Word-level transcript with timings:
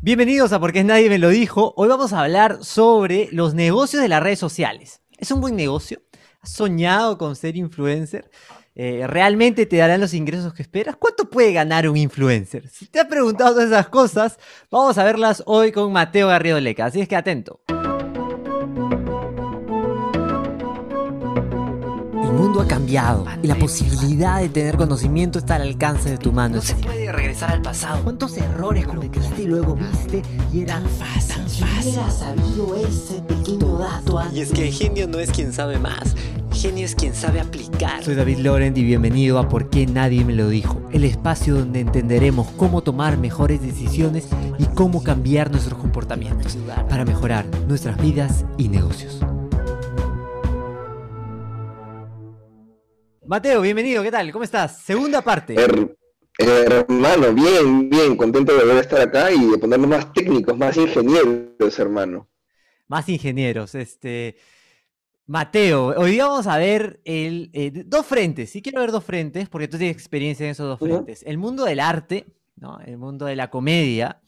Bienvenidos 0.00 0.52
a 0.52 0.60
Porque 0.60 0.84
Nadie 0.84 1.08
Me 1.08 1.18
Lo 1.18 1.28
Dijo. 1.28 1.74
Hoy 1.76 1.88
vamos 1.88 2.12
a 2.12 2.20
hablar 2.20 2.62
sobre 2.62 3.28
los 3.32 3.54
negocios 3.54 4.00
de 4.00 4.08
las 4.08 4.22
redes 4.22 4.38
sociales. 4.38 5.02
¿Es 5.18 5.32
un 5.32 5.40
buen 5.40 5.56
negocio? 5.56 6.00
¿Has 6.40 6.52
soñado 6.52 7.18
con 7.18 7.34
ser 7.34 7.56
influencer? 7.56 8.30
Eh, 8.76 9.08
¿Realmente 9.08 9.66
te 9.66 9.76
darán 9.78 10.00
los 10.00 10.14
ingresos 10.14 10.54
que 10.54 10.62
esperas? 10.62 10.94
¿Cuánto 10.94 11.28
puede 11.28 11.52
ganar 11.52 11.88
un 11.88 11.96
influencer? 11.96 12.68
Si 12.68 12.86
te 12.86 13.00
has 13.00 13.06
preguntado 13.06 13.54
todas 13.54 13.66
esas 13.66 13.88
cosas, 13.88 14.38
vamos 14.70 14.96
a 14.98 15.04
verlas 15.04 15.42
hoy 15.46 15.72
con 15.72 15.92
Mateo 15.92 16.28
Garrido 16.28 16.60
Leca. 16.60 16.86
Así 16.86 17.00
es 17.00 17.08
que 17.08 17.16
atento. 17.16 17.60
Mundo 22.58 22.62
ha 22.62 22.76
cambiado 22.76 23.24
y 23.42 23.46
la 23.46 23.56
posibilidad 23.56 24.40
de 24.40 24.48
tener 24.48 24.76
conocimiento 24.76 25.38
está 25.38 25.56
al 25.56 25.62
alcance 25.62 26.10
de 26.10 26.18
tu 26.18 26.32
mano. 26.32 26.56
No 26.56 26.62
se 26.62 26.74
puede 26.74 27.10
regresar 27.12 27.50
al 27.52 27.62
pasado. 27.62 28.02
¿Cuántos 28.02 28.36
errores 28.36 28.86
cometiste 28.86 29.42
y 29.42 29.46
luego 29.46 29.74
viste 29.74 30.22
y 30.52 30.62
era 30.62 30.80
fácil? 30.80 31.36
Tan 31.36 31.48
fácil. 31.48 31.94
sabido 32.10 32.76
ese 32.76 33.22
pequeño 33.22 33.78
dato 33.78 34.20
Y 34.32 34.40
es 34.40 34.52
que 34.52 34.70
genio 34.72 35.06
no 35.06 35.18
es 35.18 35.30
quien 35.30 35.52
sabe 35.52 35.78
más. 35.78 36.14
Genio 36.52 36.84
es 36.84 36.96
quien 36.96 37.14
sabe 37.14 37.40
aplicar. 37.40 38.02
Soy 38.02 38.16
David 38.16 38.38
Laurent 38.38 38.76
y 38.76 38.82
bienvenido 38.82 39.38
a 39.38 39.48
Por 39.48 39.70
qué 39.70 39.86
Nadie 39.86 40.24
Me 40.24 40.34
Lo 40.34 40.48
Dijo, 40.48 40.80
el 40.92 41.04
espacio 41.04 41.54
donde 41.54 41.80
entenderemos 41.80 42.48
cómo 42.56 42.82
tomar 42.82 43.16
mejores 43.16 43.62
decisiones 43.62 44.26
y 44.58 44.64
cómo 44.64 45.04
cambiar 45.04 45.52
nuestros 45.52 45.78
comportamientos 45.78 46.58
para 46.88 47.04
mejorar 47.04 47.46
nuestras 47.68 48.00
vidas 48.00 48.44
y 48.56 48.68
negocios. 48.68 49.20
Mateo, 53.28 53.60
bienvenido, 53.60 54.02
¿qué 54.02 54.10
tal? 54.10 54.32
¿Cómo 54.32 54.42
estás? 54.42 54.80
Segunda 54.80 55.20
parte. 55.20 55.54
hermano, 56.38 57.34
bien, 57.34 57.90
bien, 57.90 58.16
contento 58.16 58.54
de 58.54 58.60
volver 58.60 58.78
a 58.78 58.80
estar 58.80 59.02
acá 59.02 59.30
y 59.30 59.50
de 59.50 59.58
ponernos 59.58 59.86
más 59.86 60.10
técnicos, 60.14 60.56
más 60.56 60.74
ingenieros, 60.78 61.78
hermano. 61.78 62.26
Más 62.86 63.06
ingenieros, 63.06 63.74
este. 63.74 64.36
Mateo, 65.26 65.88
hoy 65.88 66.12
día 66.12 66.26
vamos 66.26 66.46
a 66.46 66.56
ver 66.56 67.02
el, 67.04 67.50
eh, 67.52 67.70
dos 67.84 68.06
frentes. 68.06 68.48
Sí 68.48 68.62
quiero 68.62 68.80
ver 68.80 68.92
dos 68.92 69.04
frentes 69.04 69.50
porque 69.50 69.68
tú 69.68 69.76
tienes 69.76 69.94
experiencia 69.94 70.46
en 70.46 70.52
esos 70.52 70.66
dos 70.66 70.78
frentes. 70.78 71.22
El 71.26 71.36
mundo 71.36 71.66
del 71.66 71.80
arte, 71.80 72.32
¿no? 72.56 72.80
el 72.80 72.96
mundo 72.96 73.26
de 73.26 73.36
la 73.36 73.50
comedia, 73.50 74.22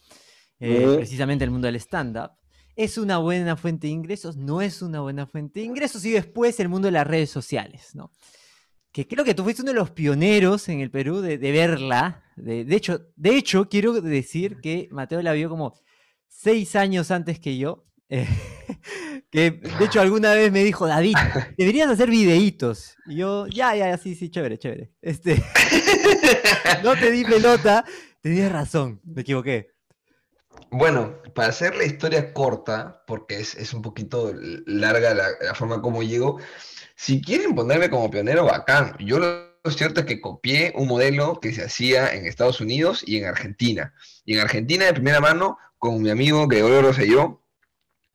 eh, 0.59 0.97
precisamente 0.97 1.43
el 1.43 1.51
mundo 1.51 1.69
del 1.69 1.77
stand-up. 1.77 2.33
¿Es 2.77 2.99
una 2.99 3.17
buena 3.17 3.57
fuente 3.57 3.87
de 3.87 3.95
ingresos? 3.95 4.37
¿No 4.37 4.61
es 4.61 4.83
una 4.83 5.01
buena 5.01 5.27
fuente 5.27 5.61
de 5.61 5.67
ingresos? 5.67 6.05
Y 6.05 6.11
después 6.11 6.61
el 6.61 6.69
mundo 6.69 6.89
de 6.89 6.93
las 6.93 7.07
redes 7.07 7.31
sociales, 7.31 7.95
¿no? 7.95 8.11
Que 8.93 9.07
creo 9.07 9.25
que 9.25 9.35
tú 9.35 9.45
fuiste 9.45 9.63
uno 9.63 9.73
de 9.73 9.79
los 9.79 9.91
pioneros 9.91 10.69
en 10.69 10.81
el 10.81 10.91
Perú 10.91 11.21
de, 11.21 11.37
verla. 11.39 12.25
De, 12.37 12.65
hecho, 12.71 13.07
de 13.17 13.37
hecho, 13.37 13.69
quiero 13.69 14.01
decir 14.01 14.61
que 14.61 14.89
Mateo 14.91 15.23
la 15.23 15.33
vio 15.33 15.49
como 15.49 15.75
seis 16.27 16.75
años 16.77 17.11
antes 17.11 17.39
que 17.39 17.57
yo. 17.59 17.87
Eh, 18.13 18.27
que 19.31 19.53
de 19.53 19.85
hecho 19.85 20.01
alguna 20.01 20.35
vez 20.35 20.51
me 20.51 20.65
dijo, 20.65 20.89
David, 20.89 21.15
deberías 21.57 21.89
hacer 21.89 22.11
videitos. 22.11 22.97
Y 23.07 23.19
yo, 23.19 23.47
ya, 23.47 23.77
ya, 23.77 23.97
sí, 23.99 24.17
sí, 24.17 24.31
chévere, 24.31 24.59
chévere. 24.59 24.91
Este, 25.01 25.41
no 26.83 26.97
te 26.97 27.13
di 27.13 27.25
pelota, 27.25 27.85
tenías 28.21 28.51
razón, 28.51 29.01
me 29.05 29.21
equivoqué. 29.21 29.71
Bueno, 30.73 31.19
para 31.37 31.51
hacer 31.51 31.77
la 31.77 31.85
historia 31.85 32.33
corta, 32.33 33.05
porque 33.07 33.39
es, 33.39 33.73
un 33.73 33.83
poquito 33.83 34.33
larga 34.67 35.15
la, 35.15 35.29
la 35.41 35.55
forma 35.55 35.81
como 35.81 36.03
llego, 36.03 36.41
si 37.01 37.23
quieren 37.23 37.55
ponerme 37.55 37.89
como 37.89 38.11
pionero, 38.11 38.45
bacán. 38.45 38.95
Yo 38.99 39.19
lo 39.19 39.71
cierto 39.71 40.01
es 40.01 40.07
que 40.07 40.21
copié 40.21 40.75
un 40.77 40.87
modelo 40.87 41.41
que 41.41 41.55
se 41.55 41.65
hacía 41.65 42.13
en 42.15 42.27
Estados 42.27 42.61
Unidos 42.61 43.03
y 43.07 43.17
en 43.17 43.25
Argentina. 43.25 43.95
Y 44.27 44.35
en 44.35 44.41
Argentina, 44.41 44.85
de 44.85 44.93
primera 44.93 45.19
mano, 45.19 45.57
con 45.79 46.03
mi 46.03 46.11
amigo 46.11 46.47
Gregorio 46.47 46.83
Rosselló, 46.83 47.41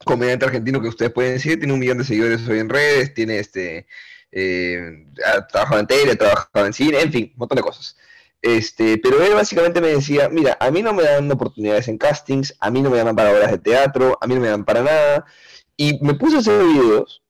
comediante 0.04 0.46
argentino 0.46 0.82
que 0.82 0.90
ustedes 0.90 1.12
pueden 1.12 1.34
decir, 1.34 1.58
tiene 1.58 1.74
un 1.74 1.80
millón 1.80 1.98
de 1.98 2.04
seguidores 2.04 2.48
hoy 2.48 2.60
en 2.60 2.70
redes, 2.70 3.16
tiene 3.16 3.40
este, 3.40 3.88
eh, 4.32 5.08
trabajado 5.52 5.80
en 5.80 5.88
tele, 5.88 6.12
ha 6.12 6.16
trabajado 6.16 6.68
en 6.68 6.74
cine, 6.74 7.02
en 7.02 7.12
fin, 7.12 7.32
un 7.34 7.40
montón 7.40 7.56
de 7.56 7.64
cosas. 7.64 7.98
Este, 8.40 9.00
pero 9.00 9.24
él 9.24 9.34
básicamente 9.34 9.82
me 9.82 9.88
decía, 9.88 10.30
mira, 10.30 10.58
a 10.60 10.70
mí 10.70 10.84
no 10.84 10.94
me 10.94 11.02
dan 11.02 11.32
oportunidades 11.32 11.88
en 11.88 11.98
castings, 11.98 12.56
a 12.60 12.70
mí 12.70 12.84
no 12.84 12.92
me 12.92 12.98
llaman 12.98 13.16
para 13.16 13.32
obras 13.32 13.50
de 13.50 13.58
teatro, 13.58 14.16
a 14.22 14.28
mí 14.28 14.36
no 14.36 14.42
me 14.42 14.50
dan 14.50 14.64
para 14.64 14.84
nada. 14.84 15.26
Y 15.76 15.98
me 16.06 16.14
puse 16.14 16.36
a 16.36 16.40
hacer 16.40 16.64
videos 16.64 17.25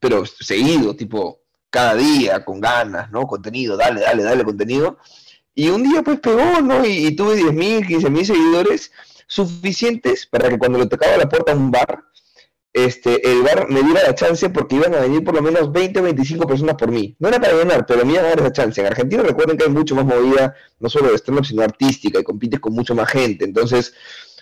pero 0.00 0.24
seguido, 0.26 0.94
tipo 0.94 1.40
cada 1.70 1.96
día, 1.96 2.44
con 2.44 2.60
ganas, 2.60 3.10
¿no? 3.10 3.26
Contenido, 3.26 3.76
dale, 3.76 4.00
dale, 4.02 4.22
dale 4.22 4.44
contenido. 4.44 4.98
Y 5.54 5.68
un 5.68 5.82
día 5.82 6.02
pues 6.02 6.20
pegó, 6.20 6.60
¿no? 6.60 6.84
Y, 6.84 7.14
tuve 7.16 7.36
10.000, 7.36 7.86
15.000 7.86 8.24
seguidores 8.24 8.92
suficientes 9.26 10.26
para 10.26 10.48
que 10.48 10.58
cuando 10.58 10.78
le 10.78 10.86
tocaba 10.86 11.16
la 11.16 11.28
puerta 11.28 11.52
a 11.52 11.56
un 11.56 11.70
bar, 11.70 12.04
este, 12.72 13.30
el 13.30 13.42
bar 13.42 13.68
me 13.70 13.82
diera 13.82 14.02
la 14.02 14.14
chance 14.16 14.50
porque 14.50 14.74
iban 14.74 14.94
a 14.94 15.00
venir 15.00 15.22
por 15.22 15.34
lo 15.34 15.42
menos 15.42 15.70
20 15.72 16.00
o 16.00 16.02
25 16.02 16.46
personas 16.46 16.74
por 16.74 16.90
mí. 16.90 17.14
No 17.20 17.28
era 17.28 17.40
para 17.40 17.56
ganar, 17.56 17.86
pero 17.86 18.04
me 18.04 18.14
iban 18.14 18.24
a 18.24 18.28
dar 18.30 18.40
esa 18.40 18.52
chance. 18.52 18.80
En 18.80 18.88
Argentina 18.88 19.22
recuerden 19.22 19.56
que 19.56 19.64
hay 19.64 19.70
mucho 19.70 19.94
más 19.94 20.04
movida, 20.04 20.54
no 20.80 20.88
solo 20.88 21.10
de 21.10 21.16
stand 21.16 21.44
sino 21.44 21.62
artística, 21.62 22.18
y 22.18 22.24
compites 22.24 22.60
con 22.60 22.72
mucho 22.72 22.94
más 22.94 23.08
gente. 23.10 23.44
Entonces, 23.44 23.94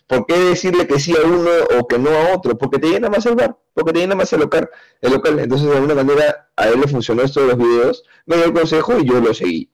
¿Por 0.06 0.26
qué 0.26 0.38
decirle 0.38 0.86
que 0.86 0.98
sí 0.98 1.14
a 1.16 1.26
uno 1.26 1.50
o 1.78 1.86
que 1.86 1.98
no 1.98 2.10
a 2.10 2.34
otro? 2.34 2.56
Porque 2.58 2.78
te 2.78 2.88
llena 2.88 3.08
más 3.08 3.24
el 3.26 3.34
bar, 3.34 3.56
porque 3.72 3.92
te 3.92 4.00
llena 4.00 4.14
más 4.14 4.32
el 4.32 4.40
local. 4.40 4.68
El 5.00 5.12
local. 5.12 5.38
Entonces, 5.38 5.68
de 5.68 5.76
alguna 5.76 5.94
manera, 5.94 6.50
a 6.56 6.68
él 6.68 6.80
le 6.80 6.88
funcionó 6.88 7.22
esto 7.22 7.40
de 7.40 7.48
los 7.48 7.58
videos, 7.58 8.04
me 8.26 8.36
dio 8.36 8.44
el 8.46 8.52
consejo 8.52 8.98
y 8.98 9.06
yo 9.06 9.20
lo 9.20 9.32
seguí. 9.32 9.70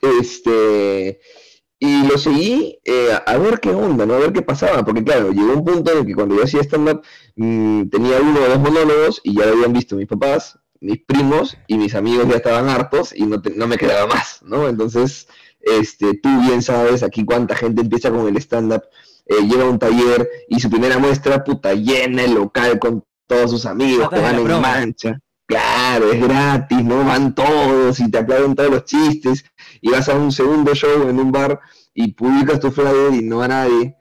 Este, 0.00 1.20
y 1.78 2.06
lo 2.06 2.16
seguí 2.16 2.78
eh, 2.84 3.10
a 3.26 3.38
ver 3.38 3.58
qué 3.58 3.70
onda, 3.70 4.06
¿no? 4.06 4.14
A 4.14 4.18
ver 4.18 4.32
qué 4.32 4.42
pasaba, 4.42 4.84
porque 4.84 5.02
claro, 5.02 5.32
llegó 5.32 5.52
un 5.52 5.64
punto 5.64 5.90
en 5.90 5.98
el 5.98 6.06
que 6.06 6.14
cuando 6.14 6.36
yo 6.36 6.44
hacía 6.44 6.60
stand-up 6.60 7.02
mm, 7.36 7.88
tenía 7.88 8.20
uno 8.20 8.40
o 8.40 8.48
dos 8.48 8.60
monólogos 8.60 9.20
y 9.24 9.36
ya 9.36 9.46
lo 9.46 9.54
habían 9.54 9.72
visto 9.72 9.96
mis 9.96 10.06
papás, 10.06 10.58
mis 10.80 11.04
primos 11.04 11.56
y 11.66 11.78
mis 11.78 11.94
amigos 11.94 12.28
ya 12.28 12.36
estaban 12.36 12.68
hartos 12.68 13.12
y 13.14 13.26
no, 13.26 13.42
no 13.56 13.66
me 13.66 13.78
quedaba 13.78 14.06
más, 14.06 14.42
¿no? 14.42 14.68
Entonces, 14.68 15.26
este, 15.60 16.14
tú 16.14 16.28
bien 16.42 16.62
sabes 16.62 17.02
aquí 17.02 17.24
cuánta 17.24 17.56
gente 17.56 17.82
empieza 17.82 18.10
con 18.10 18.28
el 18.28 18.36
stand-up 18.36 18.82
eh, 19.32 19.46
llega 19.48 19.64
a 19.64 19.70
un 19.70 19.78
taller 19.78 20.28
y 20.48 20.60
su 20.60 20.68
primera 20.68 20.98
muestra, 20.98 21.42
puta, 21.42 21.74
llena 21.74 22.24
el 22.24 22.34
local 22.34 22.78
con 22.78 23.04
todos 23.26 23.50
sus 23.50 23.66
amigos 23.66 24.08
que 24.10 24.20
van 24.20 24.38
en 24.38 24.60
mancha. 24.60 25.18
Claro, 25.46 26.12
es 26.12 26.20
gratis, 26.20 26.84
¿no? 26.84 27.04
Van 27.04 27.34
todos 27.34 27.98
y 28.00 28.10
te 28.10 28.18
aplauden 28.18 28.54
todos 28.54 28.70
los 28.70 28.84
chistes 28.84 29.44
y 29.80 29.90
vas 29.90 30.08
a 30.08 30.14
un 30.14 30.32
segundo 30.32 30.74
show 30.74 31.08
en 31.08 31.18
un 31.18 31.32
bar 31.32 31.60
y 31.94 32.12
publicas 32.12 32.60
tu 32.60 32.70
flyer 32.70 33.12
y 33.14 33.22
no 33.22 33.38
va 33.38 33.48
nadie 33.48 33.96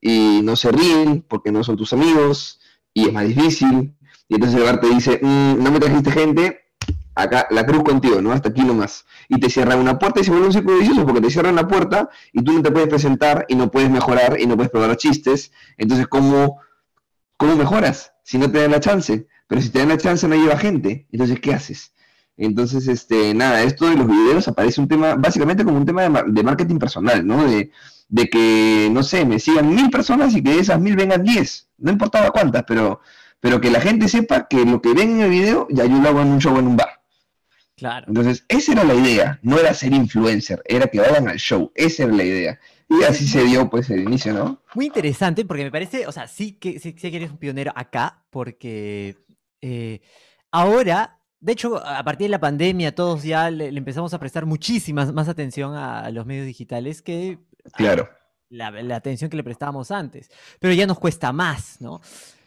y 0.00 0.40
no 0.42 0.54
se 0.56 0.70
ríen 0.70 1.24
porque 1.28 1.50
no 1.50 1.64
son 1.64 1.76
tus 1.76 1.92
amigos 1.92 2.60
y 2.92 3.08
es 3.08 3.12
más 3.12 3.26
difícil 3.26 3.96
y 4.28 4.34
entonces 4.34 4.58
el 4.58 4.64
bar 4.64 4.80
te 4.80 4.88
dice, 4.88 5.20
mm, 5.22 5.62
no 5.62 5.70
me 5.70 5.80
trajiste 5.80 6.10
gente, 6.10 6.63
acá 7.14 7.46
la 7.50 7.64
cruz 7.64 7.82
contigo, 7.84 8.20
¿no? 8.20 8.32
Hasta 8.32 8.50
aquí 8.50 8.62
nomás. 8.62 9.04
Y 9.28 9.38
te 9.38 9.48
cierran 9.48 9.78
una 9.78 9.98
puerta 9.98 10.20
y 10.20 10.24
se 10.24 10.30
vuelve 10.30 10.46
un 10.46 10.52
círculo 10.52 10.78
vicioso 10.78 11.04
porque 11.04 11.20
te 11.20 11.30
cierran 11.30 11.54
la 11.54 11.66
puerta 11.66 12.08
y 12.32 12.42
tú 12.42 12.52
no 12.52 12.62
te 12.62 12.70
puedes 12.70 12.88
presentar 12.88 13.46
y 13.48 13.54
no 13.54 13.70
puedes 13.70 13.90
mejorar 13.90 14.40
y 14.40 14.46
no 14.46 14.56
puedes 14.56 14.70
probar 14.70 14.96
chistes. 14.96 15.52
Entonces, 15.76 16.06
¿cómo, 16.08 16.60
cómo 17.36 17.56
mejoras 17.56 18.12
si 18.22 18.38
no 18.38 18.50
te 18.50 18.60
dan 18.60 18.70
la 18.70 18.80
chance? 18.80 19.26
Pero 19.46 19.60
si 19.60 19.70
te 19.70 19.78
dan 19.78 19.88
la 19.88 19.98
chance 19.98 20.26
no 20.26 20.34
lleva 20.34 20.58
gente. 20.58 21.06
Entonces, 21.12 21.40
¿qué 21.40 21.54
haces? 21.54 21.92
Entonces, 22.36 22.88
este, 22.88 23.32
nada, 23.34 23.62
esto 23.62 23.88
de 23.88 23.96
los 23.96 24.08
videos 24.08 24.48
aparece 24.48 24.80
un 24.80 24.88
tema, 24.88 25.14
básicamente 25.14 25.64
como 25.64 25.76
un 25.78 25.86
tema 25.86 26.02
de, 26.02 26.42
marketing 26.42 26.78
personal, 26.78 27.24
¿no? 27.24 27.44
De, 27.44 27.70
de, 28.08 28.28
que, 28.28 28.88
no 28.90 29.02
sé, 29.04 29.24
me 29.24 29.38
sigan 29.38 29.72
mil 29.72 29.88
personas 29.90 30.34
y 30.34 30.42
que 30.42 30.50
de 30.50 30.60
esas 30.60 30.80
mil 30.80 30.96
vengan 30.96 31.22
diez. 31.22 31.68
No 31.78 31.92
importaba 31.92 32.30
cuántas, 32.30 32.64
pero, 32.64 33.00
pero 33.38 33.60
que 33.60 33.70
la 33.70 33.80
gente 33.80 34.08
sepa 34.08 34.48
que 34.48 34.64
lo 34.64 34.82
que 34.82 34.94
ven 34.94 35.12
en 35.12 35.20
el 35.20 35.30
video 35.30 35.68
ya 35.70 35.84
yo 35.84 35.98
lo 35.98 36.08
hago 36.08 36.22
en 36.22 36.28
un 36.28 36.40
show 36.40 36.58
en 36.58 36.66
un 36.66 36.76
bar. 36.76 37.03
Claro. 37.76 38.06
Entonces, 38.08 38.44
esa 38.48 38.72
era 38.72 38.84
la 38.84 38.94
idea, 38.94 39.38
no 39.42 39.58
era 39.58 39.74
ser 39.74 39.92
influencer, 39.92 40.62
era 40.64 40.86
que 40.86 41.00
vayan 41.00 41.28
al 41.28 41.38
show, 41.38 41.72
esa 41.74 42.04
era 42.04 42.12
la 42.12 42.22
idea. 42.22 42.60
Y 42.88 43.02
así 43.02 43.26
se 43.26 43.42
dio 43.44 43.68
pues 43.68 43.90
el 43.90 44.02
inicio, 44.02 44.32
¿no? 44.32 44.62
Muy 44.74 44.86
interesante 44.86 45.44
porque 45.44 45.64
me 45.64 45.72
parece, 45.72 46.06
o 46.06 46.12
sea, 46.12 46.28
sí 46.28 46.52
que, 46.52 46.78
sí, 46.78 46.92
que 46.92 47.08
eres 47.08 47.30
un 47.30 47.38
pionero 47.38 47.72
acá, 47.74 48.24
porque 48.30 49.16
eh, 49.60 50.00
ahora, 50.52 51.18
de 51.40 51.52
hecho, 51.52 51.84
a 51.84 52.04
partir 52.04 52.26
de 52.26 52.30
la 52.30 52.40
pandemia 52.40 52.94
todos 52.94 53.24
ya 53.24 53.50
le, 53.50 53.68
empezamos 53.68 54.14
a 54.14 54.20
prestar 54.20 54.46
muchísima 54.46 55.04
más 55.06 55.28
atención 55.28 55.74
a, 55.74 56.10
los 56.10 56.26
medios 56.26 56.46
digitales 56.46 57.02
que 57.02 57.38
claro. 57.72 58.08
la, 58.50 58.70
la 58.70 58.96
atención 58.96 59.30
que 59.30 59.36
le 59.36 59.44
prestábamos 59.44 59.90
antes. 59.90 60.30
Pero 60.60 60.74
ya 60.74 60.86
nos 60.86 60.98
cuesta 61.00 61.32
más, 61.32 61.80
¿no? 61.80 62.00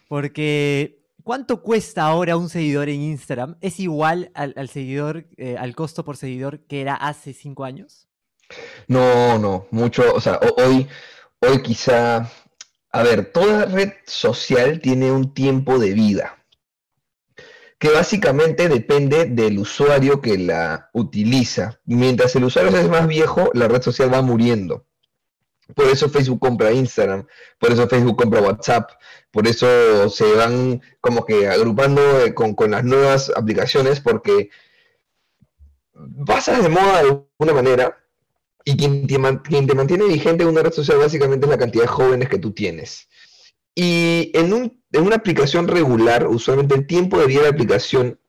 Porque 0.07 1.06
¿Cuánto 1.27 1.61
cuesta 1.61 2.05
ahora 2.05 2.37
un 2.37 2.47
seguidor 2.47 2.87
en 2.87 3.01
Instagram? 3.01 3.57
¿Es 3.59 3.81
igual 3.81 4.31
al, 4.33 4.69
seguidor, 4.69 5.27
eh, 5.35 5.57
al 5.59 5.75
costo 5.75 6.05
por 6.05 6.15
seguidor 6.15 6.61
que 6.67 6.79
era 6.79 6.95
hace 6.95 7.33
cinco 7.33 7.65
años? 7.65 8.07
No, 8.87 9.37
no, 9.37 9.67
mucho, 9.71 10.15
o 10.15 10.21
sea, 10.21 10.39
hoy, 10.55 10.87
hoy 11.41 11.61
quizá, 11.61 12.31
a 12.93 13.03
ver, 13.03 13.33
toda 13.33 13.65
red 13.65 13.91
social 14.05 14.79
tiene 14.79 15.11
un 15.11 15.33
tiempo 15.33 15.79
de 15.79 15.91
vida, 15.91 16.45
que 17.77 17.89
básicamente 17.89 18.69
depende 18.69 19.25
del 19.25 19.59
usuario 19.59 20.21
que 20.21 20.37
la 20.37 20.89
utiliza. 20.93 21.81
Mientras 21.83 22.37
el 22.37 22.45
usuario 22.45 22.73
es 22.77 22.87
más 22.87 23.05
viejo, 23.05 23.49
la 23.53 23.67
red 23.67 23.81
social 23.81 24.13
va 24.13 24.21
muriendo. 24.21 24.86
Por 25.75 25.85
eso 25.87 26.09
Facebook 26.09 26.39
compra 26.39 26.71
Instagram, 26.71 27.25
por 27.59 27.71
eso 27.71 27.87
Facebook 27.87 28.17
compra 28.17 28.41
WhatsApp, 28.41 28.91
por 29.31 29.47
eso 29.47 30.09
se 30.09 30.31
van 30.33 30.81
como 31.01 31.25
que 31.25 31.47
agrupando 31.47 32.01
eh, 32.21 32.33
con, 32.33 32.55
las 32.71 32.83
nuevas 32.83 33.31
aplicaciones, 33.35 33.99
porque 33.99 34.49
pasas 36.25 36.63
de 36.63 36.69
moda 36.69 37.03
de 37.03 37.09
alguna 37.09 37.53
manera 37.53 37.97
y 38.63 38.77
quien 38.77 39.07
te, 39.07 39.17
mantiene 39.17 40.05
vigente 40.05 40.43
en 40.43 40.49
una 40.49 40.61
red 40.63 40.73
social 40.73 40.97
básicamente 40.97 41.45
es 41.45 41.49
la 41.49 41.57
cantidad 41.57 41.83
de 41.83 41.89
jóvenes 41.89 42.29
que 42.29 42.39
tú 42.39 42.51
tienes. 42.51 43.07
Y 43.75 44.31
en, 44.33 44.81
en 44.91 45.01
una 45.01 45.15
aplicación 45.15 45.67
regular, 45.67 46.27
usualmente 46.27 46.75
el 46.75 46.87
tiempo 46.87 47.19
de 47.19 47.27
vida 47.27 47.39
de 47.39 47.45
la 47.45 47.51
aplicación, 47.53 48.19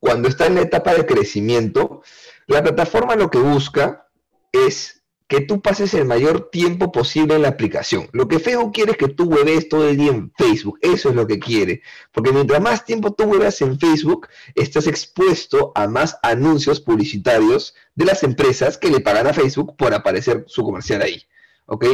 cuando 0.00 0.28
está 0.28 0.46
en 0.46 0.56
la 0.56 0.62
etapa 0.62 0.94
de 0.94 1.06
crecimiento, 1.06 2.02
la 2.46 2.62
plataforma 2.62 3.16
lo 3.16 3.30
que 3.30 3.38
busca 3.38 4.08
es 4.52 4.95
que 5.28 5.40
tú 5.40 5.60
pases 5.60 5.92
el 5.94 6.04
mayor 6.04 6.50
tiempo 6.50 6.92
posible 6.92 7.34
en 7.34 7.42
la 7.42 7.48
aplicación. 7.48 8.08
Lo 8.12 8.28
que 8.28 8.38
Facebook 8.38 8.72
quiere 8.72 8.92
es 8.92 8.96
que 8.96 9.08
tú 9.08 9.24
hueves 9.24 9.68
todo 9.68 9.88
el 9.88 9.96
día 9.96 10.12
en 10.12 10.32
Facebook. 10.36 10.78
Eso 10.82 11.08
es 11.08 11.14
lo 11.16 11.26
que 11.26 11.38
quiere. 11.38 11.82
Porque 12.12 12.32
mientras 12.32 12.60
más 12.60 12.84
tiempo 12.84 13.12
tú 13.12 13.24
huevas 13.24 13.60
en 13.60 13.78
Facebook, 13.78 14.28
estás 14.54 14.86
expuesto 14.86 15.72
a 15.74 15.88
más 15.88 16.18
anuncios 16.22 16.80
publicitarios 16.80 17.74
de 17.94 18.04
las 18.04 18.22
empresas 18.22 18.78
que 18.78 18.90
le 18.90 19.00
pagan 19.00 19.26
a 19.26 19.34
Facebook 19.34 19.76
por 19.76 19.94
aparecer 19.94 20.44
su 20.46 20.62
comercial 20.62 21.02
ahí. 21.02 21.24
¿Ok? 21.66 21.86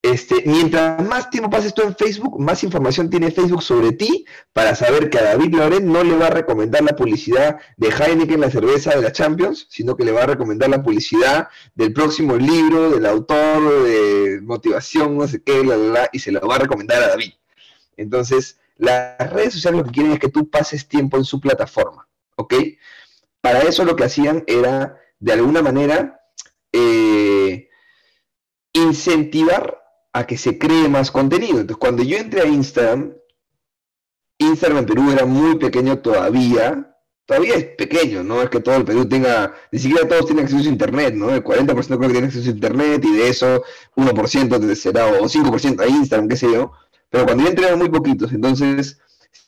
Este, 0.00 0.44
mientras 0.46 1.04
más 1.04 1.28
tiempo 1.28 1.50
pases 1.50 1.74
tú 1.74 1.82
en 1.82 1.96
Facebook, 1.96 2.38
más 2.38 2.62
información 2.62 3.10
tiene 3.10 3.32
Facebook 3.32 3.62
sobre 3.62 3.92
ti 3.92 4.24
para 4.52 4.76
saber 4.76 5.10
que 5.10 5.18
a 5.18 5.24
David 5.24 5.54
Loren 5.56 5.90
no 5.90 6.04
le 6.04 6.16
va 6.16 6.28
a 6.28 6.30
recomendar 6.30 6.82
la 6.82 6.94
publicidad 6.94 7.58
de 7.76 7.88
Heineken, 7.88 8.40
la 8.40 8.50
cerveza 8.50 8.94
de 8.94 9.02
la 9.02 9.10
Champions, 9.10 9.66
sino 9.68 9.96
que 9.96 10.04
le 10.04 10.12
va 10.12 10.22
a 10.22 10.26
recomendar 10.26 10.70
la 10.70 10.84
publicidad 10.84 11.48
del 11.74 11.92
próximo 11.92 12.36
libro, 12.36 12.90
del 12.90 13.06
autor, 13.06 13.82
de 13.82 14.40
motivación, 14.40 15.18
no 15.18 15.26
sé 15.26 15.42
qué, 15.42 15.62
y 16.12 16.18
se 16.20 16.30
lo 16.30 16.46
va 16.46 16.56
a 16.56 16.60
recomendar 16.60 17.02
a 17.02 17.08
David. 17.08 17.32
Entonces, 17.96 18.60
las 18.76 19.32
redes 19.32 19.54
sociales 19.54 19.78
lo 19.78 19.84
que 19.84 19.92
quieren 19.92 20.12
es 20.12 20.20
que 20.20 20.28
tú 20.28 20.48
pases 20.48 20.86
tiempo 20.86 21.16
en 21.16 21.24
su 21.24 21.40
plataforma, 21.40 22.08
¿ok? 22.36 22.54
Para 23.40 23.62
eso 23.62 23.84
lo 23.84 23.96
que 23.96 24.04
hacían 24.04 24.44
era, 24.46 24.96
de 25.18 25.32
alguna 25.32 25.60
manera, 25.60 26.20
eh, 26.72 27.68
incentivar 28.72 29.87
a 30.18 30.26
que 30.26 30.36
se 30.36 30.58
cree 30.58 30.88
más 30.88 31.12
contenido. 31.12 31.60
Entonces, 31.60 31.76
cuando 31.76 32.02
yo 32.02 32.16
entré 32.16 32.40
a 32.40 32.46
Instagram, 32.46 33.12
Instagram 34.38 34.78
en 34.78 34.86
Perú 34.86 35.10
era 35.12 35.24
muy 35.24 35.58
pequeño 35.58 35.98
todavía, 36.00 36.96
todavía 37.24 37.54
es 37.54 37.64
pequeño, 37.76 38.24
no 38.24 38.42
es 38.42 38.50
que 38.50 38.58
todo 38.58 38.74
el 38.76 38.84
Perú 38.84 39.08
tenga, 39.08 39.54
ni 39.70 39.78
siquiera 39.78 40.08
todos 40.08 40.26
tienen 40.26 40.44
acceso 40.44 40.68
a 40.68 40.72
Internet, 40.72 41.14
¿no? 41.14 41.30
El 41.30 41.44
40% 41.44 41.86
creo 41.86 42.00
que 42.00 42.08
tiene 42.08 42.26
acceso 42.26 42.48
a 42.48 42.52
Internet 42.52 43.04
y 43.04 43.12
de 43.12 43.28
eso 43.28 43.62
1% 43.94 44.74
será 44.74 45.06
o 45.06 45.28
5% 45.28 45.80
a 45.80 45.86
Instagram, 45.86 46.28
qué 46.28 46.36
sé 46.36 46.52
yo, 46.52 46.72
pero 47.10 47.24
cuando 47.24 47.44
yo 47.44 47.50
entré 47.50 47.66
eran 47.66 47.78
muy 47.78 47.88
poquitos, 47.88 48.32
entonces, 48.32 48.98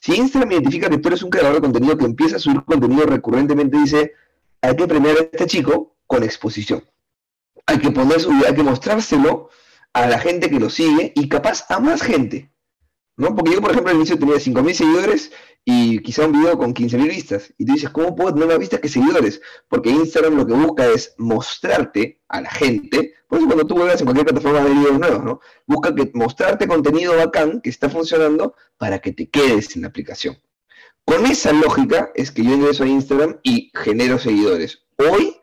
si 0.01 0.15
Instagram 0.15 0.53
identifica 0.53 0.89
que 0.89 0.99
tú 0.99 1.09
eres 1.09 1.23
un 1.25 1.31
creador 1.31 1.55
de 1.55 1.63
contenido 1.63 1.97
que 1.97 2.05
empieza 2.05 2.37
a 2.37 2.39
subir 2.39 2.63
contenido 2.65 3.07
recurrentemente, 3.07 3.77
dice, 3.77 4.13
hay 4.61 4.77
que 4.77 4.87
premiar 4.87 5.17
a 5.17 5.21
este 5.23 5.47
chico 5.47 5.97
con 6.07 6.23
exposición. 6.23 6.85
Hay 7.67 7.79
que 7.79 7.91
poner 7.91 8.21
su 8.21 8.31
hay 8.31 8.55
que 8.55 8.63
mostrárselo 8.63 9.51
a 9.93 10.07
la 10.07 10.19
gente 10.19 10.51
que 10.51 10.61
lo 10.61 10.71
sigue 10.71 11.13
y 11.15 11.29
capaz 11.29 11.65
a 11.69 11.81
más 11.81 12.03
gente. 12.03 12.51
¿no? 13.21 13.37
Porque 13.37 13.53
yo, 13.53 13.61
por 13.61 13.71
ejemplo, 13.71 13.91
al 13.91 13.99
inicio 13.99 14.19
tenía 14.19 14.37
5.000 14.37 14.73
seguidores 14.73 15.31
y 15.63 15.99
quizá 15.99 16.25
un 16.25 16.33
video 16.33 16.57
con 16.57 16.73
15.000 16.73 17.07
vistas. 17.07 17.53
Y 17.59 17.67
tú 17.67 17.75
dices, 17.75 17.91
¿cómo 17.91 18.17
puedo 18.17 18.33
tener 18.33 18.49
más 18.49 18.59
vistas 18.59 18.81
que 18.81 18.89
seguidores? 18.89 19.43
Porque 19.69 19.91
Instagram 19.91 20.37
lo 20.37 20.47
que 20.47 20.55
busca 20.55 20.87
es 20.87 21.15
mostrarte 21.19 22.23
a 22.29 22.41
la 22.41 22.51
gente. 22.51 23.13
Por 23.29 23.39
eso 23.39 23.47
cuando 23.47 23.67
tú 23.67 23.75
vuelves 23.75 24.01
en 24.01 24.07
cualquier 24.07 24.27
plataforma 24.27 24.65
de 24.65 24.73
videos 24.73 24.99
nuevos, 24.99 25.23
¿no? 25.23 25.41
Busca 25.67 25.95
que 25.95 26.11
mostrarte 26.15 26.67
contenido 26.67 27.15
bacán 27.15 27.61
que 27.61 27.69
está 27.69 27.91
funcionando 27.91 28.55
para 28.79 29.01
que 29.01 29.13
te 29.13 29.29
quedes 29.29 29.77
en 29.77 29.83
la 29.83 29.89
aplicación. 29.89 30.39
Con 31.05 31.27
esa 31.27 31.53
lógica 31.53 32.13
es 32.15 32.31
que 32.31 32.43
yo 32.43 32.55
ingreso 32.55 32.85
a 32.85 32.89
Instagram 32.89 33.39
y 33.43 33.71
genero 33.75 34.19
seguidores. 34.19 34.87
Hoy, 34.97 35.37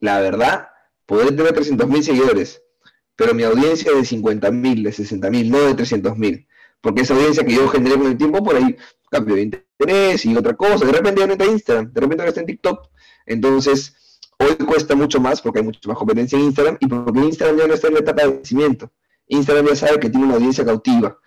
la 0.00 0.18
verdad, 0.20 0.68
poder 1.04 1.36
tener 1.36 1.52
300.000 1.52 2.02
seguidores 2.02 2.62
pero 3.18 3.34
mi 3.34 3.42
audiencia 3.42 3.90
es 3.90 4.10
de 4.10 4.16
50.000, 4.16 4.84
de 4.84 4.90
60.000, 4.90 5.50
no 5.50 5.58
de 5.58 5.74
300.000. 5.74 6.46
Porque 6.80 7.02
esa 7.02 7.14
audiencia 7.14 7.44
que 7.44 7.52
yo 7.52 7.68
generé 7.68 7.96
con 7.96 8.06
el 8.06 8.16
tiempo, 8.16 8.44
por 8.44 8.54
ahí 8.54 8.76
cambio 9.10 9.34
de 9.34 9.42
interés 9.42 10.24
y 10.24 10.36
otra 10.36 10.54
cosa. 10.54 10.86
De 10.86 10.92
repente 10.92 11.20
ya 11.20 11.26
no 11.26 11.32
está 11.32 11.44
en 11.44 11.50
Instagram, 11.50 11.92
de 11.92 12.00
repente 12.00 12.22
ahora 12.22 12.28
está 12.28 12.40
en 12.42 12.46
TikTok. 12.46 12.88
Entonces, 13.26 14.20
hoy 14.38 14.54
cuesta 14.64 14.94
mucho 14.94 15.18
más 15.18 15.42
porque 15.42 15.58
hay 15.58 15.64
mucha 15.64 15.80
más 15.88 15.98
competencia 15.98 16.38
en 16.38 16.44
Instagram 16.44 16.76
y 16.78 16.86
porque 16.86 17.18
Instagram 17.18 17.58
ya 17.58 17.66
no 17.66 17.74
está 17.74 17.88
en 17.88 17.94
la 17.94 18.00
etapa 18.00 18.22
de 18.24 18.36
crecimiento. 18.36 18.92
Instagram 19.26 19.66
ya 19.66 19.74
sabe 19.74 19.98
que 19.98 20.10
tiene 20.10 20.26
una 20.26 20.36
audiencia 20.36 20.64
cautiva. 20.64 21.18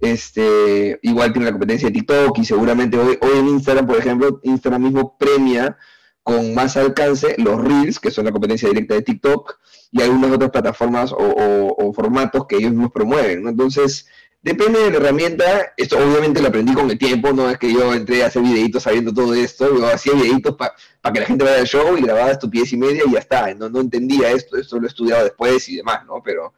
Este, 0.00 0.98
igual 1.00 1.32
tiene 1.32 1.46
la 1.46 1.52
competencia 1.52 1.88
de 1.88 1.94
TikTok 1.94 2.38
y 2.38 2.44
seguramente 2.44 2.98
hoy, 2.98 3.16
hoy 3.22 3.38
en 3.38 3.48
Instagram, 3.48 3.86
por 3.86 3.96
ejemplo, 3.96 4.38
Instagram 4.42 4.82
mismo 4.82 5.16
premia 5.16 5.78
con 6.22 6.54
más 6.54 6.76
alcance 6.76 7.34
los 7.38 7.60
Reels, 7.62 7.98
que 7.98 8.10
son 8.10 8.24
la 8.24 8.32
competencia 8.32 8.68
directa 8.68 8.94
de 8.94 9.02
TikTok, 9.02 9.58
y 9.90 10.00
algunas 10.00 10.30
otras 10.32 10.50
plataformas 10.50 11.12
o, 11.16 11.92
formatos 11.94 12.46
que 12.46 12.56
ellos 12.56 12.70
mismos 12.70 12.92
promueven. 12.92 13.46
Entonces, 13.46 14.06
depende 14.40 14.80
de 14.80 14.90
la 14.90 14.96
herramienta. 14.96 15.74
Esto 15.76 15.98
obviamente 15.98 16.40
lo 16.40 16.48
aprendí 16.48 16.72
con 16.72 16.90
el 16.90 16.98
tiempo, 16.98 17.32
no 17.32 17.50
es 17.50 17.58
que 17.58 17.72
yo 17.72 17.92
entré 17.92 18.22
a 18.22 18.28
hacer 18.28 18.42
videitos 18.42 18.84
sabiendo 18.84 19.12
todo 19.12 19.34
esto, 19.34 19.76
yo 19.76 19.86
hacía 19.86 20.14
videitos 20.14 20.56
para 20.56 21.12
que 21.12 21.20
la 21.20 21.26
gente 21.26 21.44
vea 21.44 21.58
el 21.58 21.66
show 21.66 21.96
y 21.96 22.02
grababa 22.02 22.30
estupidez 22.30 22.72
y 22.72 22.76
media 22.78 23.02
y 23.06 23.12
ya 23.12 23.18
está. 23.18 23.52
No, 23.54 23.68
no 23.68 23.80
entendía 23.80 24.30
esto, 24.30 24.56
esto 24.56 24.78
lo 24.78 24.86
he 24.86 24.88
estudiado 24.88 25.24
después 25.24 25.68
y 25.68 25.76
demás, 25.76 26.06
¿no? 26.06 26.22
Pero, 26.24 26.54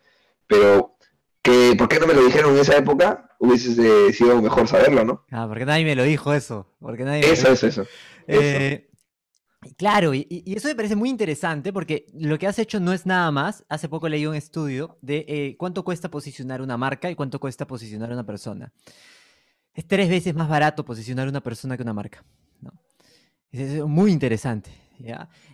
pero 0.46 0.94
que, 1.42 1.74
¿por 1.76 1.88
qué 1.88 1.98
no 1.98 2.06
me 2.06 2.14
lo 2.14 2.24
dijeron 2.24 2.54
en 2.54 2.60
esa 2.60 2.76
época? 2.76 3.30
Hubiese 3.38 4.12
sido 4.12 4.40
mejor 4.40 4.68
saberlo, 4.68 5.04
¿no? 5.04 5.24
Ah, 5.30 5.46
porque 5.48 5.66
nadie 5.66 5.84
me 5.84 5.96
lo 5.96 6.04
dijo 6.04 6.32
eso. 6.32 6.66
Porque 6.80 7.04
nadie 7.04 7.30
eso, 7.30 7.48
es 7.50 7.64
eso. 7.64 7.86
Eh, 8.26 8.88
Claro, 9.76 10.14
y, 10.14 10.44
eso 10.46 10.68
me 10.68 10.74
parece 10.74 10.96
muy 10.96 11.08
interesante 11.08 11.72
porque 11.72 12.06
lo 12.14 12.38
que 12.38 12.46
has 12.46 12.58
hecho 12.58 12.80
no 12.80 12.92
es 12.92 13.06
nada 13.06 13.30
más. 13.30 13.64
Hace 13.68 13.88
poco 13.88 14.08
leí 14.08 14.26
un 14.26 14.34
estudio 14.34 14.98
de 15.02 15.24
eh, 15.28 15.56
cuánto 15.58 15.84
cuesta 15.84 16.10
posicionar 16.10 16.62
una 16.62 16.76
marca 16.76 17.10
y 17.10 17.14
cuánto 17.14 17.40
cuesta 17.40 17.66
posicionar 17.66 18.12
una 18.12 18.24
persona. 18.24 18.72
Es 19.74 19.86
tres 19.86 20.08
veces 20.08 20.34
más 20.34 20.48
barato 20.48 20.84
posicionar 20.84 21.28
una 21.28 21.40
persona 21.40 21.76
que 21.76 21.82
una 21.82 21.94
marca. 21.94 22.24
Es 23.50 23.84
muy 23.84 24.10
interesante. 24.10 24.83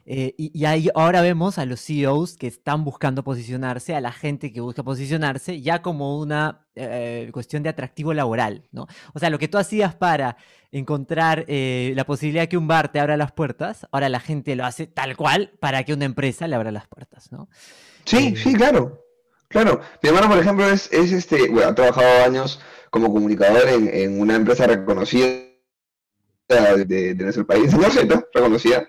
Eh, 0.07 0.35
y, 0.37 0.65
ahí 0.65 0.89
ahora 0.95 1.23
vemos 1.23 1.59
a 1.59 1.65
los 1.65 1.81
CEOs 1.81 2.37
que 2.37 2.47
están 2.47 2.85
buscando 2.85 3.25
posicionarse, 3.25 3.95
a 3.95 4.01
la 4.01 4.13
gente 4.13 4.53
que 4.53 4.61
busca 4.61 4.83
posicionarse, 4.83 5.61
ya 5.61 5.83
como 5.83 6.19
una 6.19 6.67
eh, 6.75 7.31
cuestión 7.33 7.63
de 7.63 7.69
atractivo 7.69 8.12
laboral, 8.14 8.69
¿no? 8.73 8.87
O 9.14 9.19
sea, 9.19 9.31
lo 9.31 9.38
que 9.38 9.49
tú 9.49 9.59
hacías 9.59 9.95
para 9.95 10.37
encontrar 10.73 11.45
eh, 11.49 11.93
la 11.97 12.05
posibilidad 12.05 12.43
de 12.43 12.49
que 12.49 12.57
un 12.57 12.69
bar 12.69 12.93
te 12.93 13.00
abra 13.00 13.17
las 13.17 13.33
puertas, 13.33 13.87
ahora 13.91 14.09
la 14.09 14.21
gente 14.21 14.55
lo 14.57 14.64
hace 14.64 14.87
tal 14.87 15.17
cual 15.17 15.53
para 15.61 15.85
que 15.85 15.93
una 15.93 16.05
empresa 16.05 16.47
le 16.47 16.57
abra 16.57 16.71
las 16.71 16.87
puertas, 16.87 17.33
¿no? 17.33 17.49
Sí, 18.05 18.35
sí, 18.37 18.55
claro. 18.55 19.05
Claro. 19.49 19.81
Mi 20.00 20.11
hermano, 20.11 20.29
por 20.29 20.38
ejemplo, 20.38 20.69
es, 20.69 20.93
este, 20.93 21.49
bueno, 21.49 21.71
ha 21.71 21.75
trabajado 21.75 22.25
años 22.25 22.61
como 22.91 23.12
comunicador 23.12 23.69
en, 23.69 24.21
una 24.21 24.37
empresa 24.37 24.67
reconocida 24.67 25.26
de, 26.49 27.14
nuestro 27.17 27.47
país, 27.47 27.73
no 27.76 27.91
sé, 27.91 28.09
reconocida 28.33 28.88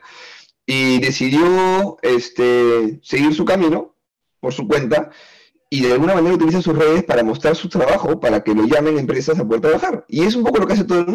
y 0.65 0.99
decidió 0.99 1.97
este, 2.01 2.99
seguir 3.03 3.33
su 3.33 3.45
camino 3.45 3.95
por 4.39 4.53
su 4.53 4.67
cuenta 4.67 5.11
y 5.69 5.81
de 5.81 5.93
alguna 5.93 6.15
manera 6.15 6.35
utiliza 6.35 6.61
sus 6.61 6.77
redes 6.77 7.03
para 7.03 7.23
mostrar 7.23 7.55
su 7.55 7.69
trabajo, 7.69 8.19
para 8.19 8.43
que 8.43 8.53
lo 8.53 8.65
llamen 8.65 8.99
empresas 8.99 9.39
a 9.39 9.45
poder 9.45 9.61
trabajar. 9.61 10.05
Y 10.09 10.23
es 10.23 10.35
un 10.35 10.43
poco 10.43 10.59
lo 10.59 10.67
que 10.67 10.73
hace 10.73 10.83
todo 10.83 10.99
el 10.99 11.07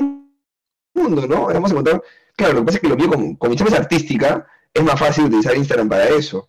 mundo, 0.95 1.27
¿no? 1.27 1.47
Vamos 1.47 1.71
a 1.71 1.75
encontrar, 1.75 2.03
claro, 2.35 2.55
lo 2.55 2.61
que 2.61 2.67
pasa 2.67 2.79
es 2.79 2.83
que 2.83 2.89
lo 2.89 2.97
mío 2.97 3.11
con, 3.11 3.37
con 3.37 3.51
mi 3.51 3.57
chamba 3.57 3.77
artística, 3.77 4.47
es 4.73 4.83
más 4.83 4.99
fácil 4.99 5.25
utilizar 5.25 5.57
Instagram 5.57 5.91
para 5.91 6.09
eso. 6.09 6.49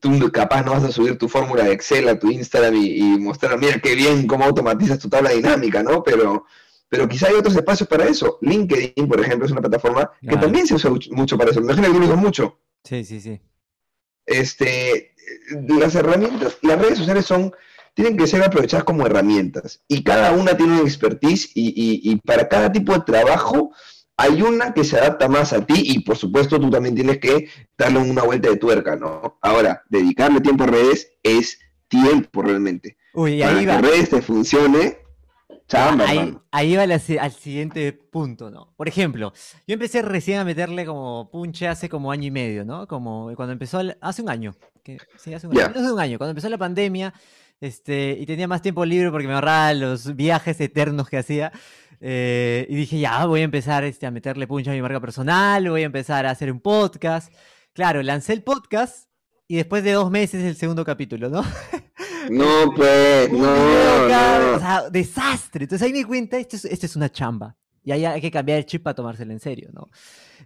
Tú 0.00 0.30
capaz 0.30 0.62
no 0.62 0.72
vas 0.72 0.84
a 0.84 0.92
subir 0.92 1.18
tu 1.18 1.28
fórmula 1.28 1.64
de 1.64 1.72
Excel 1.72 2.08
a 2.08 2.18
tu 2.18 2.30
Instagram 2.30 2.76
y 2.76 3.18
mostrar, 3.18 3.58
mira 3.58 3.80
qué 3.80 3.96
bien 3.96 4.26
cómo 4.28 4.44
automatizas 4.44 5.00
tu 5.00 5.08
tabla 5.08 5.30
dinámica, 5.30 5.82
¿no? 5.82 6.04
Pero 6.04 6.44
pero 6.88 7.08
quizá 7.08 7.28
hay 7.28 7.34
otros 7.34 7.54
espacios 7.54 7.88
para 7.88 8.04
eso. 8.06 8.38
LinkedIn, 8.40 9.06
por 9.08 9.20
ejemplo, 9.20 9.46
es 9.46 9.52
una 9.52 9.60
plataforma 9.60 10.10
que 10.20 10.36
también 10.36 10.66
se 10.66 10.74
usa 10.74 10.90
mucho 11.10 11.36
para 11.36 11.50
eso. 11.50 11.60
Imagino 11.60 11.92
que 11.92 12.06
lo 12.06 12.16
mucho. 12.16 12.60
Sí, 12.84 13.04
sí, 13.04 13.20
sí. 13.20 13.40
Este, 14.24 15.14
las 15.68 15.94
herramientas, 15.94 16.58
las 16.62 16.78
redes 16.78 16.98
sociales 16.98 17.26
son, 17.26 17.52
tienen 17.94 18.16
que 18.16 18.26
ser 18.26 18.42
aprovechadas 18.42 18.84
como 18.84 19.06
herramientas. 19.06 19.82
Y 19.86 20.02
cada 20.02 20.32
una 20.32 20.56
tiene 20.56 20.74
una 20.74 20.82
expertise 20.82 21.50
y, 21.54 22.16
para 22.24 22.48
cada 22.48 22.72
tipo 22.72 22.92
de 22.92 23.00
trabajo 23.00 23.72
hay 24.20 24.42
una 24.42 24.74
que 24.74 24.82
se 24.82 24.98
adapta 24.98 25.28
más 25.28 25.52
a 25.52 25.64
ti 25.64 25.74
y 25.76 26.00
por 26.00 26.16
supuesto 26.16 26.58
tú 26.58 26.70
también 26.70 26.94
tienes 26.96 27.18
que 27.18 27.48
darle 27.76 28.00
una 28.00 28.24
vuelta 28.24 28.48
de 28.48 28.56
tuerca, 28.56 28.96
¿no? 28.96 29.38
Ahora, 29.42 29.84
dedicarle 29.88 30.40
tiempo 30.40 30.64
a 30.64 30.68
redes 30.68 31.12
es 31.22 31.60
tiempo 31.86 32.42
realmente. 32.42 32.96
Uy, 33.14 33.42
ahí 33.42 33.64
Para 33.64 33.80
que 33.80 33.86
redes 33.86 34.10
te 34.10 34.20
funcione, 34.20 34.98
ahí, 36.50 36.76
va 36.76 36.82
al 36.82 37.32
siguiente 37.32 37.92
punto, 37.92 38.50
¿no? 38.50 38.72
Por 38.76 38.88
ejemplo, 38.88 39.32
yo 39.66 39.74
empecé 39.74 40.02
recién 40.02 40.38
a 40.38 40.44
meterle 40.44 40.86
como 40.86 41.30
punche 41.30 41.68
hace 41.68 41.88
como 41.88 42.10
año 42.10 42.26
y 42.26 42.30
medio, 42.30 42.64
¿no? 42.64 42.86
Como 42.86 43.30
cuando 43.36 43.52
empezó, 43.52 43.80
hace 44.00 44.22
un 44.22 44.30
año 44.30 44.54
que 44.82 44.98
sí, 45.18 45.34
hace 45.34 45.46
un, 45.46 45.58
año, 45.58 45.66
hace 45.66 45.92
un 45.92 46.00
año, 46.00 46.18
cuando 46.18 46.30
empezó 46.30 46.48
la 46.48 46.58
pandemia, 46.58 47.12
este, 47.60 48.16
y 48.18 48.24
tenía 48.26 48.48
más 48.48 48.62
tiempo 48.62 48.84
libre 48.84 49.10
porque 49.10 49.26
me 49.26 49.34
ahorraba 49.34 49.74
los 49.74 50.14
viajes 50.16 50.60
eternos 50.60 51.08
que 51.08 51.18
hacía. 51.18 51.52
Eh, 52.00 52.66
y 52.68 52.76
dije, 52.76 52.98
ya, 52.98 53.26
voy 53.26 53.40
a 53.40 53.44
empezar 53.44 53.84
este, 53.84 54.06
a 54.06 54.10
meterle 54.10 54.46
punch 54.46 54.68
a 54.68 54.72
mi 54.72 54.80
marca 54.80 55.00
personal, 55.00 55.68
voy 55.68 55.82
a 55.82 55.86
empezar 55.86 56.26
a 56.26 56.30
hacer 56.30 56.52
un 56.52 56.60
podcast. 56.60 57.32
Claro, 57.72 58.02
lancé 58.02 58.32
el 58.32 58.42
podcast 58.42 59.08
y 59.46 59.56
después 59.56 59.82
de 59.82 59.92
dos 59.92 60.10
meses 60.10 60.44
el 60.44 60.56
segundo 60.56 60.84
capítulo, 60.84 61.28
¿no? 61.28 61.42
No, 62.30 62.72
pues, 62.74 63.32
no, 63.32 63.38
no. 63.38 64.56
O 64.56 64.58
sea, 64.58 64.88
desastre. 64.90 65.64
Entonces 65.64 65.86
ahí 65.86 65.92
me 65.92 65.98
di 65.98 66.04
cuenta, 66.04 66.38
esto 66.38 66.56
es, 66.56 66.64
esto 66.64 66.86
es 66.86 66.96
una 66.96 67.10
chamba. 67.10 67.56
Y 67.84 67.92
ahí 67.92 68.04
hay 68.04 68.20
que 68.20 68.30
cambiar 68.30 68.58
el 68.58 68.66
chip 68.66 68.82
para 68.82 68.94
tomárselo 68.94 69.32
en 69.32 69.40
serio, 69.40 69.70
¿no? 69.72 69.88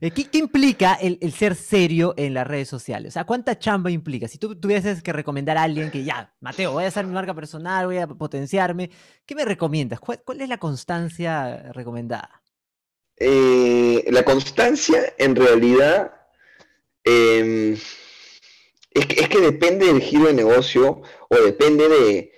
Eh, 0.01 0.11
¿Qué, 0.11 0.29
implica 0.39 0.95
el, 0.95 1.19
ser 1.33 1.55
serio 1.55 2.15
en 2.17 2.35
las 2.35 2.47
redes 2.47 2.69
sociales? 2.69 3.13
O 3.13 3.15
sea, 3.15 3.25
¿cuánta 3.25 3.59
chamba 3.59 3.91
implica? 3.91 4.29
Si 4.29 4.39
tú 4.39 4.55
tuvieses 4.59 5.03
que 5.03 5.13
recomendar 5.13 5.59
a 5.59 5.65
alguien 5.65 5.91
que 5.91 6.05
ya, 6.05 6.33
Mateo, 6.41 6.73
voy 6.73 6.85
a 6.85 6.89
hacer 6.89 7.07
mi 7.07 7.13
marca 7.13 7.35
personal, 7.35 7.87
voy 7.87 7.99
a 7.99 8.07
potenciarme, 8.07 8.91
¿qué 9.27 9.35
me 9.35 9.45
recomiendas? 9.45 10.01
¿Cuál, 10.01 10.41
es 10.41 10.49
la 10.49 10.59
constancia 10.59 11.73
recomendada? 11.73 12.43
Eh, 13.17 14.05
la 14.11 14.23
constancia, 14.25 15.15
en 15.19 15.37
realidad, 15.37 16.13
em, 17.05 17.75
es, 18.91 19.07
que, 19.07 19.21
es, 19.21 19.29
que, 19.29 19.41
depende 19.41 19.87
del 19.87 20.01
giro 20.01 20.27
de 20.27 20.35
negocio 20.35 21.03
o 21.33 21.43
depende 21.43 21.89
de, 21.89 22.33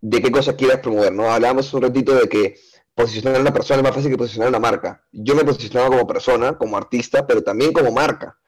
de 0.00 0.22
qué 0.22 0.30
cosa 0.30 0.56
quieras 0.56 0.78
promover, 0.78 1.12
¿no? 1.12 1.32
Hablábamos 1.32 1.72
un 1.74 1.82
ratito 1.82 2.14
de 2.14 2.28
que 2.28 2.56
posicionar 2.94 3.38
a 3.38 3.40
una 3.40 3.52
persona 3.52 3.78
es 3.78 3.84
más 3.84 3.94
fácil 3.94 4.10
que 4.10 4.16
posicionar 4.16 4.48
una 4.48 4.60
marca. 4.60 5.04
Yo 5.10 5.34
me 5.34 5.44
posicionaba 5.44 5.90
como 5.90 6.06
persona, 6.06 6.56
como 6.56 6.76
artista, 6.76 7.26
pero 7.26 7.42
también 7.42 7.72
como 7.72 7.90
marca, 7.90 8.38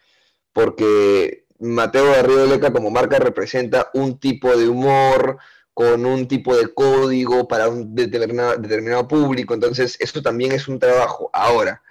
porque 0.53 1.47
Mateo 1.59 2.23
Río 2.23 2.47
Leca 2.47 2.73
como 2.73 2.91
marca 2.91 3.19
representa 3.19 3.91
un 3.95 4.21
tipo 4.21 4.57
de 4.57 4.69
humor, 4.69 5.39
con 5.75 6.07
un 6.07 6.27
tipo 6.29 6.57
de 6.57 6.73
código 6.73 7.49
para 7.49 7.69
un 7.69 7.95
determinado, 7.95 8.57
determinado 8.57 9.07
público, 9.09 9.53
entonces 9.53 9.97
eso 10.01 10.23
también 10.23 10.53
es 10.53 10.69
un 10.69 10.79
trabajo. 10.79 11.29
Ahora, 11.33 11.83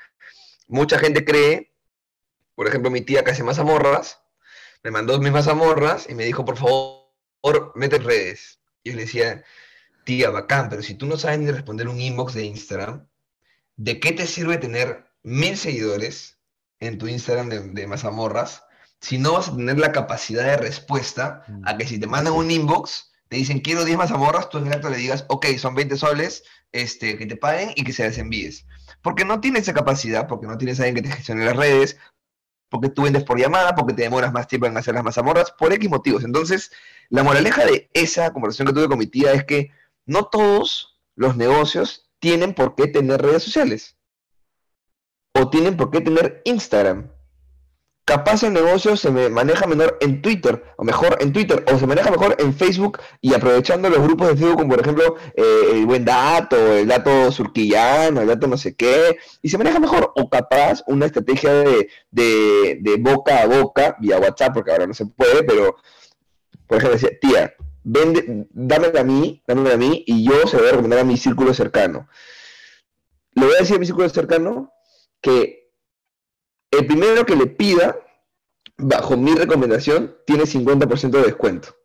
mucha 0.68 0.98
gente 0.98 1.26
cree, 1.26 1.72
por 2.56 2.68
ejemplo, 2.68 2.90
mi 2.90 3.02
tía 3.02 3.24
que 3.24 3.32
hace 3.32 3.44
mazamorras, 3.44 4.22
me 4.84 4.92
mandó 4.92 5.20
mis 5.20 5.32
mazamorras 5.32 6.10
y 6.10 6.16
me 6.16 6.26
dijo, 6.26 6.46
por 6.46 6.58
favor, 6.58 7.05
mete 7.76 7.98
redes. 8.00 8.60
Y 8.84 8.92
yo 8.92 8.96
le 8.96 9.04
decía, 9.04 9.44
tía, 10.04 10.30
bacán, 10.30 10.70
pero 10.70 10.82
si 10.82 10.96
tú 10.96 11.06
no 11.06 11.18
sabes 11.18 11.40
ni 11.40 11.52
responder 11.52 11.88
un 11.88 12.00
inbox 12.00 12.34
de 12.34 12.46
Instagram, 12.46 13.08
¿de 13.76 14.00
qué 14.00 14.12
te 14.12 14.28
sirve 14.28 14.58
tener 14.58 15.06
mil 15.24 15.58
seguidores 15.58 16.40
en 16.80 16.98
tu 16.98 17.08
Instagram 17.08 17.50
de, 17.50 17.60
de 17.62 17.88
mazamorras 17.88 18.66
si 19.06 19.18
no 19.20 19.34
vas 19.34 19.50
a 19.50 19.56
tener 19.56 19.78
la 19.78 19.92
capacidad 19.92 20.44
de 20.44 20.58
respuesta 20.58 21.44
a 21.66 21.78
que 21.78 21.86
si 21.86 22.00
te 22.00 22.08
mandan 22.08 22.34
un 22.34 22.50
inbox, 22.50 23.12
te 23.28 23.38
dicen 23.38 23.60
quiero 23.60 23.86
10 23.86 23.98
mazamorras, 23.98 24.50
tú 24.50 24.58
en 24.58 24.72
el 24.72 24.82
le 24.82 24.98
digas, 24.98 25.26
ok, 25.28 25.46
son 25.58 25.76
20 25.76 25.96
soles, 25.98 26.44
este, 26.72 27.18
que 27.18 27.28
te 27.28 27.36
paguen 27.36 27.72
y 27.76 27.84
que 27.84 27.94
se 27.94 28.04
les 28.04 28.18
envíes. 28.18 28.66
Porque 29.04 29.24
no 29.24 29.42
tienes 29.42 29.64
esa 29.64 29.74
capacidad, 29.74 30.28
porque 30.28 30.48
no 30.48 30.58
tienes 30.58 30.80
a 30.80 30.84
alguien 30.84 31.04
que 31.04 31.10
te 31.10 31.16
gestione 31.16 31.46
las 31.46 31.56
redes, 31.56 31.98
porque 32.70 32.90
tú 32.90 33.04
vendes 33.04 33.24
por 33.24 33.40
llamada, 33.40 33.76
porque 33.76 33.94
te 33.94 34.04
demoras 34.04 34.34
más 34.34 34.48
tiempo 34.48 34.68
en 34.68 34.78
hacer 34.78 34.94
las 34.94 35.04
mazamorras, 35.04 35.52
por 35.52 35.72
X 35.74 35.90
motivos. 35.90 36.24
Entonces, 36.24 36.72
la 37.10 37.24
moraleja 37.24 37.66
de 37.66 37.90
esa 37.94 38.32
conversación 38.34 38.68
que 38.68 38.74
tuve 38.74 38.88
con 38.88 39.00
mi 39.00 39.08
tía 39.08 39.34
es 39.34 39.46
que 39.46 39.72
no 40.06 40.26
todos 40.26 41.00
los 41.16 41.38
negocios 41.38 42.10
tienen 42.20 42.54
por 42.54 42.76
qué 42.76 42.88
tener 42.88 43.22
redes 43.22 43.44
sociales. 43.44 43.98
O 45.34 45.50
tienen 45.50 45.78
por 45.78 45.92
qué 45.92 46.02
tener 46.02 46.42
Instagram. 46.46 47.12
Capaz 48.06 48.44
el 48.44 48.54
negocio 48.54 48.96
se 48.96 49.10
me 49.10 49.30
maneja 49.30 49.66
menor 49.66 49.98
en 50.00 50.22
Twitter, 50.22 50.64
o 50.78 50.84
mejor 50.84 51.18
en 51.22 51.34
Twitter, 51.34 51.66
o 51.74 51.80
se 51.80 51.88
maneja 51.88 52.12
mejor 52.12 52.36
en 52.38 52.54
Facebook 52.54 53.00
y 53.20 53.34
aprovechando 53.34 53.90
los 53.90 54.00
grupos 54.00 54.28
de 54.28 54.36
Facebook, 54.36 54.58
como 54.58 54.70
por 54.70 54.82
ejemplo 54.82 55.16
eh, 55.36 55.72
el 55.72 55.88
buen 55.88 56.06
dato, 56.06 56.56
el 56.56 56.88
dato 56.88 57.32
surquillano, 57.32 58.22
el 58.22 58.28
dato 58.28 58.46
no 58.46 58.58
sé 58.58 58.76
qué, 58.76 59.18
y 59.42 59.50
se 59.50 59.58
maneja 59.58 59.80
mejor. 59.80 60.14
O 60.16 60.30
capaz 60.30 60.84
una 60.86 61.08
estrategia 61.08 61.52
de, 61.52 61.90
de 62.12 62.96
boca 63.00 63.42
a 63.42 63.48
boca, 63.48 63.98
vía 64.00 64.20
WhatsApp, 64.20 64.54
porque 64.54 64.72
ahora 64.72 64.86
no 64.86 64.94
se 64.94 65.08
puede, 65.08 65.42
pero 65.42 65.76
por 66.68 66.78
ejemplo 66.78 67.00
decía, 67.00 67.18
tía, 67.20 67.56
vende, 67.84 68.48
dámela 68.52 69.02
a 69.02 69.04
mí, 69.04 69.42
dámela 69.48 69.74
a 69.74 69.78
mí, 69.78 70.04
y 70.06 70.24
yo 70.24 70.46
se 70.46 70.58
lo 70.58 70.62
voy 70.62 70.70
a 70.70 70.72
recomendar 70.74 71.00
a 71.00 71.06
mi 71.06 71.18
círculo 71.18 71.56
cercano. 71.56 72.08
Le 73.34 73.46
voy 73.46 73.56
a 73.56 73.62
decir 73.62 73.78
a 73.78 73.80
mi 73.80 73.88
círculo 73.88 74.08
cercano 74.10 74.72
que 75.22 75.65
el 76.72 76.86
primero 76.86 77.26
que 77.26 77.36
le 77.36 77.48
pida, 77.48 77.98
bajo 78.78 79.18
mi 79.18 79.34
recomendación, 79.34 80.16
tiene 80.26 80.44
50% 80.44 81.10
de 81.10 81.24
descuento. 81.24 81.76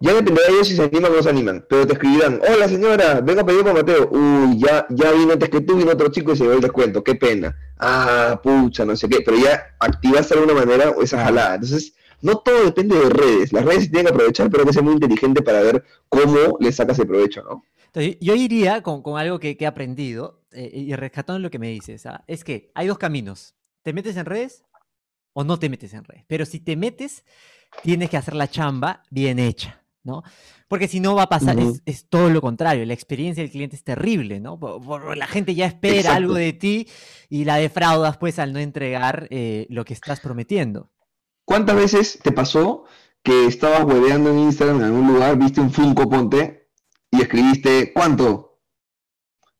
Ya 0.00 0.14
dependerá 0.14 0.46
de 0.46 0.54
ellos 0.54 0.68
si 0.68 0.76
se 0.76 0.84
animan 0.84 1.10
o 1.10 1.16
no 1.16 1.22
se 1.22 1.28
animan, 1.28 1.66
pero 1.68 1.84
te 1.84 1.94
escribirán, 1.94 2.40
hola 2.48 2.68
señora, 2.68 3.20
vengo 3.20 3.40
a 3.40 3.46
pedir 3.46 3.64
por 3.64 3.74
Mateo. 3.74 4.08
Uy, 4.12 4.58
ya, 4.60 4.86
ya 4.90 5.10
vino 5.10 5.32
antes 5.32 5.48
que 5.48 5.60
tú, 5.60 5.76
vino 5.76 5.90
otro 5.90 6.08
chico 6.08 6.32
y 6.32 6.36
se 6.36 6.44
dio 6.44 6.52
el 6.52 6.60
descuento, 6.60 7.02
qué 7.02 7.16
pena. 7.16 7.56
Ah, 7.78 8.40
pucha, 8.40 8.84
no 8.84 8.94
sé 8.94 9.08
qué, 9.08 9.22
pero 9.24 9.36
ya 9.38 9.76
activaste 9.80 10.34
de 10.34 10.40
alguna 10.40 10.60
manera 10.60 10.94
esa 11.02 11.24
jalada. 11.24 11.56
Entonces, 11.56 11.94
no 12.22 12.38
todo 12.38 12.64
depende 12.64 12.96
de 12.96 13.10
redes. 13.10 13.52
Las 13.52 13.64
redes 13.64 13.84
se 13.84 13.90
tienen 13.90 14.06
que 14.06 14.12
aprovechar, 14.12 14.50
pero 14.50 14.62
hay 14.62 14.68
que 14.68 14.72
ser 14.72 14.84
muy 14.84 14.94
inteligente 14.94 15.42
para 15.42 15.62
ver 15.62 15.84
cómo 16.08 16.56
le 16.60 16.70
sacas 16.70 16.98
el 17.00 17.06
provecho, 17.06 17.42
¿no? 17.42 17.64
yo 18.20 18.34
iría 18.36 18.82
con, 18.82 19.02
algo 19.18 19.40
que, 19.40 19.56
he 19.58 19.66
aprendido 19.66 20.42
eh, 20.52 20.70
y 20.72 20.94
rescatando 20.94 21.40
lo 21.40 21.50
que 21.50 21.58
me 21.58 21.70
dices. 21.70 22.06
¿ah? 22.06 22.22
Es 22.28 22.44
que 22.44 22.70
hay 22.74 22.86
dos 22.86 22.98
caminos. 22.98 23.56
¿Te 23.88 23.94
metes 23.94 24.18
en 24.18 24.26
redes 24.26 24.66
o 25.32 25.44
no 25.44 25.58
te 25.58 25.70
metes 25.70 25.94
en 25.94 26.04
redes? 26.04 26.22
Pero 26.26 26.44
si 26.44 26.60
te 26.60 26.76
metes, 26.76 27.24
tienes 27.82 28.10
que 28.10 28.18
hacer 28.18 28.34
la 28.34 28.46
chamba 28.46 29.02
bien 29.08 29.38
hecha. 29.38 29.82
¿no? 30.02 30.22
Porque 30.68 30.88
si 30.88 31.00
no 31.00 31.14
va 31.14 31.22
a 31.22 31.28
pasar, 31.30 31.56
es, 31.86 32.06
todo 32.10 32.28
lo 32.28 32.42
contrario, 32.42 32.84
la 32.84 32.92
experiencia 32.92 33.42
del 33.42 33.50
cliente 33.50 33.76
es 33.76 33.84
terrible, 33.84 34.40
¿no? 34.40 34.60
la 35.16 35.26
gente 35.26 35.54
ya 35.54 35.64
espera 35.64 36.16
algo 36.16 36.34
de 36.34 36.52
ti 36.52 36.86
y 37.30 37.46
la 37.46 37.56
defraudas 37.56 38.18
pues 38.18 38.38
al 38.38 38.52
no 38.52 38.58
entregar 38.58 39.26
eh, 39.30 39.66
lo 39.70 39.86
que 39.86 39.94
estás 39.94 40.20
prometiendo. 40.20 40.90
¿Cuántas 41.46 41.76
veces 41.76 42.18
te 42.22 42.30
pasó 42.30 42.84
que 43.22 43.46
estabas 43.46 43.84
hueveando 43.84 44.28
en 44.32 44.40
Instagram 44.40 44.80
en 44.80 44.84
algún 44.84 45.06
lugar, 45.14 45.38
viste 45.38 45.62
un 45.62 45.72
Funko 45.72 46.10
Ponte 46.10 46.68
y 47.10 47.22
escribiste 47.22 47.94
¿cuánto? 47.94 48.60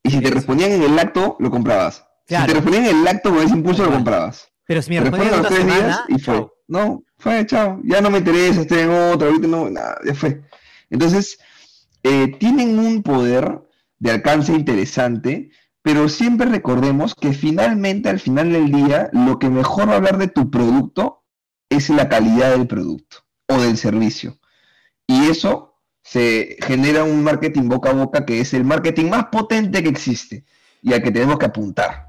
Y 0.03 0.11
si 0.11 0.21
te 0.21 0.29
respondían 0.29 0.73
en 0.73 0.83
el 0.83 0.99
acto, 0.99 1.35
lo 1.39 1.49
comprabas. 1.49 2.08
Si 2.29 2.35
te 2.35 2.53
respondían 2.53 2.85
en 2.85 2.97
el 2.99 3.07
acto 3.07 3.31
con 3.31 3.39
ese 3.39 3.55
impulso, 3.55 3.83
lo 3.85 3.91
comprabas. 3.91 4.49
Pero 4.67 4.83
si 4.83 4.91
me 4.91 4.99
respondían 4.99 5.33
en 5.33 5.43
tres 5.43 5.65
días 5.65 6.01
y 6.09 6.19
fue. 6.19 6.47
No, 6.67 7.03
fue, 7.17 7.43
chao. 7.47 7.79
Ya 7.83 8.01
no 8.01 8.11
me 8.11 8.19
interesa, 8.19 8.61
estoy 8.61 8.81
en 8.81 8.91
otro, 8.91 9.29
ahorita 9.29 9.47
no, 9.47 9.67
nada, 9.71 9.97
ya 10.05 10.13
fue. 10.13 10.43
Entonces, 10.91 11.39
eh, 12.03 12.35
tienen 12.39 12.77
un 12.77 13.01
poder 13.01 13.61
de 13.97 14.11
alcance 14.11 14.53
interesante, 14.53 15.49
pero 15.81 16.07
siempre 16.07 16.47
recordemos 16.47 17.15
que 17.15 17.33
finalmente, 17.33 18.09
al 18.09 18.19
final 18.19 18.53
del 18.53 18.71
día, 18.71 19.09
lo 19.11 19.39
que 19.39 19.49
mejor 19.49 19.89
va 19.89 19.93
a 19.93 19.97
hablar 19.97 20.19
de 20.19 20.27
tu 20.27 20.51
producto 20.51 21.23
es 21.67 21.89
la 21.89 22.09
calidad 22.09 22.51
del 22.51 22.67
producto 22.67 23.25
o 23.47 23.59
del 23.59 23.75
servicio. 23.75 24.37
Y 25.07 25.29
eso 25.29 25.79
se 26.03 26.57
genera 26.61 27.03
un 27.03 27.23
marketing 27.23 27.69
boca 27.69 27.89
a 27.89 27.93
boca 27.93 28.23
que 28.23 28.39
es 28.39 28.53
el 28.53 28.65
marketing 28.65 29.09
más 29.09 29.25
potente 29.31 29.81
que 29.81 29.89
existe 29.89 30.45
y 30.83 30.93
al 30.93 31.01
que 31.01 31.11
tenemos 31.11 31.39
que 31.39 31.47
apuntar. 31.47 32.08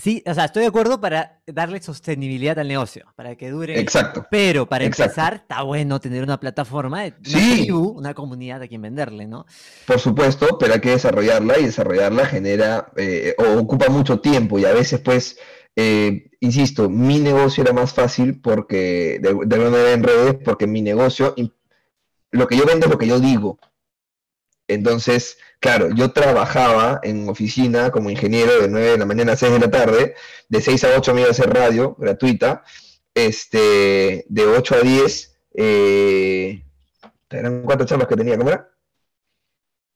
Sí, 0.00 0.22
o 0.26 0.34
sea, 0.34 0.46
estoy 0.46 0.62
de 0.62 0.68
acuerdo 0.68 1.00
para 1.00 1.40
darle 1.46 1.80
sostenibilidad 1.80 2.58
al 2.58 2.68
negocio, 2.68 3.06
para 3.16 3.36
que 3.36 3.50
dure. 3.50 3.78
Exacto. 3.78 4.26
Pero 4.30 4.66
para 4.66 4.84
empezar, 4.84 5.34
está 5.34 5.62
bueno 5.62 6.00
tener 6.00 6.22
una 6.22 6.38
plataforma, 6.38 7.04
una, 7.04 7.76
una 7.76 8.14
comunidad 8.14 8.62
a 8.62 8.68
quien 8.68 8.82
venderle, 8.82 9.26
¿no? 9.26 9.46
Por 9.86 9.98
supuesto, 9.98 10.58
pero 10.58 10.74
hay 10.74 10.80
que 10.80 10.90
desarrollarla 10.90 11.58
y 11.58 11.64
desarrollarla 11.64 12.26
genera 12.26 12.92
eh, 12.96 13.34
o 13.38 13.58
ocupa 13.58 13.88
mucho 13.88 14.20
tiempo 14.20 14.58
y 14.58 14.64
a 14.64 14.72
veces, 14.72 15.00
pues, 15.00 15.38
eh, 15.74 16.30
insisto, 16.40 16.90
mi 16.90 17.18
negocio 17.18 17.62
era 17.62 17.72
más 17.72 17.94
fácil 17.94 18.40
porque, 18.40 19.18
de, 19.22 19.28
alguna 19.28 19.70
manera 19.70 19.92
en 19.92 20.02
redes, 20.02 20.36
porque 20.44 20.66
mi 20.66 20.82
negocio, 20.82 21.34
lo 22.30 22.46
que 22.46 22.56
yo 22.56 22.66
vendo 22.66 22.86
es 22.86 22.92
lo 22.92 22.98
que 22.98 23.06
yo 23.06 23.20
digo. 23.20 23.58
Entonces, 24.68 25.38
claro, 25.62 25.90
yo 25.94 26.10
trabajaba 26.10 26.98
en 27.04 27.28
oficina 27.28 27.92
como 27.92 28.10
ingeniero 28.10 28.60
de 28.60 28.68
9 28.68 28.90
de 28.90 28.98
la 28.98 29.06
mañana 29.06 29.32
a 29.32 29.36
6 29.36 29.52
de 29.52 29.58
la 29.60 29.70
tarde, 29.70 30.14
de 30.48 30.60
6 30.60 30.84
a 30.84 30.88
8 30.96 31.14
me 31.14 31.20
iba 31.20 31.28
a 31.28 31.30
hacer 31.30 31.48
radio 31.50 31.94
gratuita, 31.98 32.64
este, 33.14 34.26
de 34.28 34.44
8 34.44 34.74
a 34.74 34.80
10, 34.80 35.36
eh, 35.54 36.64
eran 37.30 37.62
cuatro 37.62 37.86
charlas 37.86 38.08
que 38.08 38.16
tenía, 38.16 38.36
¿cómo 38.36 38.50
era? 38.50 38.71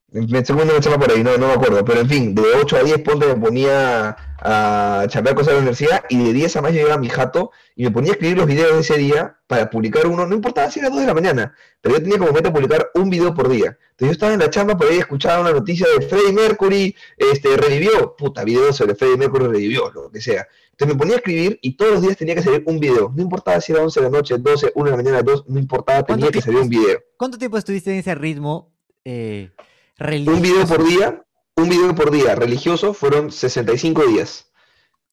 Segundo 0.09 0.71
me 0.71 0.77
echaba 0.77 0.97
por 0.97 1.11
ahí, 1.11 1.21
no, 1.21 1.37
no 1.37 1.47
me 1.47 1.53
acuerdo, 1.53 1.83
pero 1.83 1.99
en 1.99 2.07
fin, 2.07 2.33
de 2.33 2.41
8 2.41 2.77
a 2.77 2.83
10 2.83 3.01
ponte 3.01 3.27
me 3.27 3.35
ponía 3.35 4.15
a 4.39 5.05
chambear 5.09 5.35
cosas 5.35 5.47
de 5.47 5.53
la 5.55 5.59
universidad 5.59 6.05
y 6.07 6.23
de 6.23 6.31
10 6.31 6.55
a 6.55 6.61
más 6.61 6.71
llegaba 6.71 6.97
mi 6.97 7.09
jato 7.09 7.51
y 7.75 7.83
me 7.83 7.91
ponía 7.91 8.11
a 8.11 8.13
escribir 8.13 8.37
los 8.37 8.45
videos 8.45 8.73
de 8.73 8.79
ese 8.79 8.97
día 8.97 9.37
para 9.47 9.69
publicar 9.69 10.07
uno, 10.07 10.25
no 10.25 10.33
importaba 10.33 10.71
si 10.71 10.79
era 10.79 10.89
2 10.89 11.01
de 11.01 11.07
la 11.07 11.13
mañana, 11.13 11.53
pero 11.81 11.95
yo 11.95 12.03
tenía 12.03 12.19
como 12.19 12.31
meta 12.31 12.53
publicar 12.53 12.89
un 12.95 13.09
video 13.09 13.33
por 13.33 13.49
día. 13.49 13.77
Entonces 13.91 14.07
yo 14.07 14.11
estaba 14.11 14.33
en 14.33 14.39
la 14.39 14.49
chamba, 14.49 14.77
por 14.77 14.87
ahí 14.87 14.97
escuchaba 14.97 15.41
una 15.41 15.51
noticia 15.51 15.85
de 15.99 16.07
Freddie 16.07 16.31
Mercury, 16.31 16.95
este, 17.17 17.57
revivió, 17.57 18.15
puta, 18.15 18.45
video 18.45 18.71
sobre 18.71 18.95
Freddie 18.95 19.17
Mercury 19.17 19.47
revivió, 19.47 19.91
lo 19.91 20.09
que 20.09 20.21
sea. 20.21 20.47
Entonces 20.71 20.95
me 20.95 20.99
ponía 20.99 21.15
a 21.15 21.17
escribir 21.17 21.59
y 21.61 21.75
todos 21.75 21.91
los 21.91 22.01
días 22.01 22.15
tenía 22.15 22.35
que 22.35 22.43
salir 22.43 22.63
un 22.65 22.79
video. 22.79 23.11
No 23.13 23.21
importaba 23.21 23.59
si 23.59 23.73
era 23.73 23.81
11 23.81 23.99
de 23.99 24.09
la 24.09 24.17
noche, 24.17 24.35
12, 24.37 24.71
1 24.73 24.85
de 24.85 24.91
la 24.91 24.97
mañana, 24.97 25.21
2, 25.21 25.49
no 25.49 25.59
importaba, 25.59 26.03
tenía 26.03 26.31
que 26.31 26.41
salir 26.41 26.61
un 26.61 26.69
video. 26.69 26.99
¿Cuánto 27.17 27.37
tiempo 27.37 27.57
estuviste 27.57 27.91
en 27.91 27.97
ese 27.97 28.15
ritmo 28.15 28.71
eh, 29.03 29.51
Un 29.99 30.41
video 30.43 30.67
por 30.67 30.83
día, 30.85 31.25
un 31.55 31.69
video 31.69 31.95
por 31.95 32.11
día 32.11 32.35
religioso 32.35 32.93
fueron 32.93 33.31
65 33.31 34.05
días. 34.05 34.51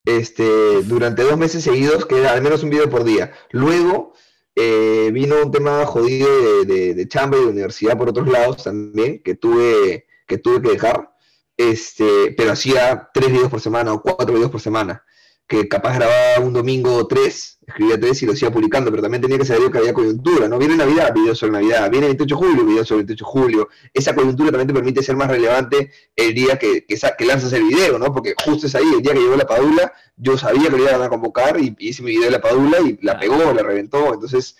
Este, 0.04 0.82
durante 0.82 1.22
dos 1.22 1.38
meses 1.38 1.64
seguidos, 1.64 2.04
que 2.04 2.18
era 2.18 2.32
al 2.32 2.42
menos 2.42 2.62
un 2.62 2.68
video 2.68 2.90
por 2.90 3.02
día. 3.02 3.32
Luego 3.50 4.12
eh, 4.54 5.08
vino 5.10 5.36
un 5.42 5.50
tema 5.50 5.86
jodido 5.86 6.28
de, 6.66 6.92
de, 6.92 7.08
chamba 7.08 7.38
y 7.38 7.40
de 7.40 7.46
universidad 7.46 7.96
por 7.96 8.10
otros 8.10 8.28
lados 8.28 8.62
también, 8.62 9.22
que 9.22 9.34
tuve 9.34 10.04
que, 10.26 10.36
tuve 10.36 10.60
que 10.60 10.72
dejar. 10.72 11.10
Este, 11.56 12.34
pero 12.36 12.52
hacía 12.52 13.08
tres 13.14 13.32
videos 13.32 13.48
por 13.48 13.62
semana 13.62 13.90
o 13.94 14.02
cuatro 14.02 14.34
videos 14.34 14.50
por 14.50 14.60
semana 14.60 15.02
que 15.46 15.68
capaz 15.68 15.96
grababa 15.96 16.40
un 16.40 16.54
domingo 16.54 17.06
tres, 17.06 17.58
escribía 17.66 18.00
tres 18.00 18.22
y 18.22 18.26
lo 18.26 18.32
hacía 18.32 18.50
publicando, 18.50 18.90
pero 18.90 19.02
también 19.02 19.20
tenía 19.20 19.36
que 19.36 19.44
saber 19.44 19.70
que 19.70 19.78
había 19.78 19.92
coyuntura, 19.92 20.48
¿no? 20.48 20.58
Viene 20.58 20.76
Navidad, 20.76 21.12
video 21.12 21.34
sobre 21.34 21.52
Navidad, 21.52 21.90
viene 21.90 22.06
el 22.06 22.16
28 22.16 22.34
de 22.34 22.46
julio, 22.46 22.64
video 22.64 22.84
sobre 22.84 23.00
el 23.00 23.06
28 23.06 23.24
de 23.24 23.30
julio. 23.30 23.68
Esa 23.92 24.14
coyuntura 24.14 24.50
también 24.50 24.68
te 24.68 24.74
permite 24.74 25.02
ser 25.02 25.16
más 25.16 25.28
relevante 25.28 25.90
el 26.16 26.34
día 26.34 26.58
que, 26.58 26.86
que, 26.86 27.24
lanzas 27.26 27.52
el 27.52 27.64
video, 27.64 27.98
¿no? 27.98 28.06
Porque 28.12 28.34
justo 28.42 28.66
es 28.66 28.74
ahí, 28.74 28.90
el 28.94 29.02
día 29.02 29.12
que 29.12 29.20
llegó 29.20 29.36
la 29.36 29.46
Padula, 29.46 29.92
yo 30.16 30.38
sabía 30.38 30.70
que 30.70 30.76
lo 30.76 30.78
iban 30.78 31.02
a 31.02 31.10
convocar 31.10 31.60
y, 31.60 31.76
hice 31.78 32.02
mi 32.02 32.12
video 32.12 32.24
de 32.24 32.30
la 32.30 32.40
Padula 32.40 32.80
y 32.80 32.98
la 33.02 33.18
pegó, 33.18 33.52
la 33.52 33.62
reventó, 33.62 34.14
entonces 34.14 34.56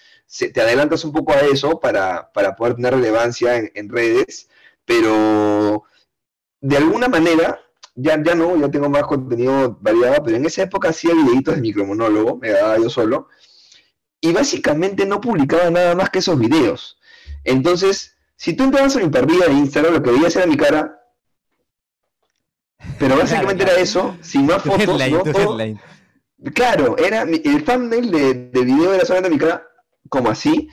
te 0.53 0.61
adelantas 0.61 1.05
un 1.05 1.13
poco 1.13 1.33
a 1.33 1.41
eso 1.41 1.81
para, 1.81 2.31
para 2.33 2.57
poder 2.57 2.75
tener 2.75 2.95
relevancia 2.95 3.57
en, 3.57 3.71
en 3.75 3.89
redes, 3.89 4.49
pero 4.85 5.85
de 6.61 6.77
alguna 6.77 7.09
manera 7.09 7.64
ya, 7.95 8.23
ya 8.23 8.35
no, 8.35 8.57
ya 8.57 8.71
tengo 8.71 8.89
más 8.89 9.05
contenido 9.05 9.79
variado, 9.81 10.23
pero 10.25 10.37
en 10.37 10.47
esa 10.47 10.63
época 10.63 10.89
hacía 10.89 11.15
videitos 11.15 11.55
de 11.55 11.61
micromonólogo, 11.61 12.37
me 12.39 12.51
daba 12.51 12.79
yo 12.79 12.91
solo, 12.91 13.29
y 14.21 14.33
básicamente 14.33 15.07
no 15.07 15.21
publicaba 15.21 15.71
nada 15.71 15.95
más 15.95 16.11
que 16.11 16.19
esos 16.19 16.39
videos. 16.39 16.99
Entonces, 17.45 18.17
si 18.37 18.55
tú 18.55 18.65
entrabas 18.65 18.97
a 18.97 19.01
mi 19.01 19.09
perfil 19.09 19.41
de 19.41 19.53
Instagram, 19.53 19.95
lo 19.95 20.03
que 20.03 20.11
veías 20.11 20.35
era 20.37 20.47
mi 20.47 20.57
cara, 20.57 20.99
pero 22.99 23.17
básicamente 23.19 23.63
era 23.63 23.77
eso, 23.77 24.17
sin 24.21 24.47
más 24.47 24.63
fotos, 24.63 25.01
Claro, 26.55 26.97
era 26.99 27.23
el 27.23 27.65
thumbnail 27.65 28.11
de, 28.11 28.35
de 28.35 28.65
video 28.65 28.93
era 28.93 29.07
solamente 29.07 29.31
mi 29.31 29.39
cara, 29.39 29.67
como 30.11 30.29
así, 30.29 30.69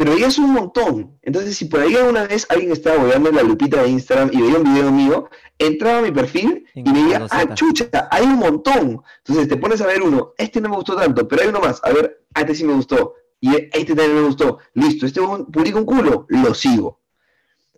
pero 0.00 0.14
veías 0.14 0.38
un 0.38 0.54
montón. 0.54 1.18
Entonces, 1.20 1.58
si 1.58 1.66
por 1.66 1.80
ahí 1.80 1.94
alguna 1.94 2.26
vez 2.26 2.46
alguien 2.48 2.72
estaba 2.72 2.96
volando 2.96 3.30
la 3.32 3.42
lupita 3.42 3.82
de 3.82 3.90
Instagram 3.90 4.30
y 4.32 4.40
veía 4.40 4.56
un 4.56 4.64
video 4.64 4.90
mío, 4.90 5.28
entraba 5.58 5.98
a 5.98 6.00
mi 6.00 6.10
perfil 6.10 6.64
y 6.74 6.90
veía, 6.90 7.26
ah, 7.28 7.52
chucha, 7.52 8.08
hay 8.10 8.24
un 8.24 8.36
montón. 8.36 9.02
Entonces 9.18 9.46
te 9.46 9.58
pones 9.58 9.82
a 9.82 9.86
ver 9.86 10.00
uno, 10.00 10.32
este 10.38 10.58
no 10.62 10.70
me 10.70 10.76
gustó 10.76 10.96
tanto, 10.96 11.28
pero 11.28 11.42
hay 11.42 11.48
uno 11.48 11.60
más, 11.60 11.82
a 11.84 11.92
ver, 11.92 12.24
a 12.32 12.40
este 12.40 12.54
sí 12.54 12.64
me 12.64 12.72
gustó, 12.72 13.12
y 13.42 13.54
este 13.54 13.94
también 13.94 14.14
me 14.14 14.22
gustó, 14.22 14.56
listo, 14.72 15.04
este 15.04 15.20
publica 15.20 15.78
un 15.78 15.84
culo, 15.84 16.24
lo 16.30 16.54
sigo. 16.54 17.02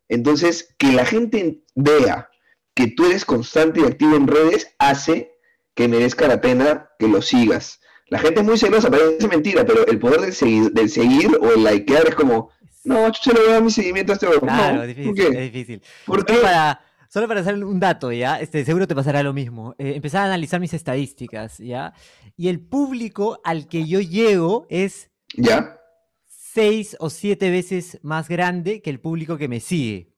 Entonces, 0.09 0.77
que 0.79 0.93
la 0.93 1.05
gente 1.05 1.65
vea 1.75 2.31
que 2.75 2.87
tú 2.87 3.07
eres 3.07 3.25
constante 3.25 3.81
y 3.81 3.85
activo 3.85 4.15
en 4.15 4.29
redes 4.29 4.77
hace 4.79 5.41
que 5.75 5.89
merezca 5.89 6.29
la 6.29 6.41
pena 6.41 6.89
que 7.01 7.09
lo 7.09 7.21
sigas. 7.21 7.81
La 8.13 8.19
gente 8.19 8.41
es 8.41 8.47
muy 8.47 8.59
celosa, 8.59 8.91
parece 8.91 9.27
mentira, 9.27 9.65
pero 9.65 9.87
el 9.87 9.99
poder 9.99 10.21
del 10.21 10.35
seguir, 10.35 10.71
del 10.71 10.91
seguir 10.91 11.31
o 11.41 11.51
el 11.55 11.65
likear 11.65 12.09
es 12.09 12.15
como, 12.15 12.51
no, 12.85 13.11
yo 13.11 13.33
le 13.33 13.41
voy 13.41 13.49
a 13.49 13.53
dar 13.55 13.63
mi 13.63 13.71
seguimiento 13.71 14.13
a 14.13 14.17
este 14.17 14.27
Claro, 14.27 14.83
es 14.83 14.95
difícil, 14.95 15.35
es 15.35 15.51
difícil. 15.51 15.83
¿Por 16.05 16.27
qué? 16.27 16.35
Para, 16.35 16.79
solo 17.09 17.27
para 17.27 17.41
hacer 17.41 17.65
un 17.65 17.81
dato, 17.81 18.13
¿ya? 18.13 18.39
Este, 18.39 18.67
seguro 18.67 18.87
te 18.87 18.95
pasará 18.95 19.23
lo 19.23 19.33
mismo. 19.33 19.75
Eh, 19.79 19.95
empezar 19.97 20.21
a 20.21 20.25
analizar 20.27 20.61
mis 20.61 20.75
estadísticas, 20.75 21.57
¿ya? 21.57 21.95
Y 22.37 22.49
el 22.49 22.61
público 22.61 23.41
al 23.45 23.67
que 23.67 23.87
yo 23.87 24.01
llego 24.01 24.67
es... 24.69 25.11
¿Ya? 25.35 25.79
Seis 26.29 26.99
o 27.01 27.09
siete 27.09 27.51
veces 27.51 27.99
más 28.03 28.29
grande 28.29 28.83
que 28.83 28.91
el 28.91 29.01
público 29.01 29.39
que 29.39 29.49
me 29.49 29.59
sigue. 29.59 30.12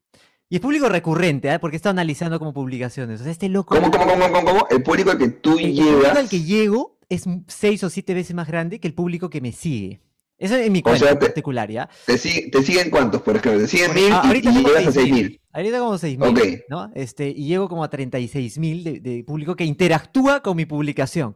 Y 0.55 0.59
es 0.59 0.61
público 0.61 0.89
recurrente, 0.89 1.53
¿eh? 1.53 1.59
porque 1.59 1.75
estado 1.75 1.91
analizando 1.91 2.39
como 2.39 2.53
publicaciones. 2.53 3.21
O 3.21 3.25
sea, 3.25 3.33
este 3.33 3.49
loco. 3.49 3.75
¿Cómo, 3.75 3.91
cómo, 3.91 4.07
cómo, 4.07 4.33
cómo, 4.33 4.45
cómo? 4.45 4.67
El 4.71 4.85
público 4.85 5.11
al 5.11 5.19
que 5.19 5.27
tú 5.27 5.59
llegas. 5.59 5.79
El 5.81 5.95
público 5.97 6.19
al 6.21 6.29
que 6.29 6.43
llego 6.45 6.97
es 7.09 7.25
seis 7.49 7.83
o 7.83 7.91
siete 7.91 8.15
veces 8.15 8.37
más 8.37 8.47
grande 8.47 8.79
que 8.79 8.87
el 8.87 8.95
público 8.95 9.29
que 9.29 9.41
me 9.41 9.51
sigue. 9.51 10.01
Eso 10.39 10.55
es 10.55 10.71
mi 10.71 10.81
cuenta 10.81 11.11
en 11.11 11.19
particular, 11.19 11.69
¿ya? 11.69 11.91
Te, 12.07 12.17
siguen 12.17 12.89
cuántos, 12.89 13.21
por 13.23 13.35
ejemplo? 13.35 13.63
Te 13.63 13.67
siguen 13.67 13.95
mil 13.95 14.05
y, 14.05 14.65
llegas 14.65 14.87
a 14.87 14.93
seis 14.93 15.13
mil. 15.13 15.41
Ahorita 15.53 15.79
como 15.81 15.99
seis 15.99 16.17
mil, 16.17 16.63
¿no? 16.69 16.93
Este, 16.95 17.31
y 17.31 17.49
llego 17.49 17.69
como 17.69 17.83
a 17.83 17.91
36 17.91 18.57
mil 18.59 19.03
de, 19.03 19.25
público 19.25 19.57
que 19.57 19.65
interactúa 19.65 20.41
con 20.41 20.57
mi 20.57 20.67
publicación. 20.67 21.35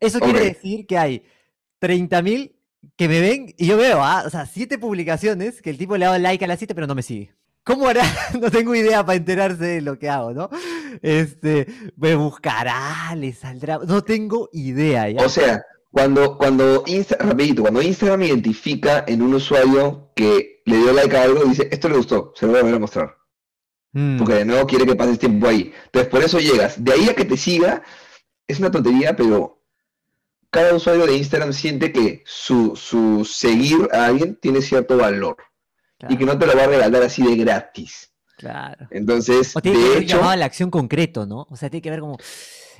Eso 0.00 0.18
quiere 0.18 0.40
decir 0.40 0.84
que 0.88 0.98
hay 0.98 1.22
30 1.78 2.22
mil 2.22 2.56
que 2.96 3.06
me 3.06 3.20
ven 3.20 3.54
y 3.56 3.68
yo 3.68 3.76
veo, 3.76 4.02
¿ah? 4.02 4.24
o 4.26 4.30
sea, 4.30 4.46
siete 4.46 4.78
publicaciones 4.78 5.62
que 5.62 5.70
el 5.70 5.78
tipo 5.78 5.96
le 5.96 6.06
ha 6.06 6.08
dado 6.08 6.20
like 6.20 6.44
a 6.44 6.48
las 6.48 6.58
siete 6.58 6.74
pero 6.74 6.88
no 6.88 6.96
me 6.96 7.02
sigue. 7.02 7.38
¿Cómo 7.68 7.86
hará? 7.86 8.02
No 8.40 8.50
tengo 8.50 8.74
idea 8.74 9.04
para 9.04 9.16
enterarse 9.16 9.62
de 9.62 9.80
lo 9.82 9.98
que 9.98 10.08
hago, 10.08 10.32
¿no? 10.32 10.48
Este, 11.02 11.66
me 11.96 12.14
buscará, 12.14 13.14
le 13.14 13.34
saldrá. 13.34 13.78
No 13.86 14.02
tengo 14.02 14.48
idea. 14.52 15.10
¿ya? 15.10 15.22
O 15.22 15.28
sea, 15.28 15.62
cuando, 15.90 16.38
cuando, 16.38 16.82
cuando 16.82 17.82
Instagram 17.82 18.22
identifica 18.22 19.04
en 19.06 19.20
un 19.20 19.34
usuario 19.34 20.10
que 20.16 20.62
le 20.64 20.78
dio 20.78 20.94
like 20.94 21.14
a 21.14 21.24
algo, 21.24 21.44
dice, 21.44 21.68
esto 21.70 21.90
le 21.90 21.98
gustó, 21.98 22.32
se 22.34 22.46
lo 22.46 22.52
voy 22.52 22.60
a 22.60 22.62
volver 22.62 22.76
a 22.76 22.80
mostrar. 22.80 23.16
Mm. 23.92 24.16
Porque 24.16 24.34
de 24.34 24.44
nuevo 24.46 24.66
quiere 24.66 24.86
que 24.86 24.96
pases 24.96 25.18
tiempo 25.18 25.46
ahí. 25.46 25.70
Entonces, 25.84 26.10
por 26.10 26.22
eso 26.22 26.38
llegas. 26.38 26.82
De 26.82 26.92
ahí 26.92 27.08
a 27.10 27.14
que 27.14 27.26
te 27.26 27.36
siga, 27.36 27.82
es 28.46 28.58
una 28.60 28.70
tontería, 28.70 29.14
pero 29.14 29.62
cada 30.48 30.74
usuario 30.74 31.06
de 31.06 31.18
Instagram 31.18 31.52
siente 31.52 31.92
que 31.92 32.22
su, 32.24 32.74
su 32.76 33.26
seguir 33.26 33.90
a 33.92 34.06
alguien 34.06 34.36
tiene 34.40 34.62
cierto 34.62 34.96
valor 34.96 35.36
y 36.08 36.16
que 36.16 36.24
no 36.24 36.38
te 36.38 36.46
lo 36.46 36.56
va 36.56 36.64
a 36.64 36.66
regalar 36.66 37.02
así 37.02 37.22
de 37.22 37.36
gratis. 37.36 38.12
Claro. 38.36 38.86
Entonces, 38.90 39.56
o 39.56 39.60
tiene 39.60 39.78
que 39.78 39.98
hecho, 39.98 40.20
la 40.36 40.44
acción 40.44 40.70
concreto, 40.70 41.26
¿no? 41.26 41.46
O 41.50 41.56
sea, 41.56 41.70
tiene 41.70 41.82
que 41.82 41.90
ver 41.90 42.00
como 42.00 42.18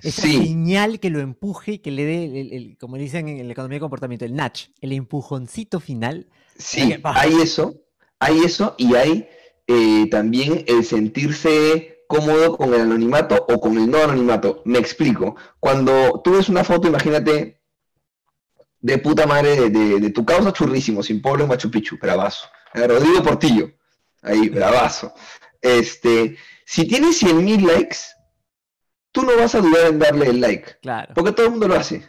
esa 0.02 0.22
señal 0.22 1.00
que 1.00 1.10
lo 1.10 1.18
empuje 1.18 1.72
y 1.72 1.78
que 1.80 1.90
le 1.90 2.04
dé, 2.04 2.40
el, 2.56 2.78
como 2.78 2.96
dicen 2.96 3.28
en 3.28 3.46
la 3.46 3.52
economía 3.52 3.76
de 3.76 3.80
comportamiento, 3.80 4.24
el 4.24 4.36
nudge, 4.36 4.70
el 4.80 4.92
empujoncito 4.92 5.80
final. 5.80 6.28
Sí, 6.56 6.94
hay 7.02 7.32
eso, 7.42 7.74
hay 8.20 8.38
eso 8.44 8.76
y 8.78 8.94
hay 8.94 9.28
eh, 9.66 10.08
también 10.10 10.64
el 10.68 10.84
sentirse 10.84 12.04
cómodo 12.06 12.56
con 12.56 12.72
el 12.72 12.82
anonimato 12.82 13.44
o 13.48 13.60
con 13.60 13.76
el 13.76 13.90
no 13.90 13.98
anonimato. 13.98 14.62
Me 14.64 14.78
explico. 14.78 15.36
Cuando 15.60 16.20
tú 16.22 16.32
ves 16.32 16.48
una 16.48 16.64
foto, 16.64 16.88
imagínate 16.88 17.58
de 18.80 18.98
puta 18.98 19.26
madre 19.26 19.70
de, 19.70 20.10
tu 20.10 20.24
causa 20.24 20.52
churrísimo, 20.52 21.02
sin 21.02 21.20
pueblo 21.20 21.46
Machu 21.46 21.70
Picchu, 21.70 21.98
bravazo. 22.00 22.46
Rodrigo 22.74 23.22
Portillo, 23.22 23.70
ahí, 24.22 24.48
bravazo. 24.48 25.12
Este, 25.60 26.36
si 26.64 26.86
tiene 26.86 27.08
100.000 27.08 27.66
likes, 27.66 27.98
tú 29.12 29.22
no 29.22 29.36
vas 29.36 29.54
a 29.54 29.60
dudar 29.60 29.86
en 29.86 29.98
darle 29.98 30.26
el 30.26 30.40
like. 30.40 30.76
Claro. 30.82 31.12
Porque 31.14 31.32
todo 31.32 31.46
el 31.46 31.52
mundo 31.52 31.68
lo 31.68 31.74
hace. 31.74 32.06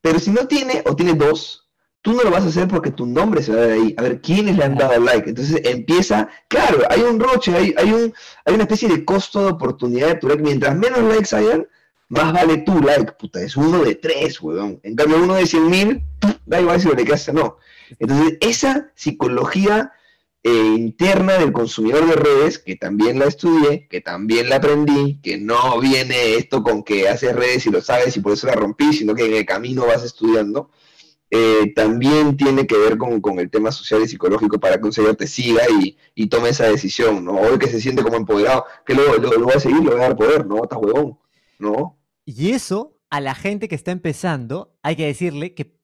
Pero 0.00 0.18
si 0.18 0.30
no 0.30 0.46
tiene 0.46 0.82
o 0.86 0.94
tiene 0.94 1.14
dos, 1.14 1.70
tú 2.02 2.12
no 2.12 2.22
lo 2.22 2.30
vas 2.30 2.44
a 2.44 2.48
hacer 2.48 2.68
porque 2.68 2.90
tu 2.90 3.06
nombre 3.06 3.42
se 3.42 3.52
va 3.54 3.62
a 3.62 3.66
ver 3.66 3.72
ahí. 3.72 3.94
A 3.96 4.02
ver 4.02 4.20
quiénes 4.20 4.56
le 4.56 4.64
han 4.64 4.76
dado 4.76 5.00
like. 5.00 5.30
Entonces 5.30 5.62
empieza, 5.64 6.28
claro, 6.48 6.82
hay 6.90 7.00
un 7.00 7.18
roche, 7.18 7.56
hay, 7.56 7.74
hay, 7.78 7.90
un, 7.90 8.14
hay 8.44 8.54
una 8.54 8.64
especie 8.64 8.88
de 8.88 9.04
costo 9.04 9.40
de 9.42 9.52
oportunidad 9.52 10.08
de 10.08 10.14
tu 10.16 10.28
like. 10.28 10.42
Mientras 10.42 10.76
menos 10.76 11.00
likes 11.00 11.34
hayan, 11.34 11.66
más 12.14 12.32
vale 12.32 12.58
tu 12.58 12.80
like, 12.80 13.12
puta. 13.12 13.42
Es 13.42 13.56
uno 13.56 13.82
de 13.82 13.94
tres, 13.94 14.40
weón. 14.40 14.80
En 14.82 14.96
cambio, 14.96 15.22
uno 15.22 15.34
de 15.34 15.42
100.000, 15.42 16.02
da 16.46 16.60
igual 16.60 16.80
si 16.80 16.88
lo 16.88 16.94
le 16.94 17.02
o 17.02 17.32
no. 17.32 17.56
Entonces, 17.98 18.38
esa 18.40 18.90
psicología 18.94 19.92
eh, 20.42 20.74
interna 20.76 21.38
del 21.38 21.52
consumidor 21.52 22.06
de 22.06 22.16
redes, 22.16 22.58
que 22.58 22.76
también 22.76 23.18
la 23.18 23.26
estudié, 23.26 23.88
que 23.88 24.00
también 24.00 24.48
la 24.48 24.56
aprendí, 24.56 25.18
que 25.22 25.38
no 25.38 25.80
viene 25.80 26.34
esto 26.36 26.62
con 26.62 26.82
que 26.82 27.08
haces 27.08 27.34
redes 27.34 27.66
y 27.66 27.70
lo 27.70 27.80
sabes 27.80 28.16
y 28.16 28.20
por 28.20 28.32
eso 28.32 28.46
la 28.46 28.54
rompí, 28.54 28.92
sino 28.92 29.14
que 29.14 29.24
en 29.24 29.34
el 29.34 29.46
camino 29.46 29.86
vas 29.86 30.04
estudiando, 30.04 30.70
eh, 31.30 31.72
también 31.74 32.36
tiene 32.36 32.66
que 32.66 32.76
ver 32.76 32.98
con, 32.98 33.38
el 33.38 33.50
tema 33.50 33.72
social 33.72 34.02
y 34.02 34.08
psicológico 34.08 34.60
para 34.60 34.78
que 34.78 34.84
un 34.84 34.92
señor 34.92 35.16
te 35.16 35.26
siga 35.26 35.62
y, 36.14 36.26
tome 36.28 36.50
esa 36.50 36.68
decisión, 36.68 37.24
¿no? 37.24 37.32
O 37.32 37.46
el 37.46 37.58
que 37.58 37.68
se 37.68 37.80
siente 37.80 38.02
como 38.02 38.16
empoderado, 38.16 38.66
que 38.86 38.94
lo, 38.94 39.16
lo, 39.16 39.46
va 39.46 39.54
a 39.54 39.60
seguir, 39.60 39.82
lo 39.82 39.92
va 39.92 40.04
a 40.04 40.08
dar 40.08 40.16
poder, 40.16 40.46
¿no? 40.46 40.62
Estás 40.62 40.78
huevón, 40.80 41.18
¿no? 41.58 41.96
Y 42.24 42.50
eso, 42.52 42.98
a 43.10 43.20
la 43.20 43.34
gente 43.34 43.68
que 43.68 43.74
está 43.74 43.90
empezando, 43.92 44.76
hay 44.82 44.96
que 44.96 45.06
decirle 45.06 45.54
que 45.54 45.74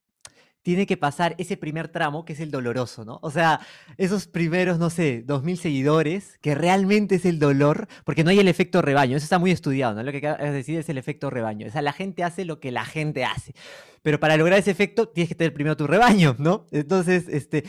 tiene 0.62 0.87
que 0.87 0.96
pasar 0.96 1.35
ese 1.38 1.57
primer 1.57 1.88
tramo 1.88 2.24
que 2.24 2.35
es 2.35 2.40
el 2.40 2.50
doloroso, 2.50 3.05
¿no? 3.05 3.18
O 3.22 3.31
sea, 3.31 3.61
esos 3.96 4.26
primeros, 4.26 4.79
no 4.79 4.90
sé, 4.90 5.22
dos 5.26 5.42
mil 5.42 5.57
seguidores, 5.57 6.38
que 6.42 6.55
realmente 6.55 7.14
es 7.14 7.24
el 7.24 7.38
dolor, 7.38 7.88
porque 8.05 8.24
no 8.24 8.31
hay 8.31 8.40
el 8.40 8.48
efecto 8.48 8.83
rebaño, 8.83 9.16
eso 9.16 9.24
está 9.24 9.38
muy 9.38 9.50
estudiado, 9.50 9.94
¿no? 9.94 10.03
Lo 10.03 10.12
que 10.12 10.18
es 10.18 10.53
decir 10.53 10.79
es 10.79 10.88
el 10.88 10.98
efecto 10.98 11.31
rebaño, 11.31 11.66
o 11.66 11.70
sea, 11.70 11.83
la 11.83 11.92
gente 11.92 12.24
hace 12.24 12.44
lo 12.44 12.61
que 12.61 12.72
la 12.72 12.85
gente 12.85 13.24
hace, 13.24 13.55
pero 14.03 14.20
para 14.20 14.37
lograr 14.37 14.59
ese 14.59 14.70
efecto 14.70 15.09
tienes 15.09 15.29
que 15.29 15.35
tener 15.35 15.55
primero 15.55 15.76
tu 15.76 15.87
rebaño, 15.87 16.37
¿no? 16.38 16.66
Entonces, 16.72 17.26
este, 17.29 17.64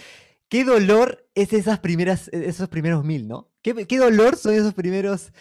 ¿qué 0.50 0.66
dolor 0.66 1.30
es 1.34 1.54
esas 1.54 1.80
primeras, 1.80 2.28
esos 2.30 2.68
primeros 2.68 3.06
mil, 3.06 3.28
¿no? 3.28 3.50
¿Qué, 3.62 3.88
qué 3.88 3.98
dolor 3.98 4.36
son 4.36 4.54
esos 4.54 4.74
primeros 4.74 5.32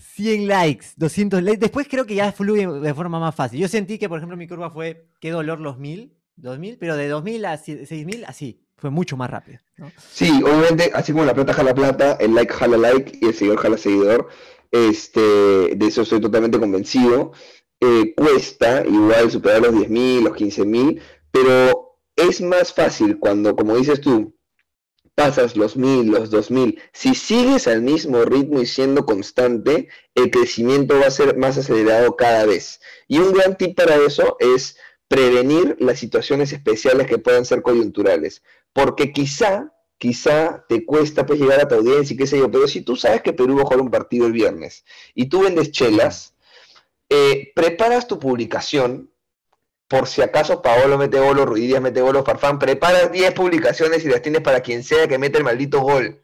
100 0.00 0.46
likes, 0.46 0.86
200 0.96 1.42
likes. 1.42 1.60
Después 1.60 1.86
creo 1.88 2.06
que 2.06 2.14
ya 2.14 2.32
fluye 2.32 2.66
de 2.66 2.94
forma 2.94 3.20
más 3.20 3.34
fácil. 3.34 3.60
Yo 3.60 3.68
sentí 3.68 3.98
que, 3.98 4.08
por 4.08 4.18
ejemplo, 4.18 4.36
mi 4.36 4.48
curva 4.48 4.70
fue, 4.70 5.06
qué 5.20 5.30
dolor 5.30 5.60
los 5.60 5.78
1000, 5.78 6.12
2000, 6.36 6.78
pero 6.78 6.96
de 6.96 7.08
2000 7.08 7.44
a 7.44 7.56
6000, 7.56 8.24
así. 8.24 8.60
Fue 8.76 8.88
mucho 8.88 9.14
más 9.18 9.28
rápido. 9.28 9.58
Sí, 10.10 10.42
obviamente, 10.42 10.90
así 10.94 11.12
como 11.12 11.26
la 11.26 11.34
plata 11.34 11.52
jala 11.52 11.74
plata, 11.74 12.16
el 12.18 12.34
like 12.34 12.52
jala 12.52 12.78
like 12.78 13.18
y 13.20 13.26
el 13.26 13.34
seguidor 13.34 13.58
jala 13.58 13.76
seguidor. 13.76 14.28
Este, 14.70 15.20
de 15.20 15.86
eso 15.86 16.00
estoy 16.00 16.20
totalmente 16.20 16.58
convencido. 16.58 17.32
Eh, 17.78 18.14
cuesta 18.14 18.82
igual 18.86 19.30
superar 19.30 19.60
los 19.60 19.74
10.000, 19.74 20.22
los 20.22 20.32
15.000, 20.32 21.00
pero 21.30 21.98
es 22.16 22.40
más 22.40 22.72
fácil 22.72 23.18
cuando, 23.18 23.54
como 23.54 23.76
dices 23.76 24.00
tú, 24.00 24.34
pasas 25.20 25.54
los 25.54 25.76
1.000, 25.76 26.06
los 26.06 26.32
2.000. 26.32 26.80
Si 26.94 27.14
sigues 27.14 27.68
al 27.68 27.82
mismo 27.82 28.24
ritmo 28.24 28.62
y 28.62 28.64
siendo 28.64 29.04
constante, 29.04 29.88
el 30.14 30.30
crecimiento 30.30 30.98
va 30.98 31.08
a 31.08 31.10
ser 31.10 31.36
más 31.36 31.58
acelerado 31.58 32.16
cada 32.16 32.46
vez. 32.46 32.80
Y 33.06 33.18
un 33.18 33.34
gran 33.34 33.58
tip 33.58 33.76
para 33.76 33.96
eso 33.96 34.38
es 34.40 34.78
prevenir 35.08 35.76
las 35.78 35.98
situaciones 35.98 36.54
especiales 36.54 37.06
que 37.06 37.18
puedan 37.18 37.44
ser 37.44 37.60
coyunturales. 37.60 38.42
Porque 38.72 39.12
quizá, 39.12 39.74
quizá 39.98 40.64
te 40.70 40.86
cuesta 40.86 41.26
pues 41.26 41.38
llegar 41.38 41.60
a 41.60 41.68
tu 41.68 41.74
audiencia 41.74 42.14
y 42.14 42.16
qué 42.16 42.26
sé 42.26 42.38
yo, 42.38 42.50
pero 42.50 42.66
si 42.66 42.80
tú 42.80 42.96
sabes 42.96 43.20
que 43.20 43.34
Perú 43.34 43.56
va 43.56 43.60
a 43.60 43.64
jugar 43.66 43.82
un 43.82 43.90
partido 43.90 44.26
el 44.26 44.32
viernes 44.32 44.86
y 45.14 45.28
tú 45.28 45.42
vendes 45.42 45.70
chelas, 45.70 46.34
eh, 47.10 47.52
preparas 47.54 48.08
tu 48.08 48.18
publicación, 48.18 49.09
por 49.90 50.06
si 50.06 50.22
acaso 50.22 50.62
Paolo 50.62 50.96
mete 50.98 51.18
gol 51.18 51.40
o 51.40 51.44
Ruidías 51.44 51.82
mete 51.82 52.00
gol 52.00 52.14
o 52.14 52.24
Farfán, 52.24 52.60
preparas 52.60 53.10
10 53.10 53.32
publicaciones 53.34 54.04
y 54.04 54.08
las 54.08 54.22
tienes 54.22 54.40
para 54.40 54.60
quien 54.60 54.84
sea 54.84 55.08
que 55.08 55.18
mete 55.18 55.38
el 55.38 55.42
maldito 55.44 55.80
gol. 55.80 56.22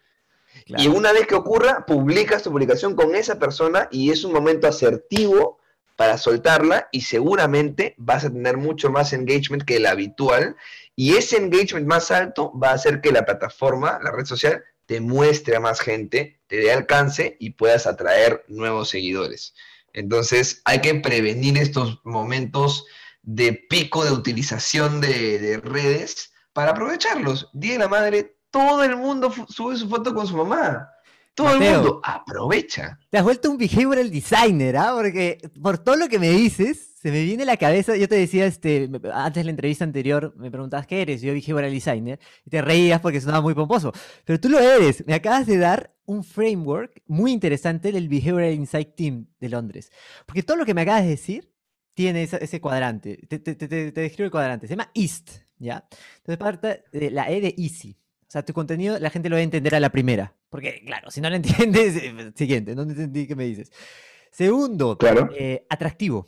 Y 0.67 0.87
una 0.87 1.11
vez 1.11 1.27
que 1.27 1.35
ocurra, 1.35 1.85
publicas 1.85 2.45
tu 2.45 2.53
publicación 2.53 2.95
con 2.95 3.17
esa 3.17 3.41
persona 3.41 3.89
y 3.91 4.13
es 4.13 4.23
un 4.23 4.33
momento 4.33 4.69
asertivo 4.69 5.59
para 5.97 6.17
soltarla 6.17 6.89
y 6.93 7.01
seguramente 7.01 7.97
vas 7.99 8.25
a 8.25 8.31
tener 8.31 8.57
mucho 8.57 8.89
más 8.89 9.13
engagement 9.13 9.65
que 9.65 9.79
el 9.79 9.87
habitual 9.87 10.55
y 10.95 11.17
ese 11.17 11.37
engagement 11.37 11.89
más 11.89 12.13
alto 12.13 12.57
va 12.57 12.71
a 12.71 12.75
hacer 12.75 13.01
que 13.01 13.11
la 13.11 13.25
plataforma, 13.25 13.99
la 14.01 14.13
red 14.13 14.27
social, 14.27 14.63
te 14.87 15.01
muestre 15.01 15.57
a 15.57 15.61
más 15.61 15.81
gente, 15.81 16.39
te 16.47 16.59
dé 16.59 16.71
alcance 16.71 17.37
y 17.41 17.51
puedas 17.51 17.89
atraer 17.89 18.45
nuevos 18.47 18.91
seguidores. 18.91 19.55
Entonces 19.93 20.63
hay 20.65 20.81
que 20.83 20.95
prevenir 20.95 21.59
estos 21.59 22.01
momentos 22.05 22.87
de 23.27 23.53
pico 23.53 24.05
de 24.05 24.13
utilización 24.13 25.01
de, 25.01 25.61
redes 25.63 26.33
para 26.53 26.71
aprovecharlos. 26.71 27.51
Día 27.53 27.73
de 27.73 27.81
la 27.81 27.89
madre, 27.89 28.39
todo 28.51 28.83
el 28.85 28.97
mundo 28.97 29.35
sube 29.49 29.77
su 29.77 29.89
foto 29.89 30.15
con 30.15 30.27
su 30.27 30.37
mamá. 30.37 30.89
Todo 31.35 31.53
el 31.55 31.61
mundo 31.61 32.01
aprovecha. 32.03 32.99
Te 33.11 33.19
has 33.19 33.25
vuelto 33.25 33.51
un 33.51 33.59
behavioral 33.59 34.11
designer, 34.11 34.77
¿ah? 34.79 34.93
Porque 34.95 35.39
por 35.61 35.77
todo 35.77 35.97
lo 35.97 36.09
que 36.09 36.19
me 36.19 36.31
dices, 36.31 36.95
se 37.03 37.11
me 37.11 37.25
viene 37.25 37.43
a 37.43 37.47
la 37.47 37.59
cabeza. 37.59 37.95
Yo 37.95 38.09
te 38.09 38.15
decía, 38.15 38.47
este, 38.47 38.89
antes 39.13 39.41
de 39.43 39.45
la 39.45 39.51
entrevista 39.51 39.85
anterior, 39.85 40.33
me 40.37 40.51
preguntabas 40.51 40.87
qué 40.87 41.03
eres. 41.03 41.21
Yo 41.21 41.35
behavioral 41.35 41.73
designer. 41.73 42.21
Y 42.47 42.51
te 42.51 42.63
reías 42.63 43.01
porque 43.01 43.21
sonaba 43.21 43.43
muy 43.43 43.55
pomposo. 43.55 43.93
Pero 44.25 44.41
tú 44.41 44.49
lo 44.49 44.61
eres. 44.61 45.05
Me 45.07 45.13
acabas 45.13 45.47
de 45.47 45.59
dar 45.59 45.95
un 46.07 46.25
framework 46.25 47.03
muy 47.07 47.33
interesante 47.33 47.93
del 47.93 48.09
Behavioral 48.09 48.55
Insight 48.55 48.95
Team 48.95 49.27
de 49.39 49.49
Londres. 49.51 49.91
Porque 50.25 50.43
todo 50.43 50.57
lo 50.57 50.65
que 50.65 50.73
me 50.73 50.83
acabas 50.83 51.03
de 51.03 51.11
decir 51.11 51.56
tiene 51.97 52.25
ese, 52.25 52.61
cuadrante. 52.61 53.17
Te, 53.27 53.39
te, 53.39 53.55
te, 53.55 53.91
describo 53.91 54.27
el 54.27 54.31
cuadrante. 54.31 54.67
Se 54.67 54.75
llama 54.75 54.91
EAST, 54.95 55.31
¿ya? 55.59 55.89
Entonces 56.19 56.37
parte 56.37 56.85
de 56.93 57.11
la 57.11 57.31
E 57.31 57.41
de 57.41 57.55
Easy. 57.57 57.97
O 58.21 58.31
sea, 58.31 58.45
tu 58.45 58.53
contenido 58.53 58.99
la 58.99 59.09
gente 59.09 59.31
lo 59.31 59.37
va 59.37 59.41
a 59.41 59.43
entender 59.43 59.75
a 59.75 59.81
la 59.81 59.89
primera. 59.89 60.35
Porque, 60.51 60.83
claro, 60.85 61.11
si 61.11 61.23
no 61.23 61.31
lo 61.31 61.37
entiendes, 61.37 61.97
eh, 61.97 62.33
siguiente, 62.35 62.75
no 62.75 62.83
entendí 62.83 63.27
qué 63.27 63.35
me 63.35 63.45
dices. 63.45 63.73
Segundo, 64.31 64.99
claro. 64.99 65.31
Eh, 65.35 65.65
atractivo. 65.71 66.27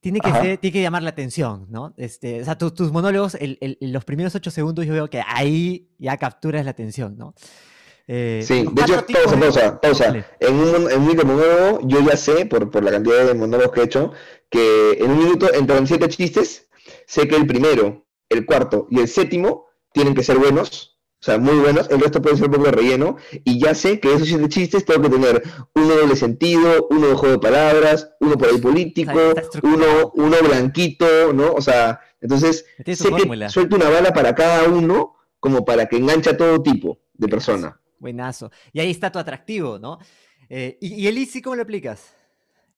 Tiene 0.00 0.20
que, 0.20 0.30
ser, 0.30 0.58
tiene 0.58 0.72
que 0.72 0.82
llamar 0.82 1.02
la 1.02 1.10
atención, 1.10 1.66
¿no? 1.70 1.94
Este, 1.96 2.42
o 2.42 2.44
sea, 2.44 2.58
tus 2.58 2.92
monólogos, 2.92 3.36
los 3.80 4.04
primeros 4.04 4.34
ocho 4.34 4.50
segundos 4.50 4.84
yo 4.84 4.92
veo 4.92 5.08
que 5.08 5.22
ahí 5.26 5.88
ya 5.98 6.18
capturas 6.18 6.66
la 6.66 6.72
atención, 6.72 7.16
¿no? 7.16 7.34
Eh, 8.08 8.40
sí, 8.46 8.66
de 8.72 8.82
hecho, 8.82 9.04
pausa, 9.06 9.40
pausa, 9.40 9.80
pausa. 9.80 10.26
En 10.38 10.54
un, 10.54 10.90
en 10.90 11.00
un 11.00 11.16
monólogo 11.16 11.80
yo 11.82 12.00
ya 12.00 12.16
sé, 12.16 12.46
por, 12.46 12.70
por 12.70 12.84
la 12.84 12.92
cantidad 12.92 13.26
de 13.26 13.34
monólogos 13.34 13.72
que 13.72 13.80
he 13.80 13.84
hecho, 13.84 14.12
que 14.48 14.92
en 15.00 15.10
un 15.10 15.18
minuto 15.18 15.52
entran 15.52 15.86
siete 15.86 16.08
chistes, 16.08 16.68
sé 17.06 17.26
que 17.26 17.36
el 17.36 17.46
primero, 17.46 18.06
el 18.28 18.46
cuarto 18.46 18.86
y 18.90 19.00
el 19.00 19.08
séptimo 19.08 19.66
tienen 19.92 20.14
que 20.14 20.22
ser 20.22 20.38
buenos, 20.38 20.98
o 21.20 21.24
sea, 21.24 21.38
muy 21.38 21.56
buenos, 21.56 21.90
el 21.90 22.00
resto 22.00 22.22
puede 22.22 22.36
ser 22.36 22.46
un 22.46 22.52
poco 22.52 22.66
de 22.66 22.72
relleno, 22.72 23.16
y 23.42 23.58
ya 23.58 23.74
sé 23.74 23.98
que 23.98 24.14
esos 24.14 24.28
siete 24.28 24.48
chistes 24.48 24.84
tengo 24.84 25.02
que 25.02 25.08
tener 25.08 25.42
uno 25.74 25.94
doble 25.96 26.14
sentido, 26.14 26.86
uno 26.90 27.08
de 27.08 27.14
juego 27.14 27.34
de 27.34 27.40
palabras, 27.40 28.10
uno 28.20 28.36
por 28.36 28.48
ahí 28.48 28.58
político, 28.58 29.34
uno, 29.62 30.12
uno 30.14 30.36
blanquito, 30.42 31.32
¿no? 31.32 31.52
O 31.52 31.60
sea, 31.60 32.00
entonces 32.20 32.66
sé 32.84 33.10
que 33.10 33.48
suelto 33.48 33.76
una 33.76 33.88
bala 33.88 34.12
para 34.12 34.34
cada 34.34 34.68
uno, 34.68 35.16
como 35.40 35.64
para 35.64 35.86
que 35.86 35.96
enganche 35.96 36.30
a 36.30 36.36
todo 36.36 36.62
tipo 36.62 37.00
de 37.14 37.28
persona. 37.28 37.80
Buenazo. 37.98 38.50
Y 38.72 38.80
ahí 38.80 38.90
está 38.90 39.10
tu 39.10 39.18
atractivo, 39.18 39.78
¿no? 39.78 39.98
Eh, 40.48 40.78
¿y, 40.80 41.06
el 41.06 41.18
Easy 41.18 41.42
cómo 41.42 41.56
lo 41.56 41.62
aplicas? 41.62 42.14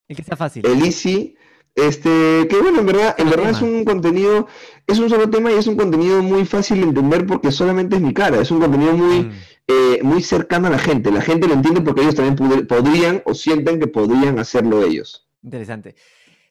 El 0.07 0.17
que 0.17 0.23
sea 0.23 0.37
fácil. 0.37 0.65
El 0.67 0.83
Easy 0.83 1.37
este, 1.79 2.49
que 2.49 2.57
bueno, 2.61 2.81
en 2.81 2.87
verdad, 2.87 3.15
en 3.19 3.31
verdad 3.31 3.51
es 3.51 3.63
un 3.63 3.85
contenido, 3.85 4.49
es 4.87 4.99
un 4.99 5.09
solo 5.09 5.31
tema 5.31 5.53
y 5.53 5.55
es 5.55 5.69
un 5.69 5.77
contenido 5.77 6.23
muy 6.25 6.45
fácil 6.45 6.81
de 6.81 6.89
entender 6.89 7.25
porque 7.25 7.53
solamente 7.53 7.95
es 7.95 8.03
mi 8.03 8.13
cara, 8.13 8.41
es 8.41 8.51
un 8.51 8.59
contenido 8.59 8.95
muy, 8.95 9.21
mm. 9.21 9.33
eh, 9.69 10.01
muy 10.03 10.21
cercano 10.21 10.67
a 10.67 10.71
la 10.71 10.79
gente. 10.79 11.13
La 11.13 11.21
gente 11.21 11.47
lo 11.47 11.55
entiende 11.55 11.81
porque 11.81 12.03
ellos 12.03 12.17
también 12.17 12.67
podrían 12.67 13.23
o 13.27 13.35
sienten 13.35 13.79
que 13.79 13.87
podrían 13.87 14.41
hacerlo 14.41 14.83
ellos. 14.83 15.29
Interesante. 15.41 15.95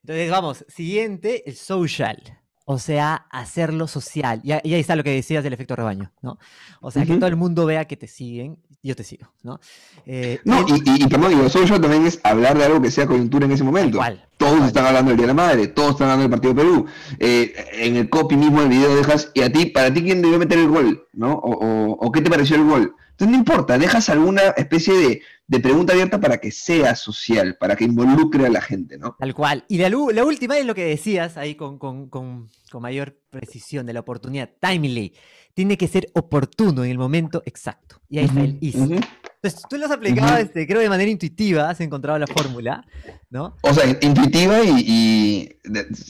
Entonces, 0.02 0.32
vamos, 0.32 0.66
siguiente, 0.70 1.44
el 1.46 1.58
social. 1.58 2.37
O 2.70 2.80
sea, 2.80 3.28
hacerlo 3.32 3.88
social. 3.88 4.42
Y, 4.44 4.52
ahí 4.52 4.74
está 4.74 4.98
lo 4.98 5.04
que 5.06 5.12
decías 5.12 5.42
del 5.42 5.54
efecto 5.54 5.74
rebaño, 5.78 6.12
¿no? 6.22 6.38
O 6.82 6.92
sea, 6.92 7.06
que 7.06 7.16
todo 7.16 7.28
el 7.28 7.38
mundo 7.38 7.66
vea 7.66 7.86
que 7.86 7.96
te 7.96 8.08
siguen, 8.08 8.58
yo 8.84 8.94
te 8.94 9.06
sigo, 9.06 9.32
¿no? 9.42 9.62
Eh, 10.06 10.42
no, 10.44 10.66
y, 10.68 10.74
y, 10.74 11.04
y, 11.06 11.08
perdón, 11.08 11.32
y 11.32 11.80
también 11.80 12.06
es 12.06 12.20
hablar 12.24 12.58
de 12.58 12.66
algo 12.66 12.82
que 12.82 12.92
sea 12.92 13.08
coyuntura 13.08 13.46
en 13.46 13.54
ese 13.54 13.64
momento. 13.64 14.02
Todos 14.38 14.68
están 14.68 14.86
hablando 14.86 15.10
del 15.10 15.18
Día 15.18 15.28
de 15.28 15.34
la 15.34 15.42
Madre, 15.42 15.68
todos 15.68 15.92
están 15.92 16.10
hablando 16.10 16.24
del 16.24 16.32
Partido 16.32 16.54
de 16.54 16.62
Perú. 16.62 16.86
Eh, 17.20 17.54
en 17.74 17.96
el 17.98 18.10
copy 18.10 18.36
mismo 18.36 18.62
del 18.62 18.70
video 18.70 18.96
dejas, 18.96 19.32
y 19.34 19.42
a 19.42 19.52
ti, 19.52 19.66
para 19.66 19.94
ti, 19.94 20.04
¿quién 20.04 20.22
debió 20.22 20.38
meter 20.38 20.60
el 20.60 20.70
gol? 20.70 21.08
¿No? 21.14 21.34
O, 21.34 21.92
o 21.92 22.12
qué 22.12 22.22
te 22.22 22.30
pareció 22.30 22.56
el 22.56 22.64
gol? 22.64 22.96
Entonces 23.18 23.32
no 23.32 23.40
importa, 23.40 23.80
dejas 23.80 24.10
alguna 24.10 24.42
especie 24.58 24.94
de, 24.94 25.22
de, 25.48 25.60
pregunta 25.60 25.94
abierta 25.94 26.22
para 26.22 26.38
que 26.38 26.52
sea 26.52 26.96
social, 26.96 27.58
para 27.60 27.76
que 27.76 27.86
involucre 27.86 28.46
a 28.46 28.50
la 28.52 28.62
gente, 28.62 29.00
¿no? 29.00 29.16
Tal 29.18 29.34
cual. 29.34 29.66
Y 29.68 29.80
la, 29.80 29.90
la 29.90 30.24
última 30.24 30.56
es 30.56 30.68
lo 30.68 30.76
que 30.76 30.86
decías 30.86 31.36
ahí 31.36 31.56
con, 31.56 31.80
con, 31.80 32.10
con, 32.10 32.48
con, 32.70 32.82
mayor 32.84 33.18
precisión 33.32 33.88
de 33.88 33.94
la 33.94 34.02
oportunidad, 34.02 34.52
timely. 34.62 35.16
Tiene 35.56 35.80
que 35.80 35.88
ser 35.88 36.12
oportuno 36.14 36.84
en 36.84 36.92
el 36.92 37.00
momento 37.00 37.42
exacto. 37.48 38.00
Y 38.08 38.20
ahí 38.20 38.26
está 38.26 38.42
el 38.42 38.60
easy. 38.62 39.00
Entonces 39.42 39.68
tú 39.70 39.78
lo 39.78 39.86
has 39.86 39.92
aplicado, 39.92 40.38
este, 40.38 40.66
creo, 40.66 40.82
de 40.82 40.90
manera 40.90 41.10
intuitiva, 41.10 41.70
has 41.70 41.80
encontrado 41.82 42.18
la 42.18 42.28
fórmula, 42.28 42.86
¿no? 43.30 43.56
O 43.62 43.74
sea, 43.74 43.86
intuitiva 44.02 44.64
y, 44.64 44.84
y 44.88 45.60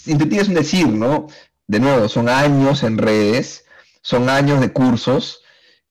intuitiva 0.05 0.41
es 0.41 0.47
un 0.47 0.53
decir, 0.53 0.87
¿no? 0.87 1.27
De 1.67 1.79
nuevo, 1.79 2.07
son 2.07 2.29
años 2.29 2.83
en 2.83 2.97
redes, 2.97 3.65
son 4.01 4.29
años 4.29 4.61
de 4.61 4.71
cursos 4.71 5.43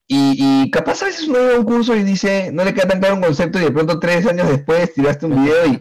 y, 0.09 0.70
capaz 0.70 1.03
a 1.03 1.07
veces 1.07 1.27
uno 1.27 1.38
ve 1.38 1.59
un 1.59 1.64
curso 1.64 1.96
y 1.96 2.05
dice, 2.05 2.51
no 2.53 2.64
le 2.64 2.72
queda 2.72 2.87
tan 2.87 3.01
claro 3.01 3.16
un 3.16 3.22
concepto 3.22 3.59
y 3.59 3.64
de 3.64 3.72
pronto 3.72 3.99
tres 3.99 4.25
años 4.27 4.49
después 4.49 4.94
tiraste 4.94 5.27
un 5.27 5.42
video 5.42 5.66
y 5.66 5.79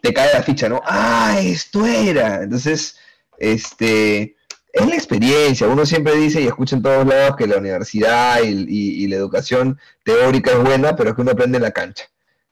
te 0.00 0.12
cae 0.12 0.32
la 0.32 0.42
ficha, 0.42 0.68
¿no? 0.68 0.80
Ah, 0.84 1.36
esto 1.40 1.86
era. 1.86 2.42
Entonces, 2.42 2.98
este, 3.38 4.36
es 4.72 4.86
la 4.86 4.94
experiencia. 4.94 5.68
Uno 5.68 5.84
siempre 5.84 6.16
dice 6.16 6.40
y 6.40 6.46
escucha 6.46 6.76
en 6.76 6.82
todos 6.82 7.06
lados 7.06 7.36
que 7.36 7.46
la 7.46 7.58
universidad 7.58 8.40
y, 8.42 9.06
la 9.06 9.16
educación 9.16 9.78
teórica 10.02 10.52
es 10.52 10.62
buena, 10.62 10.96
pero 10.96 11.10
es 11.10 11.16
que 11.16 11.22
uno 11.22 11.32
aprende 11.32 11.58
en 11.58 11.62
la 11.62 11.72
cancha, 11.72 12.04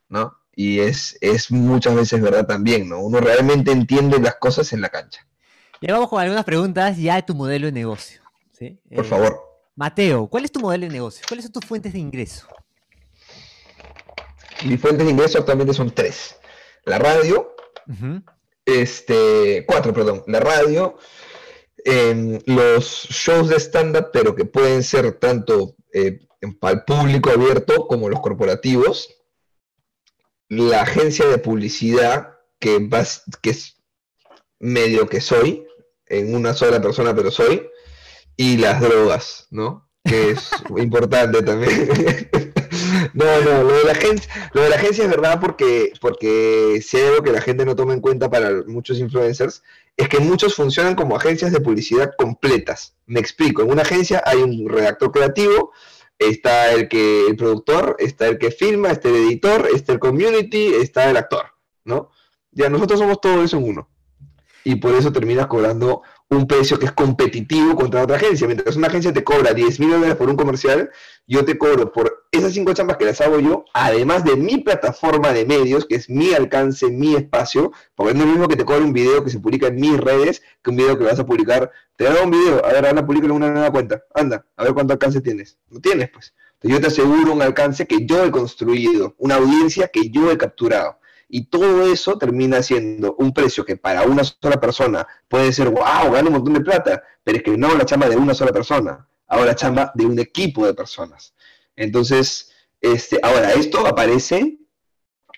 ¿no? 0.09 0.37
Y 0.55 0.81
es, 0.81 1.17
es 1.21 1.51
muchas 1.51 1.95
veces 1.95 2.21
verdad 2.21 2.47
también, 2.47 2.89
¿no? 2.89 3.01
Uno 3.01 3.21
realmente 3.21 3.73
entiende 3.73 4.19
las 4.19 4.37
cosas 4.37 4.73
en 4.73 4.83
la 4.83 4.91
cancha. 4.91 5.27
Y 5.81 5.91
vamos 5.91 6.11
con 6.11 6.21
algunas 6.21 6.45
preguntas 6.45 6.99
ya 6.99 7.17
de 7.17 7.23
tu 7.23 7.35
modelo 7.35 7.67
de 7.67 7.73
negocio. 7.73 8.21
¿sí? 8.53 8.79
Por 8.95 9.07
favor. 9.07 9.41
Mateo, 9.75 10.27
¿cuál 10.27 10.45
es 10.45 10.53
tu 10.53 10.61
modelo 10.61 10.87
de 10.87 10.93
negocio? 10.93 11.25
¿Cuáles 11.27 11.45
son 11.45 11.53
tus 11.53 11.65
fuentes 11.65 11.95
de 11.95 11.99
ingreso? 11.99 12.47
Mis 14.67 14.79
fuentes 14.79 15.07
de 15.07 15.13
ingreso 15.13 15.39
actualmente 15.39 15.73
son 15.73 15.91
tres. 15.91 16.37
La 16.85 16.99
radio, 16.99 17.55
este, 18.67 19.65
cuatro, 19.67 19.95
perdón. 19.95 20.23
La 20.27 20.41
radio, 20.41 20.99
em, 21.85 22.39
los 22.47 23.07
shows 23.11 23.49
de 23.49 23.57
stand-up, 23.59 24.11
pero 24.13 24.35
que 24.35 24.45
pueden 24.45 24.83
ser 24.83 25.13
tanto 25.13 25.77
eh, 25.93 26.27
para 26.61 26.75
el 26.75 26.85
público 26.85 27.31
abierto 27.31 27.87
como 27.87 28.09
los 28.09 28.21
corporativos. 28.21 29.15
La 30.49 30.83
agencia 30.83 31.27
de 31.27 31.39
publicidad, 31.39 32.39
que, 32.59 32.89
que 33.41 33.51
es 33.51 33.77
medio 34.59 35.09
que 35.09 35.21
soy, 35.21 35.67
en 36.07 36.35
una 36.35 36.55
sola 36.55 36.83
persona, 36.83 37.15
pero 37.15 37.31
soy 37.31 37.69
y 38.37 38.57
las 38.57 38.81
drogas, 38.81 39.47
¿no? 39.51 39.89
Que 40.05 40.31
es 40.31 40.51
importante 40.77 41.43
también. 41.43 41.91
No, 43.13 43.41
no, 43.41 43.65
lo 43.65 43.77
de 43.77 43.85
la 43.85 43.93
agencia, 43.93 44.51
lo 44.55 44.63
de 44.63 44.69
la 44.69 44.77
agencia 44.77 45.05
es 45.05 45.11
verdad 45.11 45.41
porque, 45.41 45.93
porque 46.01 46.81
si 46.83 46.97
hay 46.97 47.09
algo 47.09 47.23
que 47.23 47.33
la 47.33 47.41
gente 47.41 47.65
no 47.65 47.75
toma 47.75 47.93
en 47.93 48.01
cuenta 48.01 48.31
para 48.31 48.63
muchos 48.67 48.99
influencers, 48.99 49.63
es 49.97 50.09
que 50.09 50.21
muchos 50.21 50.55
funcionan 50.55 50.95
como 50.95 51.17
agencias 51.17 51.53
de 51.53 51.61
publicidad 51.61 52.13
completas. 52.17 52.97
Me 53.07 53.21
explico, 53.21 53.63
en 53.63 53.71
una 53.71 53.83
agencia 53.83 54.23
hay 54.25 54.39
un 54.39 54.69
redactor 54.69 55.13
creativo, 55.13 55.73
está 56.19 56.73
el 56.73 56.89
que 56.89 57.27
el 57.27 57.37
productor, 57.37 57.97
está 57.99 58.27
el 58.29 58.39
que 58.39 58.51
filma, 58.51 58.91
está 58.91 59.09
el 59.09 59.17
editor, 59.17 59.69
está 59.75 59.93
el 59.93 59.99
community, 59.99 60.75
está 60.75 61.11
el 61.11 61.17
actor, 61.17 61.47
¿no? 61.85 62.11
Ya 62.53 62.69
nosotros 62.69 62.99
somos 62.99 63.21
todo 63.21 63.43
eso 63.43 63.57
en 63.59 63.65
uno. 63.65 63.89
Y 64.65 64.77
por 64.77 64.95
eso 64.95 65.13
terminas 65.13 65.47
cobrando 65.47 66.03
un 66.29 66.47
precio 66.47 66.79
que 66.79 66.87
es 66.87 66.93
competitivo 66.93 67.75
contra 67.75 68.03
otra 68.03 68.17
agencia. 68.17 68.47
Mientras 68.47 68.77
una 68.77 68.87
agencia 68.87 69.13
te 69.13 69.25
cobra 69.25 69.53
10 69.53 69.81
mil 69.81 69.91
dólares 69.91 70.17
por 70.17 70.29
un 70.29 70.37
comercial, 70.37 70.91
yo 71.27 71.45
te 71.45 71.59
cobro 71.59 71.93
por 71.93 72.27
esas 72.31 72.53
cinco 72.53 72.73
chambas 72.73 72.97
que 72.97 73.05
las 73.05 73.21
hago 73.21 73.41
yo, 73.41 73.65
además 73.75 74.25
de 74.25 74.37
mi 74.37 74.59
plataforma 74.59 75.33
de 75.33 75.45
medios, 75.45 75.87
que 75.87 75.97
es 75.97 76.09
mi 76.09 76.33
alcance, 76.33 76.89
mi 76.89 77.17
espacio, 77.17 77.73
porque 77.95 78.15
no 78.15 78.21
es 78.21 78.27
lo 78.27 78.33
mismo 78.33 78.49
que 78.49 78.57
te 78.57 78.65
cobre 78.65 78.85
un 78.85 78.93
video 78.93 79.25
que 79.25 79.31
se 79.31 79.41
publica 79.41 79.67
en 79.67 79.77
mis 79.77 79.99
redes 79.99 80.43
que 80.63 80.71
un 80.71 80.77
video 80.77 80.97
que 80.97 81.05
vas 81.05 81.19
a 81.19 81.27
publicar. 81.27 81.71
Te 81.97 82.05
da 82.05 82.23
un 82.23 82.31
video, 82.31 82.65
a 82.65 82.73
ver, 82.73 82.87
anda, 82.87 83.05
publica 83.05 83.27
en 83.27 83.33
una 83.33 83.51
nueva 83.51 83.71
cuenta. 83.71 84.05
Anda, 84.15 84.47
a 84.57 84.65
ver 84.65 84.73
cuánto 84.73 84.93
alcance 84.93 85.21
tienes. 85.21 85.59
No 85.69 85.81
tienes, 85.81 86.11
pues. 86.11 86.33
Yo 86.63 86.81
te 86.81 86.89
aseguro 86.89 87.33
un 87.33 87.43
alcance 87.43 87.87
que 87.87 88.05
yo 88.05 88.25
he 88.25 88.31
construido, 88.31 89.15
una 89.19 89.37
audiencia 89.37 89.89
que 89.89 90.11
yo 90.11 90.31
he 90.31 90.39
capturado. 90.39 91.00
Y 91.33 91.47
todo 91.47 91.91
eso 91.93 92.19
termina 92.19 92.61
siendo 92.61 93.15
un 93.17 93.33
precio 93.33 93.65
que 93.65 93.77
para 93.77 94.03
una 94.03 94.25
sola 94.25 94.61
persona 94.61 95.07
puede 95.29 95.53
ser, 95.53 95.69
wow, 95.69 96.11
gana 96.13 96.27
un 96.27 96.33
montón 96.33 96.55
de 96.55 96.61
plata, 96.61 97.03
pero 97.23 97.39
es 97.39 97.45
que 97.45 97.57
no 97.57 97.73
la 97.77 97.87
chamba 97.87 98.09
de 98.09 98.17
una 98.17 98.35
sola 98.35 98.53
persona, 98.53 99.09
ahora 99.29 99.47
la 99.47 99.55
chamba 99.55 99.93
de 99.95 100.07
un 100.07 100.19
equipo 100.19 100.67
de 100.67 100.75
personas. 100.75 101.35
Entonces, 101.77 102.51
este, 102.81 103.21
ahora, 103.23 103.53
esto 103.53 103.87
aparece 103.87 104.59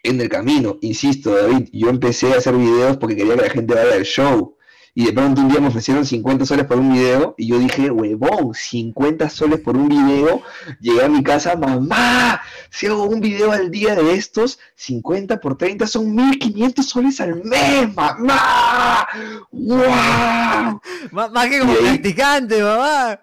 en 0.02 0.20
el 0.20 0.30
camino, 0.30 0.78
insisto, 0.80 1.36
David, 1.36 1.68
yo 1.72 1.90
empecé 1.90 2.32
a 2.32 2.38
hacer 2.38 2.54
videos 2.56 2.96
porque 2.96 3.14
quería 3.14 3.36
que 3.36 3.42
la 3.42 3.50
gente 3.50 3.74
vaya 3.74 3.94
al 3.94 4.04
show 4.04 4.56
y 4.94 5.06
de 5.06 5.12
pronto 5.12 5.40
un 5.40 5.48
día 5.48 5.60
me 5.60 5.68
ofrecieron 5.68 6.04
50 6.04 6.44
soles 6.44 6.66
por 6.66 6.78
un 6.78 6.92
video 6.92 7.34
y 7.38 7.48
yo 7.48 7.58
dije, 7.58 7.90
huevón, 7.90 8.52
50 8.52 9.30
soles 9.30 9.60
por 9.60 9.76
un 9.76 9.88
video. 9.88 10.42
Llegué 10.80 11.04
a 11.04 11.08
mi 11.08 11.22
casa, 11.22 11.56
mamá, 11.56 12.42
si 12.70 12.86
hago 12.86 13.04
un 13.04 13.20
video 13.20 13.52
al 13.52 13.70
día 13.70 13.94
de 13.94 14.12
estos, 14.12 14.58
50 14.74 15.40
por 15.40 15.56
30 15.56 15.86
son 15.86 16.14
1500 16.14 16.86
soles 16.86 17.20
al 17.20 17.42
mes, 17.42 17.94
mamá. 17.94 19.08
¡Wow! 19.50 20.80
Más 21.10 21.48
que 21.48 21.58
como 21.60 21.74
practicante, 21.74 22.62
mamá. 22.62 23.18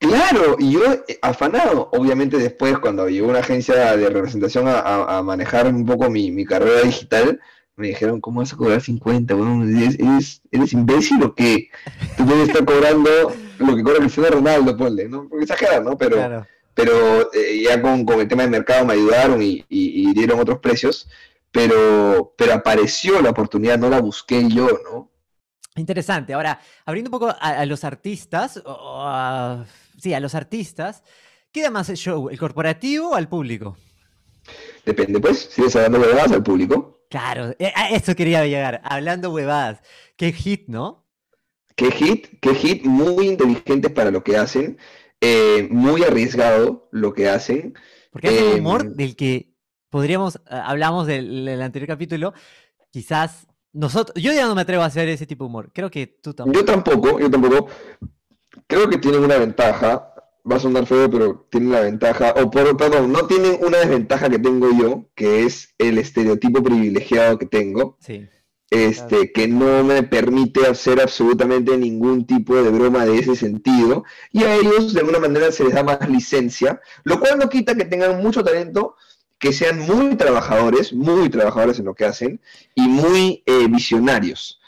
Claro, 0.00 0.56
y 0.58 0.72
yo 0.72 0.80
eh, 1.08 1.18
afanado, 1.22 1.88
obviamente 1.92 2.36
después 2.36 2.78
cuando 2.78 3.08
llegó 3.08 3.28
una 3.28 3.38
agencia 3.38 3.96
de 3.96 4.10
representación 4.10 4.66
a, 4.68 5.22
manejar 5.22 5.66
un 5.68 5.86
poco 5.86 6.10
mi, 6.10 6.30
mi 6.30 6.44
carrera 6.44 6.82
digital, 6.82 7.40
me 7.76 7.88
dijeron, 7.88 8.20
¿cómo 8.20 8.40
vas 8.40 8.52
a 8.52 8.56
cobrar 8.56 8.80
50? 8.80 9.34
Bueno, 9.34 9.64
¿eres, 9.64 10.40
eres, 10.50 10.72
imbécil 10.72 11.22
o 11.22 11.34
qué? 11.34 11.68
Tú 12.16 12.24
debes 12.24 12.48
estar 12.48 12.64
cobrando 12.64 13.10
lo 13.58 13.76
que 13.76 13.82
cobra 13.82 13.98
Cristiano 13.98 14.30
Ronaldo, 14.30 14.76
ponle, 14.76 15.08
¿no? 15.08 15.28
Porque 15.28 15.44
exagerar, 15.44 15.82
¿no? 15.82 15.98
Pero, 15.98 16.46
pero 16.74 17.32
eh, 17.32 17.62
ya 17.62 17.80
con, 17.82 18.04
con, 18.04 18.20
el 18.20 18.28
tema 18.28 18.44
de 18.44 18.50
mercado 18.50 18.84
me 18.84 18.94
ayudaron 18.94 19.42
y, 19.42 19.64
y, 19.68 20.12
dieron 20.14 20.38
otros 20.38 20.60
precios, 20.60 21.08
pero, 21.50 22.34
pero 22.36 22.54
apareció 22.54 23.20
la 23.20 23.30
oportunidad, 23.30 23.78
no 23.78 23.88
la 23.88 24.00
busqué 24.00 24.48
yo, 24.48 24.68
¿no? 24.90 25.10
Interesante. 25.76 26.34
Ahora, 26.34 26.60
abriendo 26.84 27.08
un 27.08 27.18
poco 27.18 27.34
a, 27.40 27.66
los 27.66 27.82
artistas, 27.82 28.62
o 28.64 29.64
sí, 29.98 30.14
a 30.14 30.20
los 30.20 30.36
artistas, 30.36 31.02
¿qué 31.50 31.62
da 31.62 31.70
más 31.70 31.88
el 31.88 31.96
show? 31.96 32.28
¿El 32.28 32.38
corporativo 32.38 33.10
o 33.10 33.14
al 33.16 33.28
público? 33.28 33.76
Depende, 34.84 35.20
pues, 35.20 35.48
si 35.50 35.62
eres 35.62 35.76
hablando 35.76 36.06
de 36.06 36.20
al 36.20 36.42
público. 36.42 37.06
Claro, 37.10 37.54
eh, 37.58 37.72
a 37.74 37.90
eso 37.90 38.14
quería 38.14 38.44
llegar, 38.44 38.80
hablando 38.84 39.30
huevadas. 39.30 39.80
Qué 40.16 40.32
hit, 40.32 40.68
¿no? 40.68 41.06
Qué 41.76 41.90
hit, 41.90 42.38
qué 42.40 42.54
hit, 42.54 42.84
muy 42.84 43.28
inteligentes 43.28 43.90
para 43.92 44.10
lo 44.10 44.22
que 44.22 44.36
hacen, 44.36 44.78
eh, 45.20 45.68
muy 45.70 46.02
arriesgado 46.02 46.88
lo 46.92 47.14
que 47.14 47.28
hacen. 47.28 47.74
Porque 48.10 48.28
hay 48.28 48.38
un 48.38 48.60
humor 48.60 48.82
em, 48.82 48.94
del 48.94 49.16
que 49.16 49.54
podríamos, 49.90 50.36
eh, 50.36 50.40
hablamos 50.50 51.06
del, 51.06 51.60
anterior 51.62 51.88
capítulo, 51.88 52.34
quizás 52.90 53.46
nosotros, 53.72 54.20
yo 54.22 54.32
ya 54.32 54.46
no 54.46 54.54
me 54.54 54.62
atrevo 54.62 54.82
a 54.82 54.86
hacer 54.86 55.08
ese 55.08 55.26
tipo 55.26 55.44
de 55.44 55.48
humor, 55.48 55.70
creo 55.72 55.90
que 55.90 56.06
tú 56.06 56.34
tampoco. 56.34 56.58
Yo 56.58 56.64
tampoco, 56.64 57.18
yo 57.18 57.30
tampoco. 57.30 57.68
Creo 58.68 58.88
que 58.88 58.98
tienen 58.98 59.24
una 59.24 59.36
ventaja, 59.36 60.13
va 60.50 60.56
a 60.56 60.60
sonar 60.60 60.86
feo, 60.86 61.10
pero 61.10 61.46
tienen 61.50 61.72
la 61.72 61.80
ventaja, 61.80 62.34
o 62.36 62.50
por 62.50 62.76
perdón, 62.76 63.12
no 63.12 63.26
tienen 63.26 63.58
una 63.60 63.78
desventaja 63.78 64.28
que 64.28 64.38
tengo 64.38 64.68
yo, 64.78 65.08
que 65.14 65.44
es 65.44 65.74
el 65.78 65.98
estereotipo 65.98 66.62
privilegiado 66.62 67.38
que 67.38 67.46
tengo. 67.46 67.96
Este, 68.70 69.30
que 69.30 69.46
no 69.46 69.84
me 69.84 70.02
permite 70.02 70.66
hacer 70.66 71.00
absolutamente 71.00 71.76
ningún 71.76 72.26
tipo 72.26 72.56
de 72.56 72.70
broma 72.70 73.06
de 73.06 73.18
ese 73.18 73.36
sentido, 73.36 74.04
y 74.32 74.42
a 74.42 74.56
ellos 74.56 74.92
de 74.92 75.00
alguna 75.00 75.20
manera 75.20 75.52
se 75.52 75.64
les 75.64 75.74
da 75.74 75.84
más 75.84 76.08
licencia, 76.08 76.80
lo 77.04 77.20
cual 77.20 77.38
no 77.38 77.48
quita 77.48 77.76
que 77.76 77.84
tengan 77.84 78.20
mucho 78.20 78.42
talento, 78.42 78.96
que 79.38 79.52
sean 79.52 79.78
muy 79.78 80.16
trabajadores, 80.16 80.92
muy 80.92 81.28
trabajadores 81.28 81.78
en 81.78 81.84
lo 81.84 81.94
que 81.94 82.06
hacen, 82.06 82.40
y 82.74 82.88
muy 82.88 83.42
eh, 83.46 83.68
visionarios. 83.68 84.60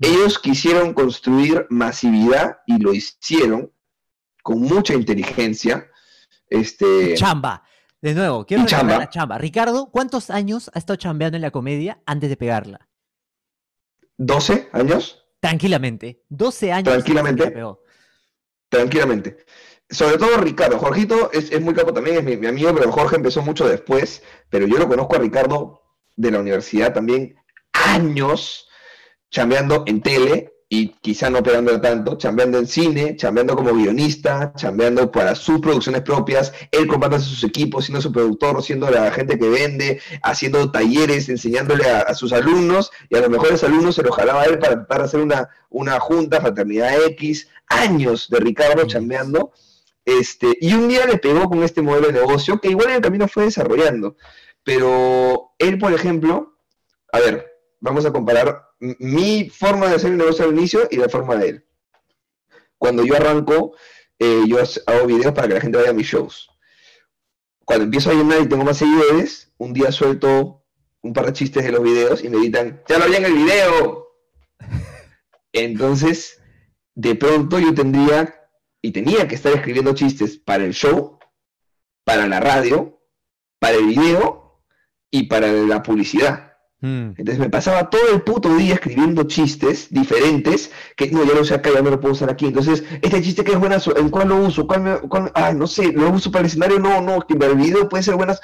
Ellos 0.00 0.38
quisieron 0.38 0.92
construir 0.92 1.66
masividad 1.70 2.58
y 2.66 2.78
lo 2.78 2.92
hicieron, 2.92 3.70
con 4.44 4.60
mucha 4.60 4.94
inteligencia. 4.94 5.90
Este... 6.48 7.14
Chamba. 7.14 7.64
De 8.00 8.14
nuevo, 8.14 8.44
quiero 8.44 8.66
chamba. 8.66 8.98
la 8.98 9.08
chamba. 9.08 9.38
Ricardo, 9.38 9.90
¿cuántos 9.90 10.28
años 10.28 10.70
ha 10.74 10.78
estado 10.78 10.98
chambeando 10.98 11.36
en 11.36 11.42
la 11.42 11.50
comedia 11.50 12.02
antes 12.04 12.28
de 12.28 12.36
pegarla? 12.36 12.86
¿12 14.18 14.68
años? 14.72 15.24
Tranquilamente. 15.40 16.22
12 16.28 16.72
años. 16.72 16.92
Tranquilamente. 16.92 17.54
Tranquilamente. 18.68 19.38
Sobre 19.88 20.18
todo 20.18 20.36
Ricardo. 20.36 20.78
Jorgito 20.78 21.32
es, 21.32 21.58
muy 21.62 21.72
capo 21.72 21.94
también, 21.94 22.18
es 22.18 22.24
mi, 22.24 22.36
mi, 22.36 22.46
amigo, 22.46 22.74
pero 22.74 22.92
Jorge 22.92 23.16
empezó 23.16 23.40
mucho 23.40 23.66
después. 23.66 24.22
Pero 24.50 24.66
yo 24.66 24.76
lo 24.76 24.86
conozco 24.86 25.16
a 25.16 25.20
Ricardo 25.20 25.80
de 26.14 26.30
la 26.30 26.40
universidad 26.40 26.92
también 26.92 27.36
años 27.72 28.68
chambeando 29.30 29.84
en 29.86 30.02
tele 30.02 30.53
y 30.76 30.88
quizá 31.00 31.30
no 31.30 31.40
pegando 31.40 31.80
tanto, 31.80 32.18
chambeando 32.18 32.58
en 32.58 32.66
cine, 32.66 33.14
chambeando 33.16 33.54
como 33.54 33.72
guionista, 33.74 34.52
chambeando 34.56 35.12
para 35.12 35.36
sus 35.36 35.60
producciones 35.60 36.02
propias, 36.02 36.52
él 36.72 36.88
comprándose 36.88 37.26
sus 37.26 37.44
equipos, 37.44 37.84
siendo 37.84 38.02
su 38.02 38.10
productor, 38.10 38.60
siendo 38.60 38.90
la 38.90 39.12
gente 39.12 39.38
que 39.38 39.48
vende, 39.48 40.00
haciendo 40.22 40.72
talleres, 40.72 41.28
enseñándole 41.28 41.88
a, 41.88 42.12
sus 42.14 42.32
alumnos, 42.32 42.90
y 43.08 43.16
a 43.16 43.20
los 43.20 43.30
mejores 43.30 43.62
alumnos 43.62 43.94
se 43.94 44.02
lo 44.02 44.10
jalaba 44.10 44.42
a 44.42 44.46
él 44.46 44.58
para 44.58 44.74
tratar 44.74 44.98
de 44.98 45.04
hacer 45.04 45.20
una, 45.20 45.48
una 45.70 46.00
junta, 46.00 46.40
fraternidad 46.40 47.04
X, 47.06 47.48
años 47.68 48.28
de 48.28 48.40
Ricardo 48.40 48.84
chambeando, 48.84 49.52
este, 50.04 50.58
y 50.60 50.74
un 50.74 50.88
día 50.88 51.06
le 51.06 51.18
pegó 51.18 51.48
con 51.48 51.62
este 51.62 51.82
modelo 51.82 52.08
de 52.08 52.14
negocio 52.14 52.60
que 52.60 52.70
igual 52.70 52.88
en 52.88 52.96
el 52.96 53.00
camino 53.00 53.28
fue 53.28 53.44
desarrollando, 53.44 54.16
pero 54.64 55.52
él, 55.58 55.78
por 55.78 55.92
ejemplo, 55.92 56.58
a 57.12 57.20
ver, 57.20 57.46
vamos 57.80 58.04
a 58.06 58.12
comparar 58.12 58.73
mi 58.80 59.48
forma 59.50 59.88
de 59.88 59.96
hacer 59.96 60.10
el 60.10 60.18
negocio 60.18 60.44
al 60.44 60.52
inicio 60.52 60.88
y 60.90 60.96
la 60.96 61.08
forma 61.08 61.36
de 61.36 61.48
él. 61.48 61.66
Cuando 62.78 63.04
yo 63.04 63.16
arranco, 63.16 63.76
eh, 64.18 64.42
yo 64.46 64.58
hago 64.86 65.06
videos 65.06 65.32
para 65.32 65.48
que 65.48 65.54
la 65.54 65.60
gente 65.60 65.78
vaya 65.78 65.90
a 65.90 65.94
mis 65.94 66.06
shows. 66.06 66.50
Cuando 67.64 67.84
empiezo 67.84 68.10
a 68.10 68.14
llenar 68.14 68.42
y 68.42 68.48
tengo 68.48 68.64
más 68.64 68.78
seguidores, 68.78 69.52
un 69.58 69.72
día 69.72 69.90
suelto 69.90 70.64
un 71.02 71.12
par 71.12 71.26
de 71.26 71.32
chistes 71.32 71.64
de 71.64 71.72
los 71.72 71.82
videos 71.82 72.24
y 72.24 72.28
me 72.28 72.38
editan, 72.38 72.82
ya 72.88 72.98
lo 72.98 73.04
había 73.04 73.18
en 73.18 73.24
el 73.26 73.34
video. 73.34 74.08
Entonces, 75.52 76.42
de 76.94 77.14
pronto 77.14 77.58
yo 77.58 77.74
tendría 77.74 78.34
y 78.80 78.92
tenía 78.92 79.26
que 79.28 79.34
estar 79.34 79.52
escribiendo 79.52 79.94
chistes 79.94 80.36
para 80.38 80.64
el 80.64 80.74
show, 80.74 81.18
para 82.04 82.26
la 82.26 82.40
radio, 82.40 83.00
para 83.58 83.76
el 83.76 83.86
video 83.86 84.62
y 85.10 85.24
para 85.24 85.50
la 85.52 85.82
publicidad. 85.82 86.53
Mm. 86.80 87.14
Entonces 87.16 87.38
me 87.38 87.48
pasaba 87.48 87.88
todo 87.88 88.12
el 88.12 88.22
puto 88.22 88.54
día 88.56 88.74
escribiendo 88.74 89.24
chistes 89.24 89.88
diferentes 89.90 90.70
que 90.96 91.10
no, 91.10 91.24
ya 91.24 91.34
lo 91.34 91.44
sé 91.44 91.54
acá, 91.54 91.70
ya 91.72 91.80
no 91.80 91.90
lo 91.90 92.00
puedo 92.00 92.12
usar 92.12 92.30
aquí. 92.30 92.46
Entonces, 92.46 92.84
este 93.00 93.22
chiste 93.22 93.42
que 93.42 93.52
es 93.52 93.58
buenazo, 93.58 93.96
¿en 93.96 94.10
cuál 94.10 94.28
lo 94.28 94.36
uso? 94.36 94.66
¿Cuál 94.66 94.82
me, 94.82 94.98
ah, 95.34 95.52
no 95.52 95.66
sé, 95.66 95.92
¿lo 95.92 96.10
uso 96.10 96.30
para 96.30 96.40
el 96.40 96.46
escenario? 96.46 96.78
No, 96.78 97.00
no, 97.00 97.20
que 97.20 97.36
para 97.36 97.52
el 97.52 97.58
video 97.58 97.88
puede 97.88 98.02
ser 98.02 98.16
buenas, 98.16 98.40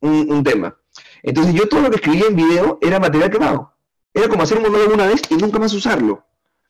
un, 0.00 0.44
tema. 0.44 0.76
Entonces 1.22 1.54
yo 1.54 1.68
todo 1.68 1.82
lo 1.82 1.90
que 1.90 1.96
escribía 1.96 2.26
en 2.28 2.36
video 2.36 2.78
era 2.80 2.98
material 2.98 3.30
quemado. 3.30 3.74
Era 4.14 4.28
como 4.28 4.42
hacer 4.42 4.58
un 4.58 4.64
monólogo 4.64 4.94
una 4.94 5.06
vez 5.06 5.22
y 5.30 5.34
nunca 5.34 5.58
más 5.58 5.72
usarlo. 5.72 6.24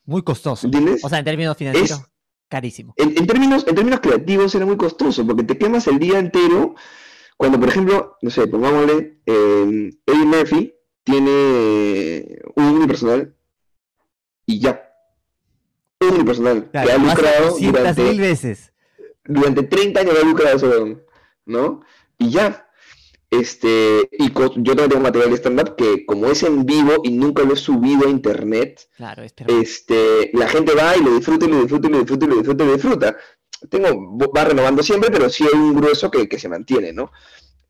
Muy 0.05 0.23
costoso. 0.23 0.67
¿Entiendes? 0.67 1.05
O 1.05 1.09
sea, 1.09 1.21
en 1.21 1.25
términos 1.25 1.57
financieros, 1.57 2.03
carísimo. 2.49 2.95
En, 2.97 3.27
términos, 3.27 3.65
en 3.67 3.75
términos 3.75 4.01
creativos 4.01 4.55
era 4.55 4.67
muy 4.67 4.77
costoso 4.77 5.27
porque 5.27 5.45
te 5.45 5.57
quemas 5.57 5.87
el 5.87 5.99
día 5.99 6.19
entero. 6.19 6.75
Cuando, 7.37 7.59
por 7.59 7.69
ejemplo, 7.69 8.17
no 8.21 8.31
sé, 8.31 8.47
pongámosle 8.47 9.23
eh, 9.25 9.91
Eddie 10.07 10.27
Murphy, 10.27 10.75
tiene 11.05 12.41
un 12.55 12.65
unipersonal 12.65 13.35
y 14.47 14.61
ya. 14.61 14.87
Un 16.01 16.15
unipersonal 16.15 16.71
que 16.71 16.79
ha 16.79 16.99
lucrado 16.99 17.57
durante, 17.59 18.03
mil 18.03 18.21
veces. 18.21 18.73
durante 19.25 19.63
30 19.65 20.01
años 20.01 20.15
ha 20.21 20.25
lucrado 20.25 20.57
ese 20.57 20.97
¿no? 21.47 21.83
Y 22.19 22.31
ya. 22.31 22.67
Este, 23.31 24.09
y 24.11 24.33
yo 24.33 24.51
también 24.51 24.89
tengo 24.89 25.03
material 25.03 25.31
de 25.31 25.37
stand-up 25.37 25.77
que 25.77 26.05
como 26.05 26.27
es 26.27 26.43
en 26.43 26.67
vivo 26.67 27.01
y 27.05 27.13
nunca 27.13 27.45
lo 27.45 27.55
he 27.55 27.57
subido 27.57 28.09
a 28.09 28.11
internet, 28.11 28.89
claro, 28.97 29.23
este, 29.23 30.31
la 30.33 30.49
gente 30.49 30.75
va 30.75 30.97
y 30.97 31.01
lo 31.01 31.15
disfruta 31.15 31.47
y 31.47 31.49
lo 31.49 31.61
disfruta 31.61 31.87
y 31.87 31.91
lo 31.91 31.99
disfruta 32.01 32.25
y 32.25 32.29
lo 32.29 32.37
disfruta 32.37 32.65
y 32.65 32.67
lo 32.67 32.73
disfruta. 32.73 33.17
Tengo, 33.69 34.19
va 34.35 34.45
renovando 34.45 34.83
siempre, 34.83 35.11
pero 35.13 35.31
sí 35.31 35.45
hay 35.45 35.57
un 35.57 35.75
grueso 35.77 36.11
que, 36.11 36.29
que 36.29 36.41
se 36.41 36.49
mantiene, 36.49 36.93
¿no? 36.93 37.13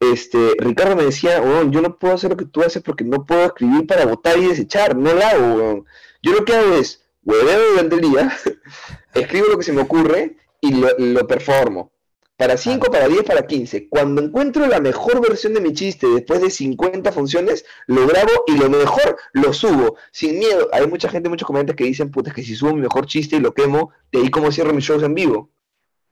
Este, 0.00 0.54
Ricardo 0.58 0.96
me 0.96 1.04
decía, 1.04 1.42
oh, 1.42 1.70
yo 1.70 1.82
no 1.82 1.98
puedo 1.98 2.14
hacer 2.14 2.30
lo 2.30 2.36
que 2.36 2.46
tú 2.46 2.62
haces 2.62 2.82
porque 2.82 3.04
no 3.04 3.26
puedo 3.26 3.44
escribir 3.44 3.86
para 3.86 4.06
votar 4.06 4.38
y 4.38 4.46
desechar, 4.46 4.96
no 4.96 5.12
lo 5.12 5.22
hago, 5.22 5.84
Yo 6.22 6.32
lo 6.32 6.44
que 6.44 6.54
hago 6.54 6.74
es, 6.74 7.04
hueveo 7.22 7.72
durante 7.72 7.96
el 7.96 8.00
día, 8.00 8.32
escribo 9.14 9.48
lo 9.48 9.58
que 9.58 9.64
se 9.64 9.74
me 9.74 9.82
ocurre 9.82 10.38
y 10.60 10.72
lo, 10.72 10.88
lo 10.98 11.26
performo. 11.26 11.92
Para 12.40 12.56
5, 12.56 12.90
para 12.90 13.06
10, 13.06 13.24
para 13.24 13.46
15. 13.46 13.90
Cuando 13.90 14.22
encuentro 14.22 14.66
la 14.66 14.80
mejor 14.80 15.20
versión 15.20 15.52
de 15.52 15.60
mi 15.60 15.74
chiste 15.74 16.06
después 16.06 16.40
de 16.40 16.48
50 16.48 17.12
funciones, 17.12 17.66
lo 17.86 18.06
grabo 18.06 18.30
y 18.46 18.56
lo 18.56 18.70
mejor 18.70 19.18
lo 19.34 19.52
subo. 19.52 19.96
Sin 20.10 20.38
miedo. 20.38 20.70
Hay 20.72 20.86
mucha 20.86 21.10
gente, 21.10 21.28
muchos 21.28 21.46
comentarios 21.46 21.76
que 21.76 21.84
dicen, 21.84 22.10
puta, 22.10 22.32
que 22.32 22.42
si 22.42 22.56
subo 22.56 22.72
mi 22.72 22.80
mejor 22.80 23.04
chiste 23.04 23.36
y 23.36 23.40
lo 23.40 23.52
quemo, 23.52 23.90
de 24.10 24.20
ahí 24.20 24.30
cómo 24.30 24.50
cierro 24.50 24.72
mis 24.72 24.86
shows 24.86 25.02
en 25.02 25.14
vivo. 25.14 25.50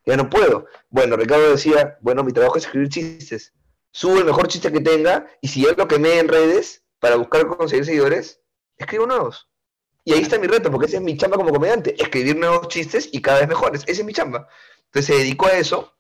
Ya 0.05 0.19
no 0.19 0.29
puedo. 0.29 0.67
Bueno, 0.91 1.17
Ricardo 1.17 1.51
decía, 1.51 1.97
bueno, 2.03 2.23
mi 2.23 2.33
trabajo 2.35 2.59
es 2.59 2.67
escribir 2.67 2.91
chistes. 2.91 3.55
Subo 3.91 4.19
el 4.19 4.25
mejor 4.25 4.49
chiste 4.49 4.71
que 4.71 4.81
tenga 4.81 5.27
y 5.41 5.49
si 5.49 5.63
yo 5.63 5.73
lo 5.73 5.89
quemé 5.89 6.19
en 6.19 6.29
redes 6.29 6.85
para 6.99 7.17
buscar 7.17 7.47
conseguir 7.47 7.85
seguidores, 7.85 8.41
escribo 8.77 9.07
nuevos. 9.07 9.49
Y 10.05 10.13
ahí 10.13 10.23
está 10.23 10.39
mi 10.39 10.47
reto, 10.47 10.71
porque 10.71 10.87
esa 10.87 10.97
es 10.97 11.03
mi 11.03 11.17
chamba 11.17 11.37
como 11.37 11.51
comediante, 11.51 11.95
escribir 12.01 12.37
nuevos 12.37 12.69
chistes 12.69 13.09
y 13.13 13.21
cada 13.21 13.41
vez 13.41 13.49
mejores. 13.49 13.83
Esa 13.87 14.01
es 14.01 14.05
mi 14.05 14.13
chamba. 14.13 14.49
Entonces 14.87 15.07
se 15.07 15.23
dedicó 15.23 15.47
a 15.47 15.59
eso 15.59 15.95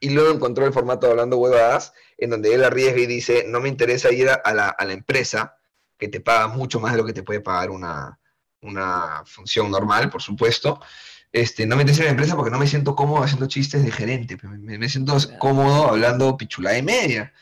y 0.00 0.10
luego 0.10 0.32
encontró 0.32 0.66
el 0.66 0.72
formato 0.72 1.08
Hablando 1.08 1.38
Huevadas, 1.38 1.92
en 2.18 2.30
donde 2.30 2.54
él 2.54 2.64
arriesga 2.64 3.00
y 3.00 3.06
dice, 3.06 3.44
no 3.46 3.60
me 3.60 3.68
interesa 3.68 4.10
ir 4.12 4.28
a 4.30 4.54
la, 4.54 4.68
a 4.68 4.84
la 4.84 4.92
empresa, 4.92 5.58
que 5.98 6.08
te 6.08 6.20
paga 6.20 6.48
mucho 6.48 6.80
más 6.80 6.92
de 6.92 6.98
lo 6.98 7.04
que 7.04 7.12
te 7.12 7.22
puede 7.22 7.40
pagar 7.40 7.70
una, 7.70 8.18
una 8.62 9.22
función 9.24 9.70
normal, 9.70 10.10
por 10.10 10.22
supuesto. 10.22 10.80
Este, 11.32 11.66
no 11.66 11.76
me 11.76 11.82
interesa 11.82 12.02
ir 12.02 12.08
a 12.08 12.10
la 12.10 12.10
empresa 12.12 12.36
porque 12.36 12.50
no 12.50 12.58
me 12.58 12.66
siento 12.66 12.94
cómodo 12.94 13.22
haciendo 13.22 13.46
chistes 13.46 13.84
de 13.84 13.90
gerente, 13.90 14.38
me, 14.42 14.78
me 14.78 14.88
siento 14.88 15.16
cómodo 15.38 15.88
hablando 15.88 16.36
pichula 16.36 16.76
y 16.78 16.82
media. 16.82 17.32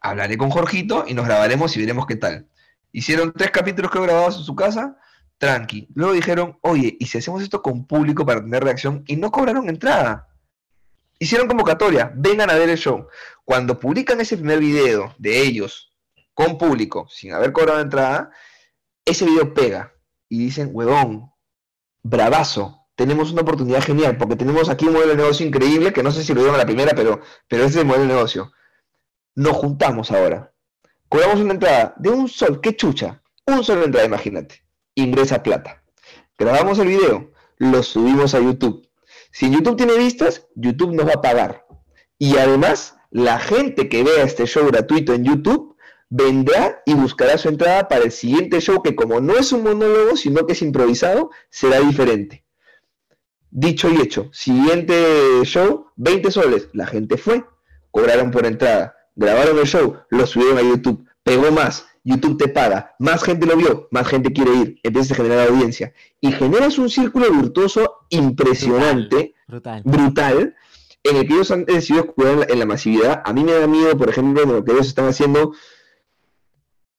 Hablaré 0.00 0.38
con 0.38 0.50
Jorgito 0.50 1.04
y 1.06 1.14
nos 1.14 1.26
grabaremos 1.26 1.76
y 1.76 1.80
veremos 1.80 2.06
qué 2.06 2.16
tal. 2.16 2.46
Hicieron 2.92 3.32
tres 3.32 3.50
capítulos 3.50 3.90
que 3.90 3.98
he 3.98 4.02
grabado 4.02 4.26
en 4.26 4.32
su 4.32 4.56
casa, 4.56 4.98
tranqui. 5.38 5.88
Luego 5.94 6.12
dijeron, 6.14 6.58
oye, 6.62 6.96
¿y 6.98 7.06
si 7.06 7.18
hacemos 7.18 7.42
esto 7.42 7.62
con 7.62 7.86
público 7.86 8.26
para 8.26 8.40
tener 8.40 8.64
reacción? 8.64 9.04
Y 9.06 9.16
no 9.16 9.30
cobraron 9.30 9.68
entrada 9.68 10.30
hicieron 11.20 11.46
convocatoria, 11.46 12.12
vengan 12.16 12.50
a 12.50 12.54
ver 12.54 12.70
el 12.70 12.78
show. 12.78 13.06
Cuando 13.44 13.78
publican 13.78 14.20
ese 14.20 14.36
primer 14.36 14.58
video 14.58 15.14
de 15.18 15.40
ellos 15.40 15.92
con 16.34 16.58
público, 16.58 17.06
sin 17.08 17.32
haber 17.32 17.52
cobrado 17.52 17.80
entrada, 17.80 18.30
ese 19.04 19.26
video 19.26 19.54
pega. 19.54 19.92
Y 20.28 20.38
dicen, 20.38 20.70
huevón, 20.72 21.29
bravazo, 22.02 22.86
tenemos 22.94 23.32
una 23.32 23.42
oportunidad 23.42 23.82
genial, 23.82 24.16
porque 24.16 24.36
tenemos 24.36 24.68
aquí 24.68 24.86
un 24.86 24.94
modelo 24.94 25.12
de 25.12 25.18
negocio 25.18 25.46
increíble, 25.46 25.92
que 25.92 26.02
no 26.02 26.10
sé 26.10 26.22
si 26.22 26.34
lo 26.34 26.40
dieron 26.40 26.54
a 26.54 26.58
la 26.58 26.66
primera, 26.66 26.92
pero, 26.94 27.20
pero 27.48 27.64
ese 27.64 27.70
es 27.70 27.80
el 27.82 27.86
modelo 27.86 28.04
de 28.04 28.14
negocio. 28.14 28.52
Nos 29.34 29.56
juntamos 29.56 30.10
ahora. 30.10 30.52
Cobramos 31.08 31.40
una 31.40 31.54
entrada 31.54 31.94
de 31.96 32.10
un 32.10 32.28
sol, 32.28 32.60
qué 32.60 32.76
chucha. 32.76 33.22
Un 33.46 33.64
solo 33.64 33.84
entrada, 33.84 34.06
imagínate. 34.06 34.62
Ingresa 34.94 35.42
plata. 35.42 35.82
Grabamos 36.38 36.78
el 36.78 36.88
video, 36.88 37.32
lo 37.58 37.82
subimos 37.82 38.34
a 38.34 38.40
YouTube 38.40 38.90
si 39.32 39.50
YouTube 39.50 39.76
tiene 39.76 39.96
vistas, 39.96 40.46
YouTube 40.54 40.94
nos 40.94 41.06
va 41.06 41.14
a 41.14 41.22
pagar. 41.22 41.66
Y 42.18 42.36
además, 42.36 42.96
la 43.10 43.38
gente 43.38 43.88
que 43.88 44.02
vea 44.02 44.24
este 44.24 44.46
show 44.46 44.66
gratuito 44.66 45.14
en 45.14 45.24
YouTube 45.24 45.69
vendrá 46.10 46.82
y 46.84 46.94
buscará 46.94 47.38
su 47.38 47.48
entrada 47.48 47.88
para 47.88 48.04
el 48.04 48.12
siguiente 48.12 48.60
show 48.60 48.82
que 48.82 48.94
como 48.94 49.20
no 49.20 49.36
es 49.38 49.52
un 49.52 49.62
monólogo, 49.62 50.16
sino 50.16 50.44
que 50.44 50.52
es 50.52 50.62
improvisado, 50.62 51.30
será 51.48 51.80
diferente. 51.80 52.44
Dicho 53.50 53.88
y 53.88 54.00
hecho, 54.00 54.28
siguiente 54.32 54.94
show, 55.44 55.86
20 55.96 56.30
soles. 56.30 56.68
La 56.72 56.86
gente 56.86 57.16
fue, 57.16 57.44
cobraron 57.90 58.30
por 58.30 58.44
entrada, 58.44 58.94
grabaron 59.14 59.58
el 59.58 59.66
show, 59.66 59.96
lo 60.10 60.26
subieron 60.26 60.58
a 60.58 60.62
YouTube, 60.62 61.04
pegó 61.22 61.50
más, 61.50 61.86
YouTube 62.04 62.38
te 62.38 62.48
paga, 62.48 62.94
más 62.98 63.22
gente 63.22 63.46
lo 63.46 63.56
vio, 63.56 63.88
más 63.90 64.06
gente 64.06 64.32
quiere 64.32 64.54
ir, 64.54 64.80
empiezas 64.82 65.12
a 65.12 65.22
generar 65.22 65.48
audiencia 65.48 65.92
y 66.20 66.32
generas 66.32 66.78
un 66.78 66.88
círculo 66.88 67.30
virtuoso 67.30 68.06
impresionante, 68.08 69.34
brutal, 69.84 70.56
en 71.02 71.16
el 71.16 71.26
que 71.26 71.34
ellos 71.34 71.50
han 71.50 71.64
decidido 71.64 72.06
cuidar 72.06 72.46
en 72.50 72.58
la, 72.58 72.66
masividad. 72.66 73.22
A 73.24 73.32
mí 73.32 73.42
me 73.42 73.52
da 73.52 73.66
miedo, 73.66 73.96
por 73.96 74.08
ejemplo, 74.08 74.44
de 74.44 74.52
lo 74.52 74.64
que 74.64 74.72
ellos 74.72 74.86
están 74.86 75.06
haciendo, 75.06 75.52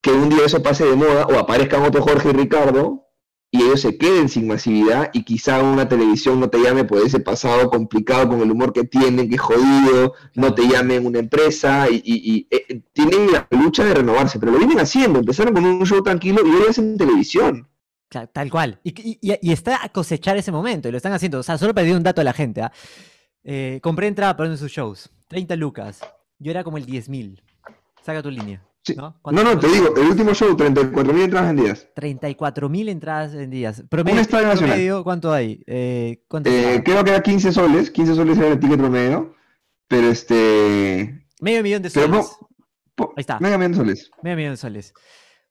que 0.01 0.11
un 0.11 0.29
día 0.29 0.45
eso 0.45 0.61
pase 0.63 0.85
de 0.85 0.95
moda 0.95 1.27
o 1.27 1.37
aparezcan 1.37 1.83
otro 1.83 2.01
Jorge 2.01 2.29
y 2.29 2.33
Ricardo 2.33 3.07
y 3.53 3.61
ellos 3.63 3.81
se 3.81 3.97
queden 3.97 4.29
sin 4.29 4.47
masividad 4.47 5.09
y 5.13 5.23
quizá 5.23 5.61
una 5.61 5.87
televisión 5.87 6.39
no 6.39 6.49
te 6.49 6.59
llame 6.59 6.85
por 6.85 7.05
ese 7.05 7.19
pasado 7.19 7.69
complicado 7.69 8.29
con 8.29 8.41
el 8.41 8.49
humor 8.49 8.71
que 8.71 8.85
tienen, 8.85 9.27
que 9.27 9.35
es 9.35 9.41
jodido, 9.41 10.13
no 10.35 10.53
te 10.55 10.67
llamen 10.67 11.05
una 11.05 11.19
empresa 11.19 11.87
y, 11.91 12.47
eh, 12.49 12.81
tienen 12.93 13.31
la 13.31 13.47
lucha 13.51 13.83
de 13.83 13.93
renovarse, 13.93 14.39
pero 14.39 14.53
lo 14.53 14.57
vienen 14.57 14.79
haciendo, 14.79 15.19
empezaron 15.19 15.53
con 15.53 15.65
un 15.65 15.85
show 15.85 16.01
tranquilo 16.01 16.41
y 16.45 16.49
hoy 16.49 16.69
hacen 16.69 16.97
televisión. 16.97 17.67
Tal 18.09 18.49
cual. 18.49 18.79
Y, 18.83 19.51
está 19.51 19.83
a 19.83 19.89
cosechar 19.89 20.35
ese 20.35 20.51
momento 20.51 20.89
y 20.89 20.91
lo 20.91 20.97
están 20.97 21.13
haciendo. 21.13 21.39
O 21.39 21.43
sea, 21.43 21.57
solo 21.57 21.73
pedí 21.73 21.91
un 21.91 22.03
dato 22.03 22.19
a 22.19 22.25
la 22.25 22.33
gente. 22.33 22.61
¿ah? 22.61 22.71
Eh, 23.43 23.79
compré 23.81 24.07
entrada 24.07 24.35
para 24.35 24.47
uno 24.47 24.55
de 24.55 24.59
sus 24.59 24.71
shows. 24.71 25.09
30 25.27 25.55
lucas. 25.55 26.01
Yo 26.37 26.51
era 26.51 26.63
como 26.63 26.77
el 26.77 26.85
10.000. 26.85 27.41
Saca 28.01 28.21
tu 28.21 28.29
línea. 28.29 28.61
¿No? 28.95 29.19
¿no? 29.31 29.59
te 29.59 29.67
digo, 29.67 29.95
el 29.95 30.07
último 30.07 30.33
show, 30.33 30.55
34.000 30.55 31.23
entradas 31.23 31.55
vendidas. 31.55 31.87
34.000 31.95 32.89
entradas 32.89 33.35
vendidas. 33.35 33.83
Promedio, 33.89 34.23
promedio 34.27 35.03
¿cuánto 35.03 35.31
hay? 35.31 35.63
Eh, 35.67 36.23
eh, 36.45 36.81
creo 36.83 37.03
que 37.03 37.09
era 37.11 37.21
15 37.21 37.51
soles, 37.51 37.91
15 37.91 38.15
soles 38.15 38.37
era 38.37 38.49
el 38.49 38.59
ticket 38.59 38.77
promedio, 38.77 39.35
pero 39.87 40.07
este... 40.09 41.27
Medio 41.39 41.63
millón 41.63 41.81
de 41.81 41.89
soles. 41.89 42.31
Ahí 42.97 43.05
está. 43.17 43.39
Medio 43.39 43.57
millón 43.57 43.71
de 43.71 43.77
soles. 43.77 44.11
Medio 44.21 44.37
millón 44.37 44.53
de 44.53 44.57
soles. 44.57 44.93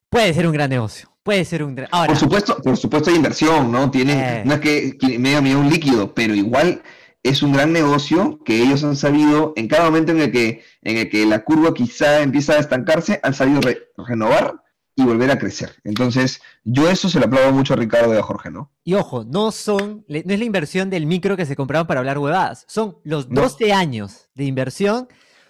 Puede 0.08 0.34
ser 0.34 0.46
un 0.46 0.52
gran 0.52 0.70
negocio. 0.70 1.10
Puede 1.22 1.44
ser 1.44 1.62
un 1.62 1.76
Ahora, 1.90 2.08
por 2.08 2.16
supuesto, 2.16 2.56
por 2.62 2.76
supuesto 2.76 3.10
hay 3.10 3.16
inversión, 3.16 3.70
¿no? 3.70 3.90
Tiene, 3.90 4.40
eh. 4.40 4.42
no 4.44 4.54
es 4.54 4.60
que, 4.60 5.18
medio 5.18 5.42
millón 5.42 5.68
líquido, 5.68 6.14
pero 6.14 6.34
igual 6.34 6.82
es 7.22 7.42
un 7.42 7.52
gran 7.52 7.72
negocio 7.72 8.40
que 8.44 8.62
ellos 8.62 8.82
han 8.84 8.96
sabido, 8.96 9.52
en 9.56 9.68
cada 9.68 9.84
momento 9.84 10.12
en 10.12 10.20
el 10.20 10.32
que, 10.32 10.62
en 10.82 10.96
el 10.96 11.10
que 11.10 11.26
la 11.26 11.44
curva 11.44 11.74
quizá 11.74 12.22
empieza 12.22 12.54
a 12.54 12.58
estancarse, 12.58 13.20
han 13.22 13.34
sabido 13.34 13.60
renovar 13.96 14.62
y 14.96 15.04
volver 15.04 15.30
a 15.30 15.38
crecer. 15.38 15.76
Entonces, 15.84 16.40
yo 16.64 16.90
eso 16.90 17.08
se 17.08 17.18
lo 17.18 17.26
aplaudo 17.26 17.52
mucho 17.52 17.74
a 17.74 17.76
Ricardo 17.76 18.14
y 18.14 18.18
a 18.18 18.22
Jorge, 18.22 18.50
¿no? 18.50 18.70
Y 18.84 18.94
ojo, 18.94 19.24
no 19.24 19.52
son, 19.52 20.04
no 20.08 20.16
es 20.16 20.38
la 20.38 20.44
inversión 20.44 20.90
del 20.90 21.06
micro 21.06 21.36
que 21.36 21.46
se 21.46 21.56
compraron 21.56 21.86
para 21.86 22.00
hablar 22.00 22.18
huevadas, 22.18 22.64
son 22.68 22.98
los 23.04 23.28
12 23.28 23.72
años 23.72 24.28
de 24.34 24.44
inversión 24.44 25.08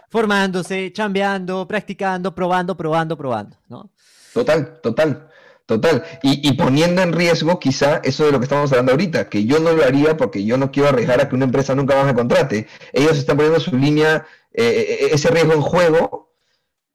formándose, 0.09 0.93
chambeando, 0.93 1.67
practicando, 1.69 2.35
probando, 2.35 2.77
probando, 2.77 3.17
probando, 3.17 3.57
¿no? 3.69 3.91
Total, 4.35 4.81
total. 4.81 5.30
Total, 5.71 6.03
y, 6.25 6.53
poniendo 6.55 7.01
en 7.01 7.13
riesgo 7.13 7.61
quizá 7.61 8.01
eso 8.03 8.25
de 8.25 8.33
lo 8.33 8.41
que 8.41 8.45
estamos 8.47 8.73
hablando 8.73 8.91
ahorita, 8.91 9.29
que 9.29 9.45
yo 9.45 9.61
no 9.61 9.71
lo 9.71 9.85
haría 9.85 10.17
porque 10.17 10.45
yo 10.45 10.59
no 10.59 10.73
quiero 10.73 10.89
arriesgar 10.89 11.21
a 11.21 11.29
que 11.29 11.37
una 11.37 11.45
empresa 11.45 11.77
nunca 11.77 11.95
más 11.95 12.07
me 12.07 12.15
contrate. 12.15 12.67
Ellos 12.93 13.17
están 13.17 13.37
poniendo 13.37 13.61
su 13.61 13.77
línea, 13.77 14.27
eh, 14.53 14.99
eh, 15.03 15.09
ese 15.13 15.29
riesgo 15.31 15.53
en 15.53 15.61
juego 15.61 16.35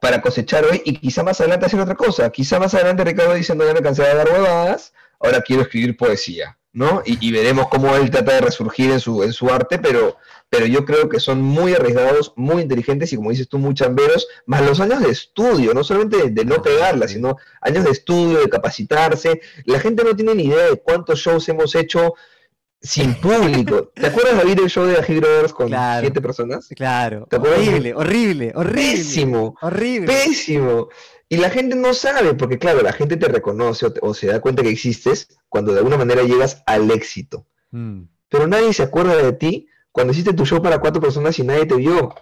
para 0.01 0.21
cosechar 0.21 0.65
hoy 0.65 0.81
y 0.83 0.97
quizá 0.97 1.23
más 1.23 1.39
adelante 1.39 1.67
hacer 1.67 1.79
otra 1.79 1.95
cosa. 1.95 2.29
Quizá 2.31 2.59
más 2.59 2.73
adelante 2.73 3.05
Ricardo 3.05 3.33
diciendo 3.33 3.65
ya 3.65 3.73
me 3.73 3.81
cansé 3.81 4.03
de 4.03 4.13
dar 4.13 4.27
huevadas, 4.27 4.91
ahora 5.21 5.39
quiero 5.39 5.61
escribir 5.61 5.95
poesía, 5.95 6.57
¿no? 6.73 7.01
Y, 7.05 7.25
y 7.25 7.31
veremos 7.31 7.69
cómo 7.69 7.95
él 7.95 8.09
trata 8.09 8.33
de 8.33 8.41
resurgir 8.41 8.91
en 8.91 8.99
su, 8.99 9.23
en 9.23 9.31
su 9.31 9.49
arte, 9.49 9.79
pero 9.79 10.17
pero 10.49 10.65
yo 10.65 10.85
creo 10.85 11.09
que 11.09 11.19
son 11.19 11.41
muy 11.41 11.73
arriesgados, 11.73 12.33
muy 12.35 12.61
inteligentes 12.61 13.11
y 13.11 13.15
como 13.15 13.31
dices 13.31 13.49
tú, 13.49 13.57
muy 13.57 13.73
chamberos, 13.73 14.27
más 14.45 14.61
los 14.65 14.79
años 14.79 15.01
de 15.01 15.09
estudio, 15.09 15.73
no 15.73 15.83
solamente 15.83 16.29
de, 16.29 16.45
no 16.45 16.61
pegarla, 16.61 17.07
sino 17.07 17.37
años 17.61 17.83
de 17.83 17.91
estudio, 17.91 18.39
de 18.39 18.49
capacitarse. 18.49 19.41
La 19.65 19.79
gente 19.79 20.03
no 20.03 20.15
tiene 20.15 20.35
ni 20.35 20.43
idea 20.43 20.69
de 20.69 20.77
cuántos 20.77 21.19
shows 21.19 21.49
hemos 21.49 21.75
hecho 21.75 22.13
sin 22.81 23.15
público. 23.21 23.91
¿Te 23.93 24.07
acuerdas 24.07 24.37
de 24.37 24.43
oír 24.43 24.59
el 24.61 24.69
show 24.69 24.85
de 24.85 24.97
Ají 24.97 25.19
Brothers 25.19 25.53
con 25.53 25.69
siete 25.99 26.21
personas? 26.21 26.67
Claro. 26.75 27.27
Horrible, 27.31 27.93
horrible, 27.93 28.51
horrible. 28.55 28.91
Pésimo. 28.91 29.55
Horrible. 29.61 30.07
Pésimo. 30.07 30.89
Y 31.27 31.37
la 31.37 31.49
gente 31.49 31.75
no 31.75 31.93
sabe, 31.93 32.35
porque 32.35 32.59
claro, 32.59 32.81
la 32.81 32.93
gente 32.93 33.17
te 33.17 33.27
reconoce 33.27 33.87
o, 34.01 34.13
se 34.13 34.27
da 34.27 34.39
cuenta 34.39 34.61
que 34.61 34.69
existes 34.69 35.27
cuando 35.49 35.73
de 35.73 35.79
alguna 35.79 35.97
manera 35.97 36.21
llegas 36.21 36.61
al 36.67 36.91
éxito. 36.91 37.47
Mm. 37.71 38.03
Pero 38.29 38.47
nadie 38.47 38.73
se 38.73 38.83
acuerda 38.83 39.15
de 39.15 39.33
ti 39.33 39.67
cuando 39.95 40.11
hiciste 40.11 40.33
tu 40.33 40.45
show 40.45 40.61
para 40.61 40.77
cuatro 40.79 41.01
personas 41.01 41.39
y 41.39 41.43
nadie 41.43 41.65
te 41.65 41.75
vio. 41.75 42.13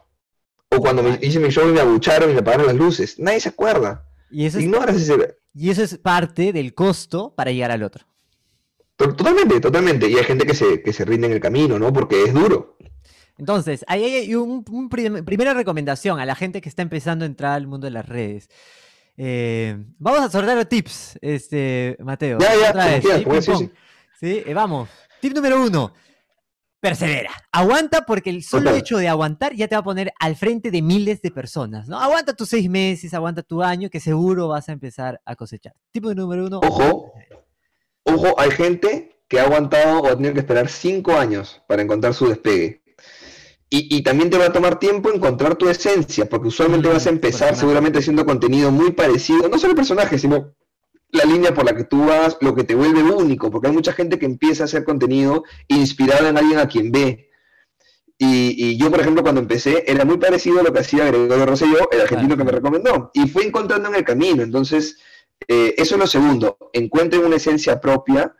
O 0.69 0.78
cuando 0.78 1.01
me, 1.01 1.17
hice 1.24 1.39
mi 1.39 1.49
show 1.49 1.67
y 1.67 1.71
me 1.71 1.80
abucharon 1.80 2.30
y 2.30 2.34
me 2.34 2.41
apagaron 2.41 2.67
las 2.67 2.76
luces. 2.76 3.17
Nadie 3.17 3.39
se 3.39 3.49
acuerda. 3.49 4.07
Y 4.30 4.45
eso, 4.45 4.59
es, 4.59 4.65
y 5.55 5.69
eso 5.71 5.82
es 5.82 5.97
parte 5.97 6.53
del 6.53 6.76
costo 6.76 7.34
para 7.36 7.51
llegar 7.51 7.71
al 7.71 7.82
otro. 7.82 8.05
Totalmente, 8.95 9.59
totalmente. 9.59 10.07
Y 10.07 10.15
hay 10.15 10.24
gente 10.24 10.45
que 10.45 10.53
se, 10.53 10.84
que 10.84 10.93
se 10.93 11.03
rinde 11.03 11.26
en 11.26 11.34
el 11.34 11.39
camino, 11.39 11.80
¿no? 11.80 11.91
Porque 11.91 12.21
es 12.21 12.32
duro. 12.36 12.78
Entonces, 13.39 13.84
ahí 13.88 14.03
hay 14.03 14.36
una 14.36 14.63
primera 15.26 15.55
recomendación 15.55 16.19
a 16.19 16.28
la 16.28 16.36
gente 16.36 16.61
que 16.61 16.69
está 16.69 16.84
empezando 16.84 17.26
a 17.26 17.28
entrar 17.28 17.53
al 17.53 17.65
mundo 17.65 17.86
de 17.86 17.91
las 17.91 18.07
redes. 18.07 18.49
Eh, 19.17 19.84
vamos 19.97 20.21
a 20.21 20.30
sortear 20.30 20.63
tips, 20.65 21.17
este, 21.21 21.97
Mateo. 22.01 22.38
Ya, 22.38 22.53
ya, 22.55 23.01
sí, 24.19 24.43
eh, 24.45 24.53
vamos. 24.53 24.89
Tip 25.19 25.34
número 25.34 25.59
uno. 25.59 25.91
Persevera. 26.84 27.31
Aguanta 27.53 28.05
porque 28.05 28.29
el 28.29 28.43
solo 28.43 28.75
hecho 28.75 28.97
de 28.97 29.07
aguantar 29.07 29.55
ya 29.55 29.69
te 29.69 29.75
va 29.75 29.79
a 29.79 29.86
poner 29.86 30.11
al 30.19 30.36
frente 30.36 30.69
de 30.69 30.81
miles 30.81 31.21
de 31.21 31.31
personas, 31.31 31.88
¿no? 31.88 31.97
Aguanta 31.97 32.34
tus 32.34 32.49
seis 32.49 32.69
meses, 32.69 33.13
aguanta 33.13 33.41
tu 33.41 33.63
año, 33.63 33.89
que 33.89 34.01
seguro 34.01 34.49
vas 34.49 34.67
a 34.67 34.73
empezar 34.73 35.21
a 35.23 35.34
cosechar. 35.38 35.73
Tip 35.93 36.03
número 36.03 36.45
uno. 36.45 36.59
Ojo, 36.61 37.13
ojo, 38.03 38.36
hay 38.38 38.51
gente 38.51 39.23
que 39.29 39.39
ha 39.39 39.43
aguantado 39.43 40.01
o 40.01 40.07
ha 40.07 40.15
tenido 40.17 40.34
que 40.34 40.41
esperar 40.41 40.67
cinco 40.67 41.13
años 41.13 41.61
para 41.69 41.84
encontrar 41.84 42.13
su 42.13 42.27
despegue. 42.27 42.84
Y, 43.69 44.03
también 44.03 44.29
te 44.29 44.38
va 44.38 44.47
a 44.47 44.51
tomar 44.51 44.77
tiempo 44.77 45.09
encontrar 45.09 45.55
tu 45.55 45.69
esencia, 45.69 46.27
porque 46.27 46.49
usualmente 46.49 46.89
vas 46.89 47.07
a 47.07 47.09
empezar 47.09 47.55
seguramente 47.55 47.99
haciendo 47.99 48.25
contenido 48.25 48.71
muy 48.71 48.91
parecido, 48.91 49.47
no 49.47 49.57
solo 49.57 49.71
el 49.71 49.77
personaje, 49.77 50.19
sino 50.19 50.53
la 51.14 51.26
línea 51.26 51.53
por 51.53 51.64
la 51.64 51.76
que 51.76 51.84
tú 51.84 52.05
vas, 52.05 52.38
lo 52.41 52.55
que 52.55 52.64
te 52.64 52.76
vuelve 52.76 53.03
único, 53.03 53.51
porque 53.51 53.68
hay 53.68 53.74
mucha 53.74 53.93
gente 53.93 54.18
que 54.18 54.26
empieza 54.26 54.64
a 54.64 54.66
hacer 54.66 54.84
contenido 54.84 55.43
inspirado 55.68 56.28
en 56.28 56.38
alguien 56.38 56.59
a 56.59 56.68
quien 56.68 56.91
ve. 56.91 57.30
Y, 58.18 58.78
yo, 58.78 58.89
por 58.89 59.01
ejemplo, 59.01 59.22
cuando 59.22 59.41
empecé, 59.41 59.84
era 59.86 60.05
muy 60.05 60.18
parecido 60.18 60.59
a 60.59 60.64
lo 60.64 60.72
que 60.72 60.80
hacía 60.80 61.05
Gregorio 61.05 61.45
Rosselló, 61.45 61.89
el 61.91 62.01
argentino 62.01 62.38
que 62.38 62.43
me 62.43 62.51
recomendó, 62.51 63.11
y 63.14 63.28
fui 63.28 63.43
encontrando 63.43 63.89
en 63.89 63.95
el 63.95 64.05
camino. 64.05 64.43
Entonces, 64.43 64.97
eh, 65.47 65.76
eso 65.78 65.95
es 65.95 65.99
lo 65.99 66.07
segundo, 66.07 66.57
encuentren 66.72 67.26
una 67.26 67.36
esencia 67.36 67.82
propia, 67.82 68.34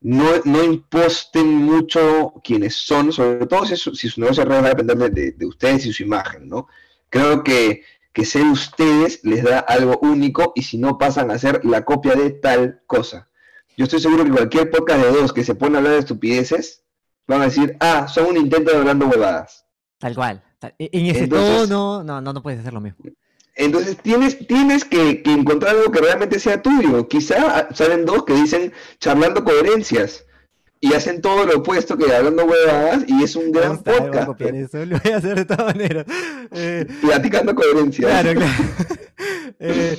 no, 0.00 0.64
imposten 0.64 1.46
mucho 1.46 2.32
quienes 2.42 2.74
son, 2.76 3.12
sobre 3.12 3.46
todo 3.46 3.66
si, 3.66 3.76
si 3.76 4.08
su 4.08 4.20
negocio 4.20 4.46
va 4.46 4.58
a 4.58 4.74
depender 4.74 4.96
de, 5.12 5.46
ustedes 5.46 5.86
y 5.86 5.92
su 5.92 6.04
imagen, 6.04 6.48
¿no? 6.48 6.68
Creo 7.10 7.42
que, 7.42 7.82
que 8.18 8.24
ser 8.24 8.42
ustedes 8.46 9.20
les 9.22 9.44
da 9.44 9.60
algo 9.60 9.96
único 10.02 10.52
y 10.56 10.62
si 10.62 10.76
no 10.76 10.98
pasan 10.98 11.30
a 11.30 11.38
ser 11.38 11.64
la 11.64 11.84
copia 11.84 12.16
de 12.16 12.30
tal 12.30 12.82
cosa. 12.88 13.28
Yo 13.76 13.84
estoy 13.84 14.00
seguro 14.00 14.24
que 14.24 14.32
cualquier 14.32 14.72
podcast 14.72 15.04
de 15.04 15.12
dos 15.12 15.32
que 15.32 15.44
se 15.44 15.54
pone 15.54 15.76
a 15.76 15.78
hablar 15.78 15.92
de 15.92 16.00
estupideces, 16.00 16.82
van 17.28 17.42
a 17.42 17.44
decir, 17.44 17.76
ah, 17.78 18.08
son 18.08 18.26
un 18.26 18.36
intento 18.36 18.72
de 18.72 18.78
hablando 18.78 19.06
huevadas. 19.06 19.64
Tal 19.98 20.16
cual. 20.16 20.42
En 20.80 21.06
ese 21.06 21.28
tono, 21.28 22.02
no, 22.02 22.20
no, 22.20 22.32
no 22.32 22.42
puedes 22.42 22.58
hacer 22.58 22.72
lo 22.72 22.80
mismo. 22.80 23.04
Entonces 23.54 23.96
tienes, 24.02 24.36
tienes 24.48 24.84
que, 24.84 25.22
encontrar 25.24 25.76
algo 25.76 25.92
que 25.92 26.00
realmente 26.00 26.40
sea 26.40 26.60
tuyo. 26.60 27.06
Quizá 27.06 27.72
salen 27.72 28.04
dos 28.04 28.24
que 28.24 28.34
dicen 28.34 28.72
charlando 28.98 29.44
coherencias 29.44 30.24
y 30.80 30.92
hacen 30.94 31.20
todo 31.20 31.44
lo 31.44 31.58
opuesto 31.58 31.96
que 31.96 32.12
hablando 32.12 32.44
huevadas 32.44 33.04
y 33.06 33.22
es 33.22 33.34
un 33.36 33.50
gran 33.52 33.82
podcast. 33.82 34.28
Voy 34.38 34.48
a 34.48 34.64
eso, 34.64 34.84
lo 34.84 34.98
voy 34.98 35.12
a 35.12 35.16
hacer 35.16 35.34
de 35.36 35.44
todas 35.44 35.74
maneras. 35.74 36.06
Eh, 36.52 36.86
Platicando 37.00 37.54
coherencias. 37.54 38.10
Claro, 38.10 38.34
claro. 38.34 38.52
Eh, 39.60 39.98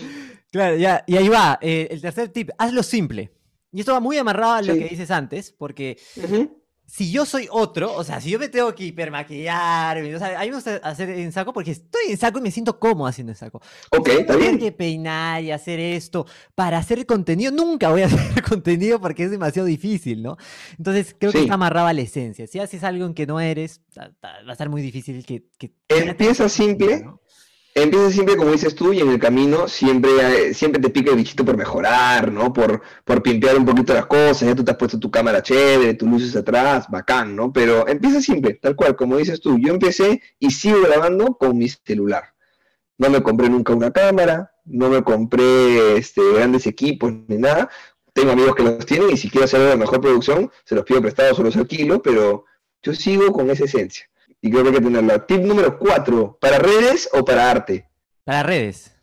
claro, 0.51 0.77
ya, 0.77 1.03
y 1.05 1.17
ahí 1.17 1.27
va. 1.27 1.59
Eh, 1.61 1.89
el 1.91 1.99
tercer 1.99 2.29
tip, 2.29 2.51
hazlo 2.57 2.81
simple. 2.81 3.29
Y 3.73 3.81
esto 3.81 3.91
va 3.91 3.99
muy 3.99 4.17
amarrado 4.17 4.53
a 4.53 4.61
lo 4.61 4.73
que 4.73 4.87
dices 4.87 5.11
antes, 5.11 5.51
porque 5.51 5.97
si 6.89 7.11
yo 7.11 7.25
soy 7.25 7.47
otro, 7.51 7.93
o 7.93 8.03
sea, 8.03 8.19
si 8.19 8.31
yo 8.31 8.39
me 8.39 8.49
tengo 8.49 8.73
que 8.73 8.85
hipermaquillar, 8.85 10.01
o 10.01 10.19
sea, 10.19 10.39
a 10.39 10.41
mí 10.41 10.49
me 10.49 10.55
gusta 10.55 10.77
hacer 10.77 11.11
en 11.11 11.31
saco 11.31 11.53
porque 11.53 11.71
estoy 11.71 12.01
en 12.09 12.17
saco 12.17 12.39
y 12.39 12.41
me 12.41 12.49
siento 12.49 12.79
cómodo 12.79 13.07
haciendo 13.07 13.31
en 13.31 13.35
saco. 13.35 13.61
Ok, 13.91 14.07
está 14.07 14.35
bien. 14.35 14.57
que 14.57 14.71
peinar 14.71 15.43
y 15.43 15.51
hacer 15.51 15.79
esto 15.79 16.25
para 16.55 16.79
hacer 16.79 17.05
contenido, 17.05 17.51
nunca 17.51 17.89
voy 17.89 18.01
a 18.01 18.05
hacer 18.07 18.41
contenido 18.41 18.99
porque 18.99 19.25
es 19.25 19.31
demasiado 19.31 19.67
difícil, 19.67 20.23
¿no? 20.23 20.37
Entonces 20.79 21.15
creo 21.17 21.31
que 21.31 21.41
está 21.41 21.53
amarrado 21.53 21.87
a 21.87 21.93
la 21.93 22.01
esencia. 22.01 22.47
Si 22.47 22.59
haces 22.59 22.83
algo 22.83 23.05
en 23.05 23.13
que 23.13 23.27
no 23.27 23.39
eres, 23.39 23.81
va 23.95 24.11
a 24.47 24.51
estar 24.51 24.69
muy 24.69 24.81
difícil 24.81 25.23
que... 25.25 25.45
que 25.59 25.75
Empieza 25.89 26.49
simple. 26.49 27.05
Empieza 27.75 28.09
siempre, 28.09 28.35
como 28.35 28.51
dices 28.51 28.73
tú, 28.75 28.91
y 28.93 28.99
en 28.99 29.09
el 29.09 29.19
camino 29.19 29.67
siempre, 29.67 30.53
siempre 30.53 30.81
te 30.81 30.89
pica 30.89 31.11
el 31.11 31.17
bichito 31.17 31.45
por 31.45 31.55
mejorar, 31.55 32.31
¿no? 32.31 32.51
Por, 32.51 32.81
por 33.05 33.21
pimpear 33.21 33.57
un 33.57 33.65
poquito 33.65 33.93
las 33.93 34.07
cosas, 34.07 34.41
ya 34.41 34.55
tú 34.55 34.63
te 34.63 34.71
has 34.71 34.77
puesto 34.77 34.99
tu 34.99 35.11
cámara 35.11 35.43
chévere, 35.43 35.93
tus 35.93 36.09
luces 36.09 36.35
atrás, 36.35 36.87
bacán, 36.89 37.35
¿no? 37.35 37.53
Pero 37.53 37.87
empieza 37.87 38.21
siempre, 38.21 38.55
tal 38.55 38.75
cual, 38.75 38.95
como 38.95 39.17
dices 39.17 39.39
tú. 39.39 39.57
Yo 39.59 39.71
empecé 39.73 40.21
y 40.39 40.51
sigo 40.51 40.81
grabando 40.81 41.37
con 41.37 41.57
mi 41.57 41.69
celular. 41.69 42.33
No 42.97 43.09
me 43.09 43.23
compré 43.23 43.49
nunca 43.49 43.73
una 43.73 43.91
cámara, 43.91 44.51
no 44.65 44.89
me 44.89 45.03
compré 45.03 45.97
este, 45.97 46.21
grandes 46.33 46.67
equipos 46.67 47.13
ni 47.27 47.37
nada. 47.37 47.69
Tengo 48.13 48.31
amigos 48.31 48.55
que 48.55 48.63
los 48.63 48.85
tienen 48.85 49.11
y 49.11 49.17
si 49.17 49.29
quiero 49.29 49.45
hacer 49.45 49.61
una 49.61 49.75
mejor 49.75 50.01
producción, 50.01 50.51
se 50.65 50.75
los 50.75 50.83
pido 50.85 51.01
prestados 51.01 51.39
o 51.39 51.43
los 51.43 51.55
alquilo, 51.55 52.01
pero 52.01 52.45
yo 52.81 52.93
sigo 52.93 53.31
con 53.31 53.49
esa 53.51 53.65
esencia 53.65 54.08
y 54.41 54.49
creo 54.49 54.63
que 54.63 54.69
hay 54.69 54.75
que 54.75 54.81
tenerla. 54.81 55.25
Tip 55.25 55.41
número 55.41 55.77
cuatro, 55.77 56.37
¿para 56.39 56.59
redes 56.59 57.09
o 57.13 57.23
para 57.25 57.49
arte? 57.49 57.89
Para 58.23 58.43
redes. 58.43 58.95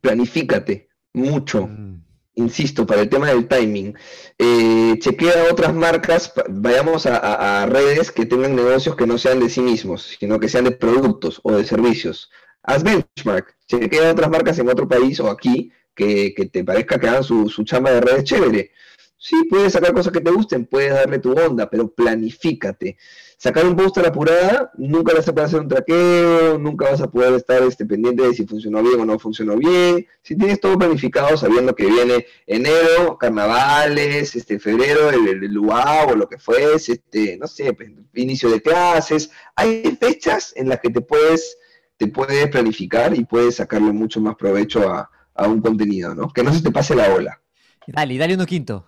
Planifícate 0.00 0.88
mucho. 1.12 1.66
Mm. 1.66 2.02
Insisto, 2.36 2.84
para 2.84 3.02
el 3.02 3.08
tema 3.08 3.28
del 3.28 3.46
timing. 3.46 3.94
Eh, 4.38 4.96
chequea 4.98 5.46
otras 5.52 5.72
marcas, 5.72 6.32
vayamos 6.48 7.06
a, 7.06 7.64
redes 7.66 8.10
que 8.10 8.26
tengan 8.26 8.56
negocios 8.56 8.96
que 8.96 9.06
no 9.06 9.18
sean 9.18 9.38
de 9.38 9.48
sí 9.48 9.60
mismos, 9.60 10.16
sino 10.18 10.40
que 10.40 10.48
sean 10.48 10.64
de 10.64 10.72
productos 10.72 11.40
o 11.44 11.52
de 11.52 11.64
servicios. 11.64 12.30
Haz 12.64 12.82
benchmark, 12.82 13.54
chequea 13.68 14.10
otras 14.10 14.30
marcas 14.30 14.58
en 14.58 14.68
otro 14.68 14.88
país 14.88 15.20
o 15.20 15.30
aquí 15.30 15.70
que, 15.94 16.34
te 16.52 16.64
parezca 16.64 16.98
que 16.98 17.08
hagan 17.08 17.22
su, 17.22 17.48
su 17.48 17.62
chamba 17.62 17.92
de 17.92 18.00
redes 18.00 18.24
chévere. 18.24 18.72
Sí, 19.16 19.36
puedes 19.48 19.72
sacar 19.72 19.94
cosas 19.94 20.12
que 20.12 20.20
te 20.20 20.30
gusten, 20.30 20.66
puedes 20.66 20.92
darle 20.92 21.20
tu 21.20 21.32
onda, 21.32 21.70
pero 21.70 21.88
planifícate. 21.88 22.98
Sacar 23.44 23.66
un 23.66 23.76
post 23.76 23.98
a 23.98 24.00
la 24.00 24.08
apurada, 24.08 24.72
nunca 24.78 25.12
vas 25.12 25.28
a 25.28 25.34
poder 25.34 25.48
hacer 25.48 25.60
un 25.60 25.68
traqueo, 25.68 26.56
nunca 26.58 26.88
vas 26.88 27.02
a 27.02 27.10
poder 27.10 27.34
estar 27.34 27.62
este, 27.62 27.84
pendiente 27.84 28.22
de 28.22 28.32
si 28.32 28.46
funcionó 28.46 28.82
bien 28.82 28.98
o 28.98 29.04
no 29.04 29.18
funcionó 29.18 29.58
bien. 29.58 30.06
Si 30.22 30.34
tienes 30.34 30.58
todo 30.60 30.78
planificado, 30.78 31.36
sabiendo 31.36 31.74
que 31.74 31.84
viene 31.84 32.24
enero, 32.46 33.18
carnavales, 33.18 34.34
este, 34.34 34.58
febrero, 34.58 35.10
el, 35.10 35.44
el, 35.44 35.58
o 35.58 36.16
lo 36.16 36.26
que 36.26 36.38
fuese, 36.38 36.92
este, 36.92 37.36
no 37.36 37.46
sé, 37.46 37.74
pues, 37.74 37.90
inicio 38.14 38.48
de 38.48 38.62
clases, 38.62 39.30
hay 39.54 39.94
fechas 40.00 40.54
en 40.56 40.70
las 40.70 40.80
que 40.80 40.88
te 40.88 41.02
puedes, 41.02 41.58
te 41.98 42.06
puedes 42.06 42.48
planificar 42.48 43.14
y 43.14 43.26
puedes 43.26 43.56
sacarle 43.56 43.92
mucho 43.92 44.22
más 44.22 44.36
provecho 44.36 44.90
a, 44.90 45.10
a 45.34 45.48
un 45.48 45.60
contenido, 45.60 46.14
¿no? 46.14 46.30
Que 46.30 46.42
no 46.42 46.50
se 46.50 46.62
te 46.62 46.70
pase 46.70 46.94
la 46.94 47.12
ola. 47.12 47.42
Dale, 47.86 48.16
dale 48.16 48.36
uno 48.36 48.46
quinto. 48.46 48.86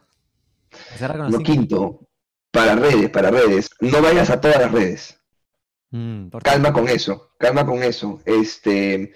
Lo 1.28 1.40
quinto, 1.40 2.00
para 2.56 2.74
redes, 2.74 3.10
para 3.10 3.30
redes, 3.30 3.70
no 3.80 4.00
vayas 4.00 4.30
a 4.30 4.40
todas 4.40 4.58
las 4.58 4.72
redes. 4.72 5.20
Mm, 5.90 6.28
calma 6.42 6.72
con 6.72 6.88
eso, 6.88 7.32
calma 7.38 7.66
con 7.66 7.82
eso. 7.82 8.18
Este, 8.24 9.12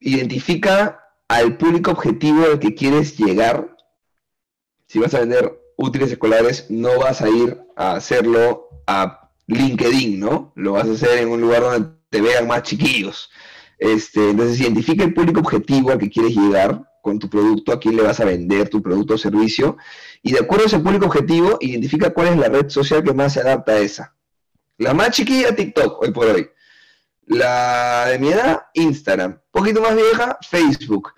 identifica 0.00 1.00
al 1.28 1.56
público 1.56 1.92
objetivo 1.92 2.44
al 2.44 2.58
que 2.58 2.74
quieres 2.74 3.16
llegar. 3.16 3.76
Si 4.88 4.98
vas 4.98 5.14
a 5.14 5.20
vender 5.20 5.60
útiles 5.76 6.10
escolares, 6.10 6.66
no 6.70 6.98
vas 6.98 7.22
a 7.22 7.28
ir 7.28 7.56
a 7.76 7.92
hacerlo 7.92 8.82
a 8.88 9.30
LinkedIn, 9.46 10.18
¿no? 10.18 10.52
Lo 10.56 10.72
vas 10.72 10.88
a 10.88 10.92
hacer 10.92 11.18
en 11.20 11.28
un 11.28 11.40
lugar 11.40 11.62
donde 11.62 11.88
te 12.10 12.20
vean 12.20 12.48
más 12.48 12.64
chiquillos. 12.64 13.30
Este, 13.78 14.30
entonces, 14.30 14.60
identifica 14.60 15.04
el 15.04 15.14
público 15.14 15.38
objetivo 15.38 15.92
al 15.92 15.98
que 15.98 16.10
quieres 16.10 16.34
llegar 16.34 16.82
con 17.04 17.18
tu 17.18 17.28
producto, 17.28 17.70
a 17.70 17.78
quién 17.78 17.96
le 17.96 18.02
vas 18.02 18.18
a 18.20 18.24
vender 18.24 18.70
tu 18.70 18.80
producto 18.80 19.12
o 19.12 19.18
servicio, 19.18 19.76
y 20.22 20.32
de 20.32 20.38
acuerdo 20.38 20.64
a 20.64 20.68
ese 20.68 20.78
público 20.78 21.04
objetivo, 21.04 21.58
identifica 21.60 22.14
cuál 22.14 22.28
es 22.28 22.38
la 22.38 22.48
red 22.48 22.70
social 22.70 23.04
que 23.04 23.12
más 23.12 23.34
se 23.34 23.40
adapta 23.40 23.72
a 23.72 23.78
esa. 23.78 24.16
La 24.78 24.94
más 24.94 25.10
chiquilla, 25.10 25.54
TikTok, 25.54 26.00
hoy 26.00 26.12
por 26.12 26.28
hoy. 26.28 26.48
La 27.26 28.06
de 28.08 28.18
mi 28.18 28.28
edad, 28.28 28.62
Instagram. 28.72 29.32
Un 29.32 29.40
poquito 29.50 29.82
más 29.82 29.94
vieja, 29.94 30.38
Facebook. 30.48 31.12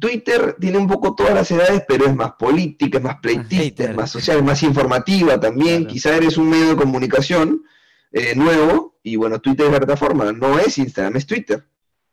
Twitter 0.00 0.56
tiene 0.58 0.78
un 0.78 0.88
poco 0.88 1.14
todas 1.14 1.34
las 1.34 1.48
edades, 1.52 1.84
pero 1.86 2.06
es 2.06 2.16
más 2.16 2.32
política, 2.32 2.98
es 2.98 3.04
más 3.04 3.20
pleitista, 3.20 3.84
es 3.84 3.94
más 3.94 4.10
social, 4.10 4.38
es 4.38 4.44
más 4.44 4.60
informativa 4.64 5.38
también. 5.38 5.86
Quizá 5.86 6.16
eres 6.16 6.36
un 6.36 6.50
medio 6.50 6.70
de 6.70 6.76
comunicación 6.76 7.62
eh, 8.10 8.34
nuevo, 8.34 8.98
y 9.04 9.14
bueno, 9.14 9.40
Twitter 9.40 9.66
es 9.66 9.72
la 9.72 9.78
plataforma, 9.78 10.32
no 10.32 10.58
es 10.58 10.78
Instagram, 10.78 11.14
es 11.14 11.26
Twitter 11.26 11.64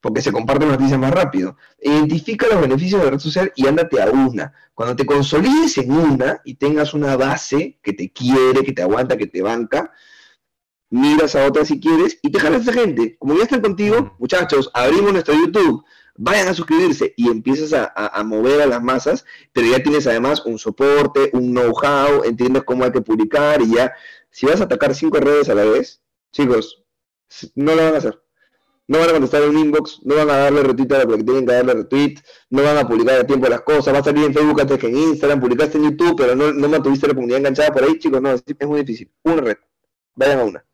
porque 0.01 0.21
se 0.21 0.31
comparten 0.31 0.69
noticias 0.69 0.99
más 0.99 1.11
rápido. 1.11 1.55
Identifica 1.79 2.47
los 2.47 2.59
beneficios 2.59 2.99
de 2.99 3.05
la 3.05 3.11
red 3.11 3.19
social 3.19 3.53
y 3.55 3.67
ándate 3.67 4.01
a 4.01 4.09
una. 4.09 4.51
Cuando 4.73 4.95
te 4.95 5.05
consolides 5.05 5.77
en 5.77 5.91
una 5.91 6.41
y 6.43 6.55
tengas 6.55 6.93
una 6.93 7.15
base 7.15 7.79
que 7.83 7.93
te 7.93 8.11
quiere, 8.11 8.63
que 8.63 8.73
te 8.73 8.81
aguanta, 8.81 9.15
que 9.15 9.27
te 9.27 9.43
banca, 9.43 9.93
miras 10.89 11.35
a 11.35 11.45
otra 11.45 11.63
si 11.63 11.79
quieres 11.79 12.17
y 12.23 12.31
te 12.31 12.39
jalas 12.39 12.67
a 12.67 12.73
gente. 12.73 13.15
Como 13.19 13.35
ya 13.35 13.43
están 13.43 13.61
contigo, 13.61 14.15
muchachos, 14.17 14.71
abrimos 14.73 15.13
nuestro 15.13 15.35
YouTube, 15.35 15.85
vayan 16.15 16.47
a 16.47 16.55
suscribirse 16.55 17.13
y 17.15 17.29
empiezas 17.29 17.71
a, 17.71 17.93
a, 17.95 18.23
mover 18.23 18.59
a 18.61 18.65
las 18.65 18.81
masas, 18.81 19.23
pero 19.53 19.67
ya 19.67 19.83
tienes 19.83 20.07
además 20.07 20.43
un 20.45 20.57
soporte, 20.57 21.29
un 21.33 21.53
know-how, 21.53 22.23
entiendes 22.23 22.63
cómo 22.63 22.83
hay 22.83 22.91
que 22.91 23.01
publicar 23.01 23.61
y 23.61 23.75
ya, 23.75 23.93
si 24.31 24.47
vas 24.47 24.61
a 24.61 24.63
atacar 24.63 24.95
cinco 24.95 25.19
redes 25.19 25.47
a 25.49 25.55
la 25.55 25.63
vez, 25.63 26.01
chicos, 26.31 26.83
no 27.55 27.75
lo 27.75 27.83
van 27.83 27.93
a 27.93 27.97
hacer 27.99 28.19
no 28.91 28.99
van 28.99 29.09
a 29.09 29.13
contestar 29.13 29.47
un 29.47 29.57
inbox, 29.57 30.01
no 30.03 30.15
van 30.15 30.29
a 30.29 30.37
darle 30.37 30.63
retweet 30.63 30.91
a 30.91 31.05
lo 31.05 31.17
que 31.17 31.23
tienen 31.23 31.45
que 31.45 31.53
darle 31.53 31.73
retweet, 31.75 32.15
no 32.49 32.61
van 32.61 32.77
a 32.77 32.85
publicar 32.85 33.21
a 33.21 33.23
tiempo 33.25 33.47
las 33.47 33.61
cosas, 33.61 33.93
va 33.93 33.99
a 33.99 34.03
salir 34.03 34.25
en 34.25 34.33
Facebook 34.33 34.59
antes 34.59 34.77
que 34.77 34.87
en 34.87 34.97
Instagram, 34.97 35.39
publicaste 35.39 35.77
en 35.77 35.85
YouTube, 35.85 36.15
pero 36.17 36.35
no, 36.35 36.51
no 36.51 36.67
mantuviste 36.67 37.07
la 37.07 37.13
comunidad 37.13 37.39
enganchada 37.39 37.71
por 37.71 37.85
ahí, 37.85 37.97
chicos, 37.97 38.21
no, 38.21 38.31
es 38.31 38.67
muy 38.67 38.81
difícil. 38.81 39.09
Una 39.23 39.37
red, 39.37 39.55
vayan 40.13 40.39
a 40.39 40.43
una. 40.43 40.65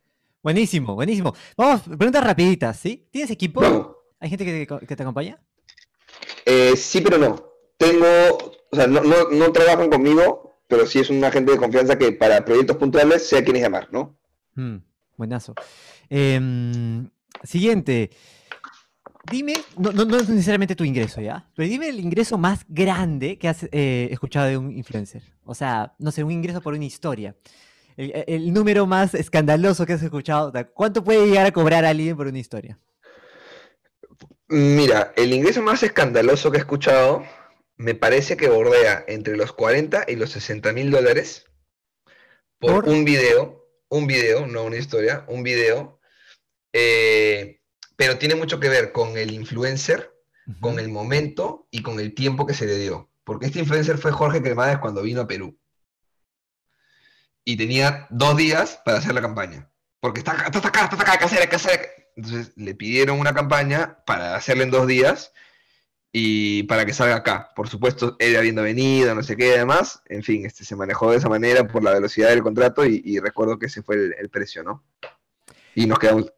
Buenísimo, 0.41 0.95
buenísimo. 0.95 1.35
Vamos, 1.55 1.81
preguntas 1.81 2.23
rapiditas, 2.23 2.79
¿sí? 2.79 3.07
¿Tienes 3.11 3.29
equipo? 3.29 4.01
¿Hay 4.19 4.29
gente 4.31 4.45
que, 4.45 4.65
que 4.87 4.95
te 4.95 5.03
acompaña? 5.03 5.39
Eh, 6.43 6.75
sí, 6.75 7.01
pero 7.01 7.19
no. 7.19 7.35
Tengo, 7.77 8.07
o 8.71 8.75
sea, 8.75 8.87
no, 8.87 9.03
no, 9.03 9.29
no 9.29 9.51
trabajan 9.51 9.91
conmigo, 9.91 10.57
pero 10.67 10.87
sí 10.87 10.97
es 10.97 11.11
un 11.11 11.23
agente 11.23 11.51
de 11.51 11.59
confianza 11.59 11.99
que 11.99 12.13
para 12.13 12.43
proyectos 12.43 12.77
puntuales 12.77 13.29
sé 13.29 13.37
a 13.37 13.43
quiénes 13.43 13.61
llamar, 13.61 13.89
¿no? 13.91 14.17
Mm, 14.55 14.77
buenazo. 15.17 15.53
Em, 16.09 17.09
siguiente. 17.43 18.11
Dime, 19.29 19.53
no, 19.77 19.91
no, 19.91 20.05
no 20.05 20.17
es 20.17 20.29
necesariamente 20.29 20.75
tu 20.75 20.85
ingreso, 20.85 21.19
¿ya? 21.19 21.49
Pero 21.55 21.67
dime 21.67 21.89
el 21.89 21.99
ingreso 21.99 22.37
más 22.37 22.65
grande 22.69 23.37
que 23.37 23.49
has 23.49 23.63
eh, 23.71 24.07
escuchado 24.11 24.47
de 24.47 24.57
un 24.57 24.71
influencer. 24.71 25.21
O 25.43 25.53
sea, 25.53 25.93
no 25.99 26.11
sé, 26.11 26.23
un 26.23 26.31
ingreso 26.31 26.61
por 26.61 26.73
una 26.73 26.85
historia. 26.85 27.35
El, 27.97 28.23
el 28.27 28.53
número 28.53 28.85
más 28.85 29.13
escandaloso 29.13 29.85
que 29.85 29.93
has 29.93 30.03
escuchado. 30.03 30.53
¿Cuánto 30.73 31.03
puede 31.03 31.27
llegar 31.27 31.45
a 31.45 31.51
cobrar 31.51 31.83
alguien 31.83 32.15
por 32.15 32.27
una 32.27 32.39
historia? 32.39 32.79
Mira, 34.47 35.13
el 35.17 35.33
ingreso 35.33 35.61
más 35.61 35.83
escandaloso 35.83 36.51
que 36.51 36.57
he 36.57 36.61
escuchado 36.61 37.23
me 37.75 37.95
parece 37.95 38.37
que 38.37 38.49
bordea 38.49 39.03
entre 39.07 39.35
los 39.35 39.51
40 39.51 40.05
y 40.07 40.15
los 40.15 40.31
60 40.31 40.71
mil 40.73 40.89
dólares 40.89 41.45
por, 42.59 42.85
¿Por? 42.85 42.89
un 42.89 43.05
video, 43.05 43.67
un 43.89 44.07
video, 44.07 44.47
no 44.47 44.63
una 44.63 44.77
historia, 44.77 45.25
un 45.27 45.43
video, 45.43 45.96
eh, 46.79 47.59
pero 47.95 48.19
tiene 48.19 48.35
mucho 48.35 48.59
que 48.59 48.69
ver 48.69 48.91
con 48.91 49.17
el 49.17 49.31
influencer, 49.31 50.13
con 50.59 50.77
el 50.77 50.89
momento 50.89 51.67
y 51.71 51.81
con 51.81 51.99
el 51.99 52.13
tiempo 52.13 52.45
que 52.45 52.53
se 52.53 52.67
le 52.67 52.77
dio. 52.77 53.09
Porque 53.23 53.47
este 53.47 53.59
influencer 53.59 53.97
fue 53.97 54.11
Jorge 54.11 54.43
Cremades 54.43 54.77
cuando 54.77 55.01
vino 55.01 55.21
a 55.21 55.27
Perú. 55.27 55.57
Y 57.43 57.57
tenía 57.57 58.05
dos 58.11 58.37
días 58.37 58.79
para 58.85 58.99
hacer 58.99 59.15
la 59.15 59.21
campaña. 59.21 59.71
Porque 59.99 60.19
está, 60.19 60.33
acá, 60.33 60.45
está 60.45 60.67
acá, 60.67 60.83
está 60.83 61.13
acá, 61.13 61.49
que 61.49 61.55
hacer. 61.55 62.11
Entonces 62.15 62.51
le 62.55 62.75
pidieron 62.75 63.19
una 63.19 63.33
campaña 63.33 64.03
para 64.05 64.35
hacerla 64.35 64.63
en 64.63 64.71
dos 64.71 64.85
días 64.85 65.33
y 66.11 66.63
para 66.63 66.85
que 66.85 66.93
salga 66.93 67.15
acá. 67.15 67.49
Por 67.55 67.69
supuesto, 67.69 68.15
él 68.19 68.35
habiendo 68.37 68.61
venido, 68.61 69.15
no 69.15 69.23
sé 69.23 69.35
qué, 69.35 69.55
además. 69.55 70.03
En 70.05 70.21
fin, 70.21 70.45
este, 70.45 70.63
se 70.63 70.75
manejó 70.75 71.09
de 71.09 71.17
esa 71.17 71.27
manera 71.27 71.67
por 71.67 71.83
la 71.83 71.93
velocidad 71.93 72.29
del 72.29 72.43
contrato 72.43 72.85
y, 72.85 73.01
y 73.03 73.19
recuerdo 73.19 73.57
que 73.57 73.65
ese 73.65 73.81
fue 73.81 73.95
el, 73.95 74.15
el 74.19 74.29
precio, 74.29 74.61
¿no? 74.61 74.83
Y 75.73 75.87
nos 75.87 75.97
quedamos. 75.97 76.31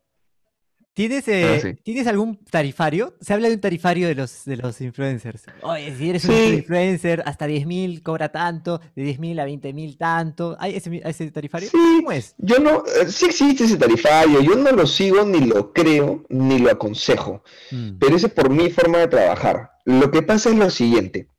¿Tienes, 1.00 1.26
eh, 1.30 1.60
sí. 1.62 1.74
¿Tienes 1.82 2.08
algún 2.08 2.43
tarifario? 2.43 3.16
Se 3.22 3.34
habla 3.34 3.47
de 3.47 3.54
un 3.54 3.62
tarifario 3.62 4.10
de 4.10 4.16
los, 4.16 4.43
de 4.43 4.58
los 4.58 4.82
influencers. 4.82 5.45
Oye, 5.62 5.95
si 5.95 6.10
eres 6.10 6.26
un 6.26 6.36
influencer, 6.36 7.24
hasta 7.26 7.47
10.000 7.47 8.04
cobra 8.04 8.34
tanto, 8.34 8.82
de 8.97 9.04
10.000 9.04 9.39
a 9.39 9.47
20.000 9.47 9.97
tanto. 9.97 10.58
¿Hay 10.60 10.76
ese, 10.76 11.02
ese 11.06 11.32
tarifario? 11.32 11.70
Sí, 11.70 11.78
¿Cómo 12.02 12.12
es? 12.12 12.36
Yo 12.38 12.60
no, 12.60 12.84
eh, 12.86 13.08
sí 13.08 13.28
existe 13.28 13.64
ese 13.64 13.78
tarifario, 13.78 14.41
yo 14.41 14.56
no 14.56 14.74
lo 14.74 14.86
sigo, 14.86 15.24
ni 15.24 15.45
lo 15.45 15.72
creo, 15.72 16.26
ni 16.28 16.60
lo 16.60 16.70
aconsejo. 16.70 17.45
Mm, 17.72 17.91
pero 17.97 18.18
ese 18.18 18.28
es 18.28 18.34
por 18.34 18.50
mi 18.50 18.70
forma 18.70 18.97
de 18.97 19.08
trabajar. 19.08 19.72
Lo 19.86 20.12
que 20.12 20.22
pasa 20.22 20.50
es 20.50 20.58
lo 20.58 20.70
siguiente. 20.70 21.30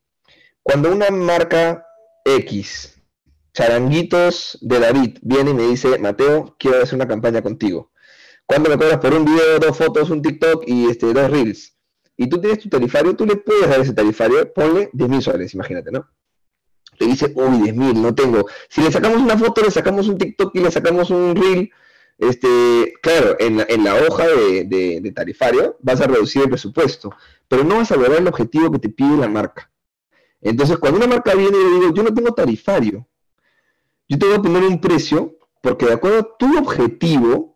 Cuando 0.63 0.91
una 0.91 1.11
marca 1.11 1.85
X, 2.25 2.99
Charanguitos 3.53 4.57
de 4.63 4.81
David, 4.81 5.19
viene 5.21 5.51
y 5.51 5.55
me 5.55 5.67
dice, 5.67 5.99
Mateo, 5.99 6.57
quiero 6.59 6.83
hacer 6.83 6.95
una 6.95 7.07
campaña 7.07 7.43
contigo. 7.43 7.90
¿Cuánto 8.51 8.69
me 8.69 8.77
cobras 8.77 8.99
por 8.99 9.15
un 9.15 9.25
video, 9.25 9.61
dos 9.61 9.77
fotos, 9.79 10.11
un 10.11 10.21
TikTok 10.23 10.65
y 10.67 10.87
este, 10.91 11.13
dos 11.13 11.31
reels? 11.31 11.77
Y 12.17 12.29
tú 12.29 12.41
tienes 12.41 12.59
tu 12.59 12.69
tarifario, 12.69 13.15
tú 13.15 13.25
le 13.25 13.37
puedes 13.37 13.69
dar 13.71 13.79
ese 13.79 13.93
tarifario, 13.93 14.53
ponle 14.53 14.91
10 14.93 15.09
mil 15.09 15.23
soles, 15.23 15.55
imagínate, 15.55 15.93
¿no? 15.93 16.11
Te 16.99 17.05
dice, 17.07 17.33
uy, 17.37 17.59
10 17.63 17.77
mil, 17.77 18.03
no 18.03 18.13
tengo. 18.13 18.47
Si 18.69 18.81
le 18.83 18.91
sacamos 18.91 19.19
una 19.19 19.39
foto, 19.39 19.63
le 19.63 19.71
sacamos 19.71 20.09
un 20.09 20.19
TikTok 20.19 20.51
y 20.57 20.59
le 20.65 20.73
sacamos 20.73 21.11
un 21.11 21.37
reel, 21.37 21.71
este, 22.19 22.93
claro, 23.01 23.37
en 23.39 23.85
la, 23.85 23.95
hoja 23.95 24.27
de, 24.27 24.65
de- 24.65 24.99
de 25.01 25.13
tarifario 25.13 25.77
vas 25.81 26.01
a 26.01 26.09
reducir 26.09 26.43
el 26.43 26.49
presupuesto, 26.49 27.15
pero 27.47 27.63
no 27.63 27.77
vas 27.77 27.93
a 27.93 27.97
lograr 27.97 28.19
el 28.19 28.27
objetivo 28.27 28.69
que 28.73 28.81
te 28.81 28.89
pide 28.89 29.17
la 29.17 29.29
marca. 29.29 29.71
Entonces, 30.41 30.77
cuando 30.79 30.99
una 30.99 31.07
marca 31.07 31.37
viene 31.37 31.57
y 31.57 31.63
le 31.63 31.71
digo, 31.79 31.95
yo 31.95 32.03
no 32.03 32.13
tengo 32.13 32.35
tarifario, 32.35 33.07
yo 34.09 34.19
te 34.19 34.27
voy 34.27 34.35
a 34.35 34.43
poner 34.43 34.65
un 34.65 34.81
precio, 34.81 35.39
porque 35.63 35.87
de 35.87 35.93
acuerdo 35.93 36.19
a 36.19 36.37
tu 36.37 36.59
objetivo, 36.59 37.50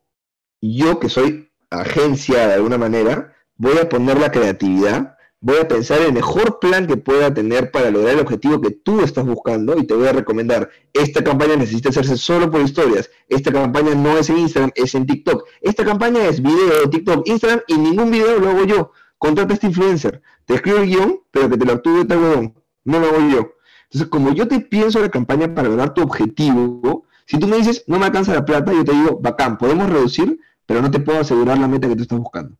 yo 0.72 0.98
que 0.98 1.08
soy 1.08 1.50
agencia 1.70 2.48
de 2.48 2.54
alguna 2.54 2.78
manera, 2.78 3.34
voy 3.56 3.76
a 3.78 3.88
poner 3.88 4.18
la 4.18 4.30
creatividad, 4.30 5.16
voy 5.40 5.58
a 5.58 5.68
pensar 5.68 6.00
el 6.00 6.12
mejor 6.14 6.58
plan 6.58 6.86
que 6.86 6.96
pueda 6.96 7.34
tener 7.34 7.70
para 7.70 7.90
lograr 7.90 8.14
el 8.14 8.20
objetivo 8.20 8.60
que 8.62 8.70
tú 8.70 9.02
estás 9.02 9.26
buscando 9.26 9.76
y 9.76 9.86
te 9.86 9.92
voy 9.92 10.08
a 10.08 10.12
recomendar, 10.12 10.70
esta 10.94 11.22
campaña 11.22 11.56
necesita 11.56 11.90
hacerse 11.90 12.16
solo 12.16 12.50
por 12.50 12.62
historias, 12.62 13.10
esta 13.28 13.52
campaña 13.52 13.94
no 13.94 14.16
es 14.16 14.30
en 14.30 14.38
Instagram, 14.38 14.70
es 14.74 14.94
en 14.94 15.06
TikTok, 15.06 15.46
esta 15.60 15.84
campaña 15.84 16.24
es 16.26 16.40
video, 16.40 16.88
TikTok, 16.88 17.28
Instagram 17.28 17.60
y 17.66 17.76
ningún 17.76 18.10
video 18.10 18.38
lo 18.38 18.48
hago 18.48 18.64
yo, 18.64 18.92
contrata 19.18 19.52
a 19.52 19.54
este 19.54 19.66
influencer, 19.66 20.22
te 20.46 20.54
escribo 20.54 20.78
el 20.78 20.86
guion, 20.86 21.20
pero 21.30 21.50
que 21.50 21.58
te 21.58 21.64
lo 21.66 21.72
actúe 21.74 22.06
tal 22.06 22.18
huevón, 22.18 22.54
no 22.84 23.00
lo 23.00 23.08
hago 23.08 23.28
yo. 23.28 23.54
Entonces, 23.84 24.08
como 24.08 24.32
yo 24.32 24.48
te 24.48 24.60
pienso 24.60 24.98
la 25.00 25.10
campaña 25.10 25.54
para 25.54 25.68
lograr 25.68 25.92
tu 25.92 26.00
objetivo, 26.00 27.04
si 27.26 27.38
tú 27.38 27.46
me 27.46 27.56
dices, 27.56 27.84
no 27.86 27.98
me 27.98 28.06
alcanza 28.06 28.34
la 28.34 28.44
plata, 28.44 28.72
yo 28.72 28.84
te 28.84 28.92
digo, 28.92 29.18
bacán, 29.20 29.56
podemos 29.56 29.88
reducir, 29.88 30.38
pero 30.66 30.82
no 30.82 30.90
te 30.90 31.00
puedo 31.00 31.20
asegurar 31.20 31.58
la 31.58 31.68
meta 31.68 31.88
que 31.88 31.96
tú 31.96 32.02
estás 32.02 32.18
buscando. 32.18 32.56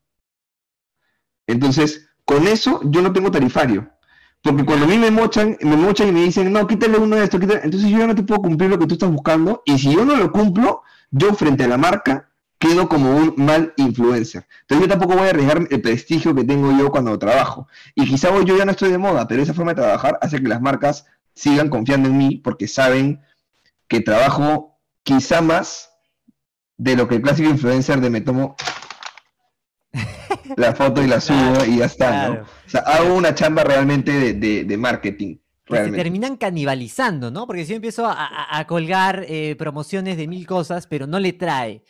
Entonces, 1.47 2.09
con 2.25 2.47
eso 2.47 2.81
yo 2.85 3.03
no 3.03 3.13
tengo 3.13 3.31
tarifario. 3.31 3.91
Porque 4.43 4.65
cuando 4.65 4.85
a 4.85 4.89
mí 4.89 4.99
me 4.99 5.11
mochan, 5.11 5.57
me 5.63 5.77
mochan 5.77 6.09
y 6.09 6.13
me 6.13 6.23
dicen, 6.23 6.53
no, 6.53 6.67
quítale 6.67 6.99
uno 6.99 7.17
de 7.17 7.25
esto, 7.25 7.41
quítale", 7.41 7.61
entonces 7.65 7.89
yo 7.89 7.99
ya 7.99 8.07
no 8.07 8.15
te 8.15 8.23
puedo 8.23 8.43
cumplir 8.43 8.69
lo 8.69 8.79
que 8.79 8.87
tú 8.87 8.95
estás 8.95 9.11
buscando. 9.11 9.63
Y 9.65 9.79
si 9.79 9.93
yo 9.93 10.05
no 10.05 10.17
lo 10.17 10.31
cumplo, 10.31 10.83
yo 11.11 11.33
frente 11.35 11.65
a 11.65 11.69
la 11.69 11.79
marca 11.79 12.29
quedo 12.59 12.89
como 12.89 13.17
un 13.17 13.35
mal 13.37 13.73
influencer. 13.77 14.47
Entonces 14.63 14.87
yo 14.87 14.89
tampoco 14.91 15.17
voy 15.17 15.27
a 15.27 15.31
arriesgar 15.31 15.67
el 15.71 15.81
prestigio 15.81 16.35
que 16.35 16.45
tengo 16.45 16.77
yo 16.77 16.91
cuando 16.91 17.19
trabajo. 17.19 17.69
Y 17.95 18.07
quizá 18.07 18.31
hoy 18.31 18.45
yo 18.45 18.57
ya 18.57 18.65
no 18.65 18.73
estoy 18.73 18.91
de 18.91 18.99
moda, 18.99 19.27
pero 19.27 19.43
esa 19.43 19.55
forma 19.55 19.73
de 19.73 19.83
trabajar 19.83 20.19
hace 20.21 20.41
que 20.41 20.49
las 20.49 20.61
marcas 20.61 21.07
sigan 21.35 21.69
confiando 21.69 22.09
en 22.09 22.19
mí 22.19 22.41
porque 22.43 22.69
saben 22.69 23.23
que 23.89 24.01
trabajo 24.01 24.79
quizá 25.03 25.41
más 25.41 25.94
de 26.77 26.97
lo 26.97 27.07
que 27.09 27.17
el 27.17 27.23
clásico 27.23 27.49
influencer 27.51 28.01
de 28.01 28.11
me 28.11 28.21
tomo 28.21 28.57
la 30.57 30.75
foto 30.75 31.03
y 31.03 31.07
la 31.07 31.21
subo 31.21 31.65
y 31.67 31.79
ya 31.79 31.87
está, 31.87 32.09
Claro. 32.09 32.35
¿no? 32.35 32.41
O 32.43 32.69
sea, 32.71 32.81
hago 32.81 33.15
una 33.15 33.35
chamba 33.35 33.65
realmente 33.65 34.13
de, 34.13 34.33
de- 34.35 34.65
de 34.65 34.77
marketing. 34.77 35.37
Que 35.67 35.83
se 35.83 35.93
terminan 35.93 36.37
canibalizando, 36.37 37.31
¿no? 37.31 37.47
Porque 37.47 37.65
si 37.65 37.71
yo 37.71 37.77
empiezo 37.77 38.05
a, 38.07 38.13
a- 38.13 38.59
a 38.59 38.67
colgar 38.67 39.25
eh, 39.29 39.57
promociones 39.57 40.19
de 40.19 40.29
mil 40.29 40.47
cosas, 40.47 40.87
pero 40.87 41.07
no 41.07 41.19
le 41.19 41.33
trae 41.33 41.83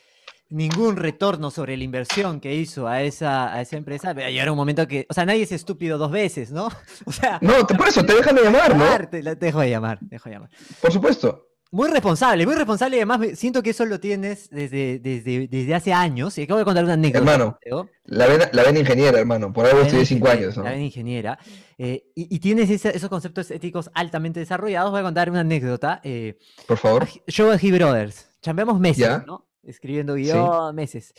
ningún 0.48 0.94
retorno 0.96 1.50
sobre 1.50 1.76
la 1.76 1.82
inversión 1.82 2.38
que 2.38 2.54
hizo 2.54 2.86
a 2.86 3.02
esa, 3.02 3.52
a 3.52 3.60
esa 3.62 3.76
empresa, 3.76 4.12
va 4.12 4.26
a 4.26 4.30
llegar 4.30 4.48
un 4.50 4.56
momento 4.56 4.86
que, 4.86 5.06
o 5.10 5.14
sea, 5.14 5.26
nadie 5.26 5.42
es 5.42 5.50
estúpido 5.50 5.98
dos 5.98 6.12
veces, 6.12 6.52
¿no? 6.52 6.68
O 7.06 7.10
sea, 7.10 7.38
No, 7.40 7.66
te- 7.66 7.74
por 7.74 7.88
eso 7.88 8.04
te 8.04 8.14
dejan 8.14 8.36
de 8.36 8.42
llamar, 8.44 8.76
¿no? 8.76 8.84
te, 9.08 9.22
te 9.22 9.34
dejo 9.46 9.60
de 9.60 9.70
llamar, 9.70 9.98
te 9.98 10.06
dejo 10.10 10.28
de 10.28 10.34
llamar. 10.36 10.50
Por 10.80 10.92
supuesto. 10.92 11.48
Muy 11.70 11.90
responsable, 11.90 12.46
muy 12.46 12.54
responsable 12.54 12.96
y 12.96 13.00
además 13.00 13.20
siento 13.36 13.60
que 13.60 13.70
eso 13.70 13.84
lo 13.84 13.98
tienes 13.98 14.48
desde, 14.50 15.00
desde, 15.00 15.48
desde 15.48 15.74
hace 15.74 15.92
años. 15.92 16.38
Y 16.38 16.42
acabo 16.42 16.58
de 16.58 16.64
contar 16.64 16.84
una 16.84 16.92
anécdota. 16.92 17.18
Hermano. 17.32 17.58
La 18.04 18.26
ven, 18.28 18.42
la 18.52 18.62
ven 18.62 18.76
ingeniera, 18.76 19.18
hermano. 19.18 19.52
Por 19.52 19.66
algo 19.66 19.80
estudié 19.80 20.06
cinco 20.06 20.28
años, 20.28 20.56
¿no? 20.56 20.62
La 20.62 20.70
ven 20.70 20.82
ingeniera. 20.82 21.36
eh, 21.76 22.12
y, 22.14 22.32
y 22.36 22.38
tienes 22.38 22.70
esos 22.70 23.08
conceptos 23.10 23.50
éticos 23.50 23.90
altamente 23.94 24.38
desarrollados. 24.38 24.92
Voy 24.92 25.00
a 25.00 25.02
contar 25.02 25.28
una 25.30 25.40
anécdota. 25.40 26.00
eh, 26.04 26.38
Por 26.68 26.78
favor. 26.78 27.08
Show 27.26 27.50
de 27.50 27.58
He 27.60 27.72
Brothers. 27.72 28.28
Chambeamos 28.40 28.78
meses, 28.78 28.98
Ya. 28.98 29.24
¿no? 29.26 29.48
Escribiendo 29.64 30.14
guion, 30.14 30.74
meses. 30.76 31.12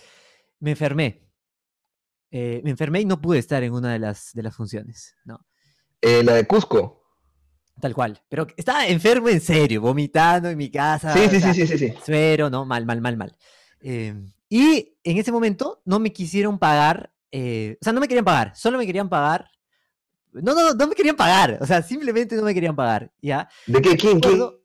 Me 0.61 0.71
enfermé. 0.71 1.27
Eh, 2.31 2.61
me 2.63 2.69
enfermé 2.69 3.01
y 3.01 3.05
no 3.05 3.19
pude 3.19 3.39
estar 3.39 3.61
en 3.63 3.73
una 3.73 3.91
de 3.91 3.99
las, 3.99 4.31
de 4.33 4.43
las 4.43 4.55
funciones, 4.55 5.15
¿no? 5.25 5.45
La 6.01 6.33
de 6.33 6.45
Cusco. 6.47 7.04
Tal 7.79 7.93
cual. 7.93 8.21
Pero 8.29 8.47
estaba 8.55 8.87
enfermo 8.87 9.29
en 9.29 9.41
serio, 9.41 9.81
vomitando 9.81 10.49
en 10.49 10.57
mi 10.57 10.69
casa. 10.71 11.13
Sí, 11.13 11.27
sí, 11.29 11.41
sí, 11.41 11.53
sí, 11.53 11.67
sí, 11.67 11.77
sí. 11.77 11.93
Suero, 12.05 12.49
¿no? 12.49 12.65
Mal, 12.65 12.85
mal, 12.85 13.01
mal, 13.01 13.17
mal. 13.17 13.35
Eh, 13.81 14.13
y 14.49 14.97
en 15.03 15.17
ese 15.17 15.31
momento 15.31 15.81
no 15.85 15.99
me 15.99 16.13
quisieron 16.13 16.57
pagar, 16.57 17.11
eh, 17.31 17.77
o 17.81 17.83
sea, 17.83 17.93
no 17.93 17.99
me 17.99 18.07
querían 18.07 18.25
pagar, 18.25 18.53
solo 18.55 18.77
me 18.77 18.85
querían 18.85 19.09
pagar. 19.09 19.49
No, 20.31 20.53
no, 20.53 20.73
no, 20.73 20.87
me 20.87 20.95
querían 20.95 21.15
pagar, 21.15 21.57
o 21.61 21.65
sea, 21.65 21.81
simplemente 21.81 22.35
no 22.35 22.43
me 22.43 22.53
querían 22.53 22.75
pagar, 22.75 23.11
¿ya? 23.21 23.47
¿De 23.67 23.81
qué? 23.81 23.95
¿Quién? 23.95 24.19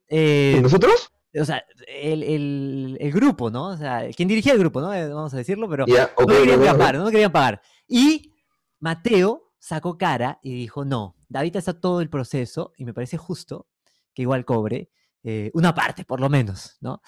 Eh, 0.09 0.59
¿Nosotros? 0.63 1.13
o 1.41 1.45
sea, 1.45 1.63
el, 1.87 2.23
el- 2.25 2.97
el 3.01 3.13
grupo, 3.13 3.51
¿no? 3.51 3.69
O 3.69 3.77
sea, 3.77 4.09
quien 4.17 4.27
dirigía 4.29 4.53
el 4.53 4.59
grupo, 4.59 4.81
¿no? 4.81 4.93
Eh, 4.93 5.09
Vamos 5.09 5.33
a 5.33 5.37
decirlo, 5.37 5.69
pero 5.69 5.87
no 5.87 5.95
me 6.27 6.37
querían 6.39 6.77
pagar, 6.77 6.97
no 6.97 7.05
me 7.05 7.11
querían 7.13 7.31
pagar. 7.33 7.63
Y 7.87 8.35
Mateo 8.81 9.53
sacó 9.59 9.97
cara 9.97 10.41
y 10.43 10.55
dijo, 10.55 10.85
no, 10.85 11.15
David 11.31 11.57
está 11.57 11.73
todo 11.81 12.03
el 12.03 12.11
proceso 12.11 12.73
y 12.77 12.85
me 12.85 12.93
parece 12.93 13.17
justo 13.17 13.67
que 14.13 14.23
igual 14.23 14.45
cobre 14.45 14.91
eh, 15.23 15.51
una 15.55 15.75
parte, 15.75 16.05
por 16.05 16.21
lo 16.21 16.29
menos, 16.29 16.77
¿no? 16.81 17.01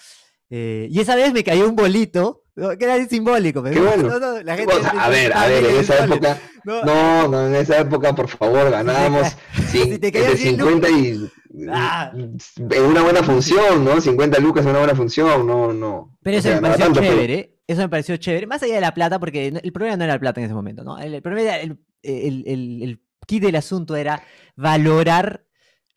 Eh, 0.49 0.87
y 0.89 0.99
esa 0.99 1.15
vez 1.15 1.33
me 1.33 1.43
cayó 1.43 1.67
un 1.67 1.75
bolito, 1.75 2.43
¿no? 2.55 2.77
que 2.77 2.85
era 2.85 3.03
simbólico. 3.05 3.61
pero 3.63 3.83
bueno. 3.83 4.09
no, 4.09 4.19
no, 4.19 4.41
la 4.43 4.53
O 4.53 4.57
gente 4.57 4.73
sea, 4.81 4.89
a 4.91 5.09
ver, 5.09 5.33
a 5.35 5.47
ver, 5.47 5.65
en 5.65 5.75
esa 5.77 6.05
época. 6.05 6.39
No, 6.63 7.27
No, 7.27 7.47
en 7.47 7.55
esa 7.55 7.79
época, 7.79 8.13
por 8.15 8.27
favor, 8.29 8.69
ganábamos 8.71 9.35
Si 9.69 9.81
entre 9.81 10.11
100 10.37 10.57
50 10.57 10.89
y. 10.89 11.29
Ah. 11.69 12.11
En 12.15 12.83
una 12.83 13.01
buena 13.03 13.23
función, 13.23 13.83
¿no? 13.83 13.99
50 13.99 14.39
lucas 14.39 14.63
en 14.63 14.69
una 14.71 14.79
buena 14.79 14.95
función, 14.95 15.45
no, 15.45 15.73
no. 15.73 16.15
Pero 16.21 16.37
O 16.37 16.39
eso 16.39 16.47
sea, 16.49 16.55
me 16.57 16.61
pareció 16.61 16.85
tanto, 16.85 16.99
pero- 17.01 17.13
chévere. 17.13 17.57
eso 17.67 17.81
me 17.81 17.89
pareció 17.89 18.17
chévere, 18.17 18.45
más 18.47 18.61
allá 18.63 18.75
de 18.75 18.81
la 18.81 18.93
plata, 18.93 19.19
porque 19.19 19.47
el 19.47 19.73
problema 19.73 19.97
no 19.97 20.03
era 20.03 20.13
la 20.13 20.19
plata 20.19 20.39
en 20.39 20.45
ese 20.45 20.53
momento, 20.55 20.83
¿no? 20.83 20.99
El, 20.99 21.21
problema 21.21 21.55
el, 21.57 21.79
el, 22.03 23.01
kit 23.25 23.43
del 23.43 23.55
asunto 23.55 23.95
era 23.95 24.23
valorar 24.55 25.45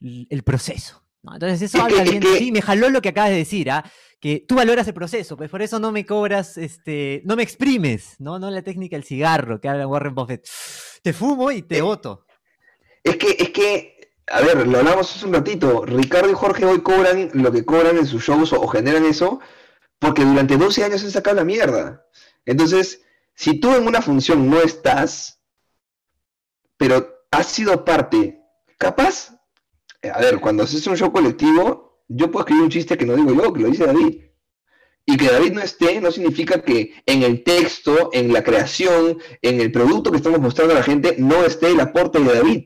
el 0.00 0.42
proceso. 0.42 1.02
Entonces 1.32 1.62
eso 1.62 1.82
habla 1.82 2.02
bien 2.02 2.20
ti, 2.20 2.50
me 2.52 2.62
jaló 2.62 2.88
lo 2.88 3.02
que 3.02 3.10
acabas 3.10 3.30
de 3.30 3.36
decir, 3.36 3.70
¿ah? 3.70 3.84
que 4.20 4.44
tú 4.46 4.54
valoras 4.54 4.86
el 4.86 4.94
proceso, 4.94 5.36
pues 5.36 5.50
por 5.50 5.62
eso 5.62 5.78
no 5.78 5.92
me 5.92 6.06
cobras, 6.06 6.56
este, 6.56 7.22
no 7.24 7.36
me 7.36 7.42
exprimes, 7.42 8.16
¿no? 8.18 8.38
No 8.38 8.50
la 8.50 8.62
técnica 8.62 8.96
del 8.96 9.04
cigarro 9.04 9.60
que 9.60 9.68
habla 9.68 9.86
Warren 9.86 10.14
Buffett. 10.14 10.48
Te 11.02 11.12
fumo 11.12 11.50
y 11.50 11.62
te 11.62 11.82
voto. 11.82 12.26
Es 13.02 13.16
que, 13.16 13.36
es 13.38 13.50
que, 13.50 14.10
a 14.26 14.40
ver, 14.40 14.66
lo 14.66 14.78
hablamos 14.78 15.14
hace 15.14 15.26
un 15.26 15.34
ratito, 15.34 15.84
Ricardo 15.84 16.30
y 16.30 16.34
Jorge 16.34 16.64
hoy 16.64 16.80
cobran 16.80 17.30
lo 17.34 17.52
que 17.52 17.64
cobran 17.64 17.98
en 17.98 18.06
sus 18.06 18.24
shows 18.24 18.52
o, 18.52 18.66
generan 18.68 19.04
eso 19.04 19.40
porque 19.98 20.24
durante 20.24 20.56
12 20.56 20.84
años 20.84 21.04
han 21.04 21.10
sacado 21.10 21.36
la 21.36 21.44
mierda. 21.44 22.06
Entonces, 22.44 23.02
si 23.34 23.60
tú 23.60 23.74
en 23.74 23.86
una 23.86 24.02
función 24.02 24.48
no 24.48 24.60
estás, 24.60 25.40
pero 26.76 27.15
has 27.30 27.46
sido 27.46 27.84
parte, 27.84 28.40
capaz, 28.78 29.38
a 30.02 30.20
ver, 30.20 30.40
cuando 30.40 30.62
haces 30.62 30.86
un 30.86 30.96
show 30.96 31.12
colectivo, 31.12 32.02
yo 32.08 32.30
puedo 32.30 32.44
escribir 32.44 32.64
un 32.64 32.70
chiste 32.70 32.96
que 32.96 33.06
no 33.06 33.16
digo 33.16 33.34
yo, 33.34 33.52
que 33.52 33.60
lo 33.60 33.68
dice 33.68 33.86
David. 33.86 34.22
Y 35.08 35.16
que 35.16 35.30
David 35.30 35.52
no 35.52 35.62
esté 35.62 36.00
no 36.00 36.10
significa 36.10 36.62
que 36.62 37.02
en 37.06 37.22
el 37.22 37.44
texto, 37.44 38.10
en 38.12 38.32
la 38.32 38.42
creación, 38.42 39.18
en 39.40 39.60
el 39.60 39.70
producto 39.70 40.10
que 40.10 40.16
estamos 40.16 40.40
mostrando 40.40 40.74
a 40.74 40.78
la 40.78 40.82
gente, 40.82 41.14
no 41.18 41.44
esté 41.44 41.70
el 41.70 41.80
aporte 41.80 42.18
de 42.18 42.34
David. 42.34 42.64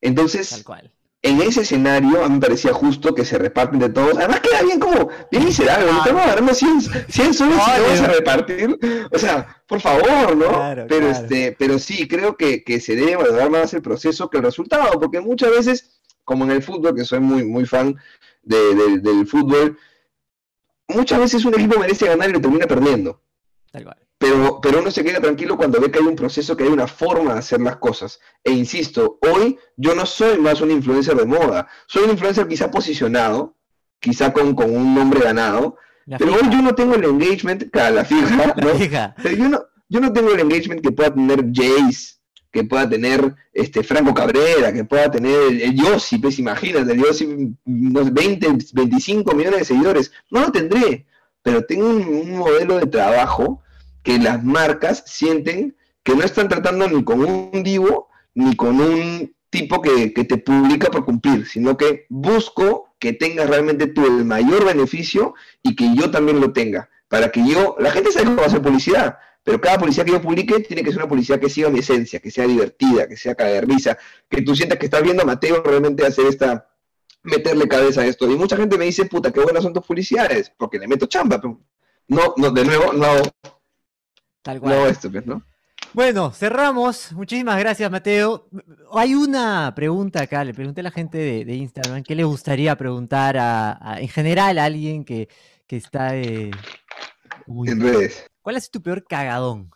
Entonces, 0.00 0.48
Tal 0.48 0.64
cual 0.64 0.92
en 1.22 1.40
ese 1.40 1.60
escenario 1.60 2.24
a 2.24 2.28
mí 2.28 2.34
me 2.34 2.40
parecía 2.40 2.72
justo 2.72 3.14
que 3.14 3.24
se 3.24 3.38
reparten 3.38 3.78
de 3.78 3.88
todos. 3.88 4.16
Además 4.16 4.40
queda 4.40 4.62
bien 4.62 4.80
como, 4.80 5.08
bien 5.30 5.44
miserable. 5.44 5.88
Ah, 5.92 5.98
estamos 5.98 6.22
agarrando 6.22 6.52
100, 6.52 6.80
100 7.08 7.34
soles 7.34 7.56
y 7.56 7.80
vamos 7.80 8.00
a 8.00 8.08
repartir. 8.08 8.78
O 9.12 9.18
sea, 9.18 9.62
por 9.68 9.80
favor, 9.80 10.36
¿no? 10.36 10.86
pero 10.88 11.08
este, 11.08 11.54
pero 11.56 11.78
sí, 11.78 12.08
creo 12.08 12.36
que, 12.36 12.64
que, 12.64 12.80
se 12.80 12.96
debe 12.96 13.16
valorar 13.16 13.50
más 13.50 13.72
el 13.72 13.82
proceso 13.82 14.28
que 14.28 14.38
el 14.38 14.44
resultado, 14.44 14.98
porque 14.98 15.20
muchas 15.20 15.50
veces, 15.52 16.00
como 16.24 16.44
en 16.44 16.50
el 16.50 16.62
fútbol, 16.62 16.94
que 16.94 17.04
soy 17.04 17.20
muy, 17.20 17.44
muy 17.44 17.66
fan 17.66 17.96
del 18.42 19.26
fútbol, 19.28 19.78
muchas 20.88 21.20
veces 21.20 21.44
un 21.44 21.54
equipo 21.54 21.78
merece 21.78 22.06
ganar 22.06 22.30
y 22.30 22.32
lo 22.32 22.40
termina 22.40 22.66
perdiendo. 22.66 23.22
Tal 23.70 23.84
cual 23.84 24.02
pero, 24.22 24.60
pero 24.60 24.78
uno 24.78 24.90
se 24.92 25.02
queda 25.02 25.20
tranquilo 25.20 25.56
cuando 25.56 25.80
ve 25.80 25.90
que 25.90 25.98
hay 25.98 26.06
un 26.06 26.14
proceso, 26.14 26.56
que 26.56 26.62
hay 26.62 26.70
una 26.70 26.86
forma 26.86 27.32
de 27.32 27.40
hacer 27.40 27.60
las 27.60 27.78
cosas. 27.78 28.20
E 28.44 28.52
insisto, 28.52 29.18
hoy 29.20 29.58
yo 29.76 29.96
no 29.96 30.06
soy 30.06 30.38
más 30.38 30.60
un 30.60 30.70
influencer 30.70 31.16
de 31.16 31.24
moda, 31.24 31.66
soy 31.88 32.04
un 32.04 32.10
influencer 32.10 32.46
quizá 32.46 32.70
posicionado, 32.70 33.56
quizá 33.98 34.32
con, 34.32 34.56
un 34.56 34.94
nombre 34.94 35.18
ganado, 35.20 35.76
pero 36.18 36.34
hoy 36.34 36.48
yo 36.52 36.62
no 36.62 36.72
tengo 36.72 36.94
el 36.94 37.04
engagement, 37.04 37.64
claro, 37.72 37.96
la 37.96 38.04
fija, 38.04 38.54
¿no? 38.56 39.14
Pero 39.20 39.36
yo 39.36 39.48
no, 39.48 39.60
yo 39.88 40.00
no 40.00 40.12
tengo 40.12 40.32
el 40.32 40.38
engagement 40.38 40.82
que 40.82 40.92
pueda 40.92 41.12
tener 41.12 41.44
Jace, 41.52 42.14
que 42.52 42.62
pueda 42.62 42.88
tener 42.88 43.34
este 43.52 43.82
Franco 43.82 44.14
Cabrera, 44.14 44.72
que 44.72 44.84
pueda 44.84 45.10
tener 45.10 45.34
el, 45.50 45.74
Yossi, 45.74 46.18
pues 46.18 46.38
imagínate, 46.38 46.92
el 46.92 47.02
Yossi, 47.02 47.56
unos 47.64 48.12
20, 48.12 48.56
25 48.72 49.34
millones 49.34 49.60
de 49.60 49.64
seguidores. 49.64 50.12
No 50.30 50.42
lo 50.42 50.52
tendré, 50.52 51.06
pero 51.42 51.64
tengo 51.64 51.88
un 51.88 52.36
modelo 52.36 52.78
de 52.78 52.86
trabajo 52.86 53.61
que 54.02 54.18
las 54.18 54.42
marcas 54.44 55.04
sienten 55.06 55.76
que 56.02 56.14
no 56.14 56.22
están 56.22 56.48
tratando 56.48 56.88
ni 56.88 57.04
con 57.04 57.24
un 57.24 57.62
divo 57.62 58.08
ni 58.34 58.56
con 58.56 58.80
un 58.80 59.34
tipo 59.50 59.82
que, 59.82 60.08
te 60.08 60.38
publica 60.38 60.90
por 60.90 61.04
cumplir, 61.04 61.46
sino 61.46 61.76
que 61.76 62.06
busco 62.08 62.94
que 62.98 63.12
tengas 63.12 63.48
realmente 63.50 63.86
tú 63.86 64.06
el 64.06 64.24
mayor 64.24 64.64
beneficio 64.64 65.34
y 65.62 65.76
que 65.76 65.94
yo 65.94 66.10
también 66.10 66.40
lo 66.40 66.52
tenga. 66.52 66.88
Para 67.08 67.30
que 67.30 67.46
yo, 67.46 67.76
la 67.78 67.90
gente 67.90 68.10
sabe 68.10 68.24
cómo 68.26 68.40
hacer 68.40 68.62
publicidad, 68.62 69.18
pero 69.44 69.60
cada 69.60 69.78
publicidad 69.78 70.06
que 70.06 70.12
yo 70.12 70.22
publique 70.22 70.60
tiene 70.60 70.82
que 70.82 70.90
ser 70.90 71.00
una 71.00 71.08
publicidad 71.08 71.38
que 71.38 71.50
siga 71.50 71.68
mi 71.68 71.80
esencia, 71.80 72.20
que 72.20 72.30
sea 72.30 72.46
divertida, 72.46 73.06
que 73.06 73.16
sea 73.16 73.34
caer 73.34 73.66
que 74.30 74.40
tú 74.40 74.56
sientas 74.56 74.78
que 74.78 74.86
estás 74.86 75.02
viendo 75.02 75.22
a 75.22 75.26
Mateo 75.26 75.62
realmente 75.62 76.06
hacer 76.06 76.26
esta, 76.26 76.66
meterle 77.22 77.68
cabeza 77.68 78.00
a 78.00 78.06
esto. 78.06 78.30
Y 78.30 78.36
mucha 78.36 78.56
gente 78.56 78.78
me 78.78 78.86
dice, 78.86 79.04
puta, 79.04 79.30
qué 79.30 79.40
buenas 79.40 79.62
son 79.62 79.72
tus 79.72 79.84
publicidades, 79.84 80.50
porque 80.56 80.78
le 80.78 80.88
meto 80.88 81.06
chamba. 81.06 81.40
no, 82.08 82.34
no, 82.36 82.50
de 82.50 82.64
nuevo, 82.64 82.92
no, 82.94 83.08
Tal 84.42 84.60
cual. 84.60 84.74
No, 84.74 84.86
esto, 84.86 85.08
¿no? 85.24 85.42
Bueno, 85.94 86.30
cerramos. 86.32 87.12
Muchísimas 87.12 87.58
gracias, 87.58 87.90
Mateo. 87.90 88.48
Hay 88.92 89.14
una 89.14 89.72
pregunta 89.74 90.22
acá, 90.22 90.42
le 90.42 90.54
pregunté 90.54 90.80
a 90.80 90.84
la 90.84 90.90
gente 90.90 91.44
de, 91.44 91.54
Instagram, 91.54 92.02
¿qué 92.02 92.14
le 92.14 92.24
gustaría 92.24 92.76
preguntar 92.76 93.36
a, 93.38 93.96
en 93.98 94.08
general 94.08 94.58
a 94.58 94.64
alguien 94.64 95.04
que, 95.04 95.28
está 95.68 96.16
en 96.16 96.52
redes? 97.46 98.26
¿Cuál 98.40 98.56
es 98.56 98.70
tu 98.70 98.82
peor 98.82 99.04
cagadón? 99.04 99.70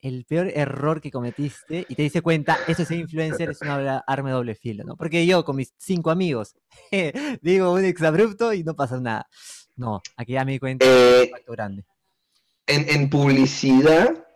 El 0.00 0.24
peor 0.24 0.50
error 0.54 1.00
que 1.00 1.10
cometiste 1.10 1.86
y 1.88 1.94
te 1.94 2.02
diste 2.02 2.22
cuenta, 2.22 2.58
eso 2.66 2.82
es 2.82 2.90
influencer, 2.90 3.50
es 3.50 3.60
una 3.60 3.98
arma 3.98 4.30
de 4.30 4.34
doble 4.34 4.54
filo, 4.54 4.82
¿no? 4.82 4.96
Porque 4.96 5.26
yo 5.26 5.44
con 5.44 5.56
mis 5.56 5.74
cinco 5.76 6.10
amigos 6.10 6.56
digo 7.42 7.72
un 7.72 7.84
exabrupto 7.84 8.52
y 8.52 8.64
no 8.64 8.74
pasa 8.74 8.98
nada. 9.00 9.28
No, 9.76 10.00
aquí 10.16 10.32
ya 10.32 10.44
me 10.44 10.52
di 10.52 10.58
cuenta 10.58 10.86
eh, 10.86 11.18
un 11.18 11.24
impacto 11.26 11.52
grande 11.52 11.84
en, 12.66 13.10
publicidad 13.10 14.26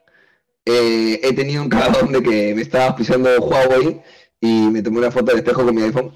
eh, 0.64 1.20
he 1.22 1.32
tenido 1.34 1.62
un 1.62 1.68
cagadón 1.68 2.12
de 2.12 2.22
que 2.22 2.54
me 2.54 2.62
estaba 2.62 2.96
pisando 2.96 3.30
Huawei 3.38 4.02
y 4.40 4.68
me 4.70 4.82
tomé 4.82 4.98
una 4.98 5.10
foto 5.10 5.26
del 5.26 5.38
espejo 5.38 5.64
con 5.64 5.74
mi 5.74 5.82
iPhone. 5.82 6.12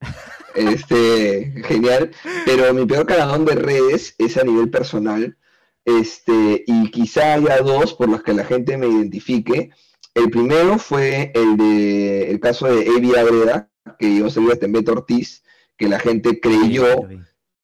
Este, 0.54 1.52
genial. 1.66 2.10
Pero 2.44 2.74
mi 2.74 2.84
peor 2.84 3.06
cagadón 3.06 3.44
de 3.44 3.54
redes 3.54 4.16
es 4.18 4.36
a 4.38 4.42
nivel 4.42 4.70
personal. 4.70 5.36
Este, 5.84 6.64
y 6.66 6.90
quizá 6.90 7.34
haya 7.34 7.60
dos 7.60 7.94
por 7.94 8.08
los 8.08 8.22
que 8.22 8.32
la 8.32 8.44
gente 8.44 8.76
me 8.76 8.88
identifique. 8.88 9.70
El 10.14 10.30
primero 10.30 10.78
fue 10.78 11.30
el 11.34 11.56
de 11.56 12.30
el 12.30 12.40
caso 12.40 12.66
de 12.66 12.86
Evi 12.86 13.14
Agreda, 13.14 13.70
que 13.98 14.16
yo 14.16 14.28
salí 14.30 14.50
hasta 14.50 14.66
en 14.66 14.72
Beto 14.72 14.92
Ortiz, 14.92 15.44
que 15.76 15.88
la 15.88 16.00
gente 16.00 16.40
creyó 16.40 17.08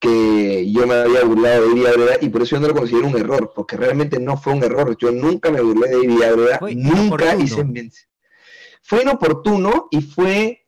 que 0.04 0.70
yo 0.70 0.86
me 0.86 0.94
había 0.94 1.24
burlado 1.24 1.74
de 1.74 1.88
Agreda 1.88 2.16
y 2.20 2.28
por 2.28 2.42
eso 2.42 2.56
yo 2.56 2.60
no 2.60 2.68
lo 2.68 2.74
considero 2.74 3.08
un 3.08 3.16
error, 3.16 3.52
porque 3.54 3.76
realmente 3.76 4.20
no 4.20 4.36
fue 4.36 4.52
un 4.52 4.62
error. 4.62 4.96
Yo 4.98 5.10
nunca 5.10 5.50
me 5.50 5.62
burlé 5.62 5.88
de 5.88 6.04
Ivy 6.04 6.22
Agreda, 6.22 6.60
nunca 6.74 7.34
hice 7.36 7.64
Fue 8.82 9.02
inoportuno 9.02 9.88
y 9.90 10.02
fue, 10.02 10.62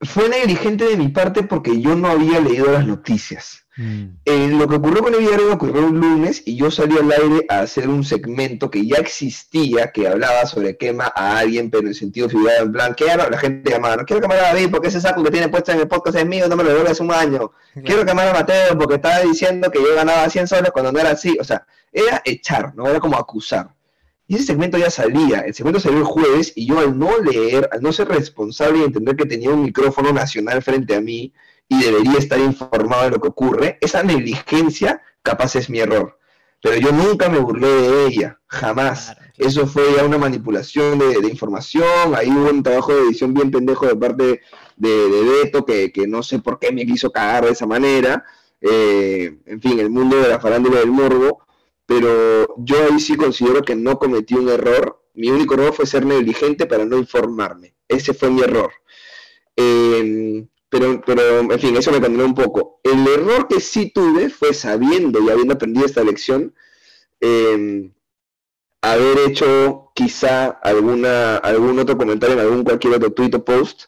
fue 0.00 0.28
negligente 0.28 0.84
de 0.84 0.96
mi 0.96 1.08
parte 1.08 1.42
porque 1.42 1.80
yo 1.80 1.94
no 1.94 2.08
había 2.08 2.40
leído 2.40 2.72
las 2.72 2.86
noticias. 2.86 3.66
Mm. 3.80 4.18
Eh, 4.26 4.48
lo 4.48 4.68
que 4.68 4.74
ocurrió 4.74 5.02
con 5.02 5.14
el 5.14 5.26
ocurrió 5.50 5.86
un 5.86 5.98
lunes 5.98 6.42
y 6.44 6.54
yo 6.54 6.70
salí 6.70 6.98
al 6.98 7.10
aire 7.10 7.46
a 7.48 7.60
hacer 7.60 7.88
un 7.88 8.04
segmento 8.04 8.70
que 8.70 8.86
ya 8.86 8.96
existía, 8.96 9.90
que 9.90 10.06
hablaba 10.06 10.44
sobre 10.44 10.76
quema 10.76 11.10
a 11.16 11.38
alguien, 11.38 11.70
pero 11.70 11.88
en 11.88 11.94
sentido 11.94 12.28
figurado, 12.28 12.64
en 12.64 12.72
plan, 12.72 12.92
quiero, 12.92 13.30
la 13.30 13.38
gente 13.38 13.70
llamaba, 13.70 13.96
no 13.96 14.04
quiero 14.04 14.20
quemar 14.20 14.38
a 14.38 14.42
David 14.48 14.68
porque 14.70 14.88
ese 14.88 15.00
saco 15.00 15.22
que 15.24 15.30
tiene 15.30 15.48
puesto 15.48 15.72
en 15.72 15.80
el 15.80 15.88
podcast 15.88 16.18
es 16.18 16.26
mío, 16.26 16.46
no 16.46 16.56
me 16.56 16.62
lo 16.62 16.68
devuelve 16.68 16.90
hace 16.90 17.02
un 17.02 17.10
año. 17.10 17.52
Quiero 17.82 18.04
quemar 18.04 18.28
a 18.28 18.34
Mateo 18.34 18.76
porque 18.76 18.96
estaba 18.96 19.20
diciendo 19.20 19.70
que 19.70 19.78
yo 19.78 19.94
ganaba 19.94 20.28
100 20.28 20.46
soles 20.46 20.70
cuando 20.72 20.92
no 20.92 20.98
era 20.98 21.12
así. 21.12 21.38
O 21.40 21.44
sea, 21.44 21.66
era 21.90 22.20
echar, 22.26 22.74
no 22.74 22.86
era 22.86 23.00
como 23.00 23.16
acusar. 23.16 23.70
Y 24.26 24.34
ese 24.34 24.44
segmento 24.44 24.76
ya 24.76 24.90
salía, 24.90 25.40
el 25.40 25.54
segmento 25.54 25.80
salió 25.80 26.00
el 26.00 26.04
jueves 26.04 26.52
y 26.54 26.66
yo 26.66 26.80
al 26.80 26.98
no 26.98 27.18
leer, 27.18 27.66
al 27.72 27.80
no 27.80 27.92
ser 27.92 28.08
responsable 28.08 28.80
y 28.80 28.84
entender 28.84 29.16
que 29.16 29.24
tenía 29.24 29.50
un 29.50 29.62
micrófono 29.62 30.12
nacional 30.12 30.60
frente 30.60 30.94
a 30.94 31.00
mí, 31.00 31.32
y 31.70 31.80
debería 31.80 32.18
estar 32.18 32.40
informado 32.40 33.04
de 33.04 33.10
lo 33.10 33.20
que 33.20 33.28
ocurre, 33.28 33.78
esa 33.80 34.02
negligencia 34.02 35.00
capaz 35.22 35.54
es 35.54 35.70
mi 35.70 35.78
error. 35.78 36.18
Pero 36.60 36.76
yo 36.76 36.90
nunca 36.90 37.28
me 37.28 37.38
burlé 37.38 37.68
de 37.68 38.06
ella, 38.06 38.40
jamás. 38.48 39.16
Eso 39.38 39.66
fue 39.68 39.84
ya 39.96 40.04
una 40.04 40.18
manipulación 40.18 40.98
de, 40.98 41.28
información, 41.28 42.14
ahí 42.16 42.28
hubo 42.28 42.50
un 42.50 42.64
trabajo 42.64 42.92
de 42.92 43.02
edición 43.02 43.32
bien 43.32 43.52
pendejo 43.52 43.86
de 43.86 43.94
parte 43.94 44.40
de, 44.76 44.90
de 45.08 45.22
Beto, 45.22 45.64
que, 45.64 45.92
no 46.08 46.24
sé 46.24 46.40
por 46.40 46.58
qué 46.58 46.72
me 46.72 46.84
quiso 46.84 47.12
cagar 47.12 47.44
de 47.44 47.52
esa 47.52 47.66
manera. 47.66 48.24
Eh, 48.60 49.38
en 49.46 49.60
fin, 49.62 49.78
el 49.78 49.90
mundo 49.90 50.16
de 50.20 50.28
la 50.28 50.40
farándula 50.40 50.80
del 50.80 50.90
morbo, 50.90 51.46
pero 51.86 52.56
yo 52.58 52.84
ahí 52.84 52.98
sí 52.98 53.16
considero 53.16 53.62
que 53.62 53.76
no 53.76 53.96
cometí 53.96 54.34
un 54.34 54.48
error. 54.48 55.00
Mi 55.14 55.30
único 55.30 55.54
error 55.54 55.72
fue 55.72 55.86
ser 55.86 56.04
negligente 56.04 56.66
para 56.66 56.84
no 56.84 56.98
informarme. 56.98 57.74
Ese 57.86 58.12
fue 58.12 58.28
mi 58.28 58.42
error. 58.42 58.72
Eh, 59.54 60.46
pero, 60.70 61.02
pero, 61.04 61.40
en 61.40 61.58
fin, 61.58 61.76
eso 61.76 61.90
me 61.90 62.00
condenó 62.00 62.24
un 62.24 62.34
poco. 62.34 62.80
El 62.84 63.06
error 63.06 63.48
que 63.48 63.60
sí 63.60 63.90
tuve 63.92 64.30
fue 64.30 64.54
sabiendo 64.54 65.20
y 65.20 65.28
habiendo 65.28 65.54
aprendido 65.54 65.84
esta 65.84 66.04
lección, 66.04 66.54
em, 67.20 67.92
haber 68.80 69.18
hecho 69.28 69.90
quizá 69.94 70.46
alguna, 70.46 71.36
algún 71.38 71.78
otro 71.80 71.98
comentario 71.98 72.34
en 72.34 72.40
algún 72.40 72.64
cualquier 72.64 72.94
otro 72.94 73.12
tweet 73.12 73.34
o 73.34 73.44
post, 73.44 73.86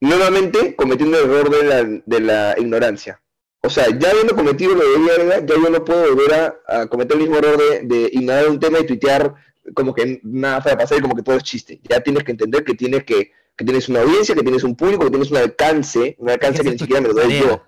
nuevamente 0.00 0.76
cometiendo 0.76 1.18
el 1.18 1.30
error 1.30 1.50
de 1.50 1.64
la, 1.64 2.02
de 2.04 2.20
la 2.20 2.54
ignorancia. 2.58 3.20
O 3.62 3.70
sea, 3.70 3.86
ya 3.98 4.10
habiendo 4.10 4.36
cometido 4.36 4.74
lo 4.74 4.88
de 4.88 4.98
mierda, 4.98 5.40
ya 5.44 5.54
yo 5.54 5.70
no 5.70 5.84
puedo 5.84 6.14
volver 6.14 6.58
a, 6.66 6.86
cometer 6.88 7.16
el 7.16 7.22
mismo 7.22 7.38
error 7.38 7.56
de, 7.58 7.82
de, 7.84 8.10
ignorar 8.12 8.48
un 8.50 8.60
tema 8.60 8.78
y 8.78 8.86
tuitear 8.86 9.34
como 9.74 9.94
que 9.94 10.20
nada 10.22 10.60
va 10.60 10.72
a 10.72 10.78
pasar 10.78 10.98
y 10.98 11.00
como 11.00 11.16
que 11.16 11.22
todo 11.22 11.36
es 11.36 11.42
chiste. 11.42 11.80
Ya 11.82 12.00
tienes 12.00 12.22
que 12.22 12.32
entender 12.32 12.64
que 12.64 12.74
tienes 12.74 13.04
que 13.04 13.32
que 13.58 13.64
tienes 13.64 13.88
una 13.88 14.02
audiencia, 14.02 14.36
que 14.36 14.42
tienes 14.42 14.62
un 14.62 14.76
público, 14.76 15.04
que 15.04 15.10
tienes 15.10 15.32
un 15.32 15.36
alcance, 15.36 16.14
un 16.20 16.30
alcance 16.30 16.62
que, 16.62 16.70
ni 16.70 16.78
siquiera 16.78 17.00
me 17.02 17.08
lo 17.08 17.14
doy 17.14 17.40
yo. 17.40 17.60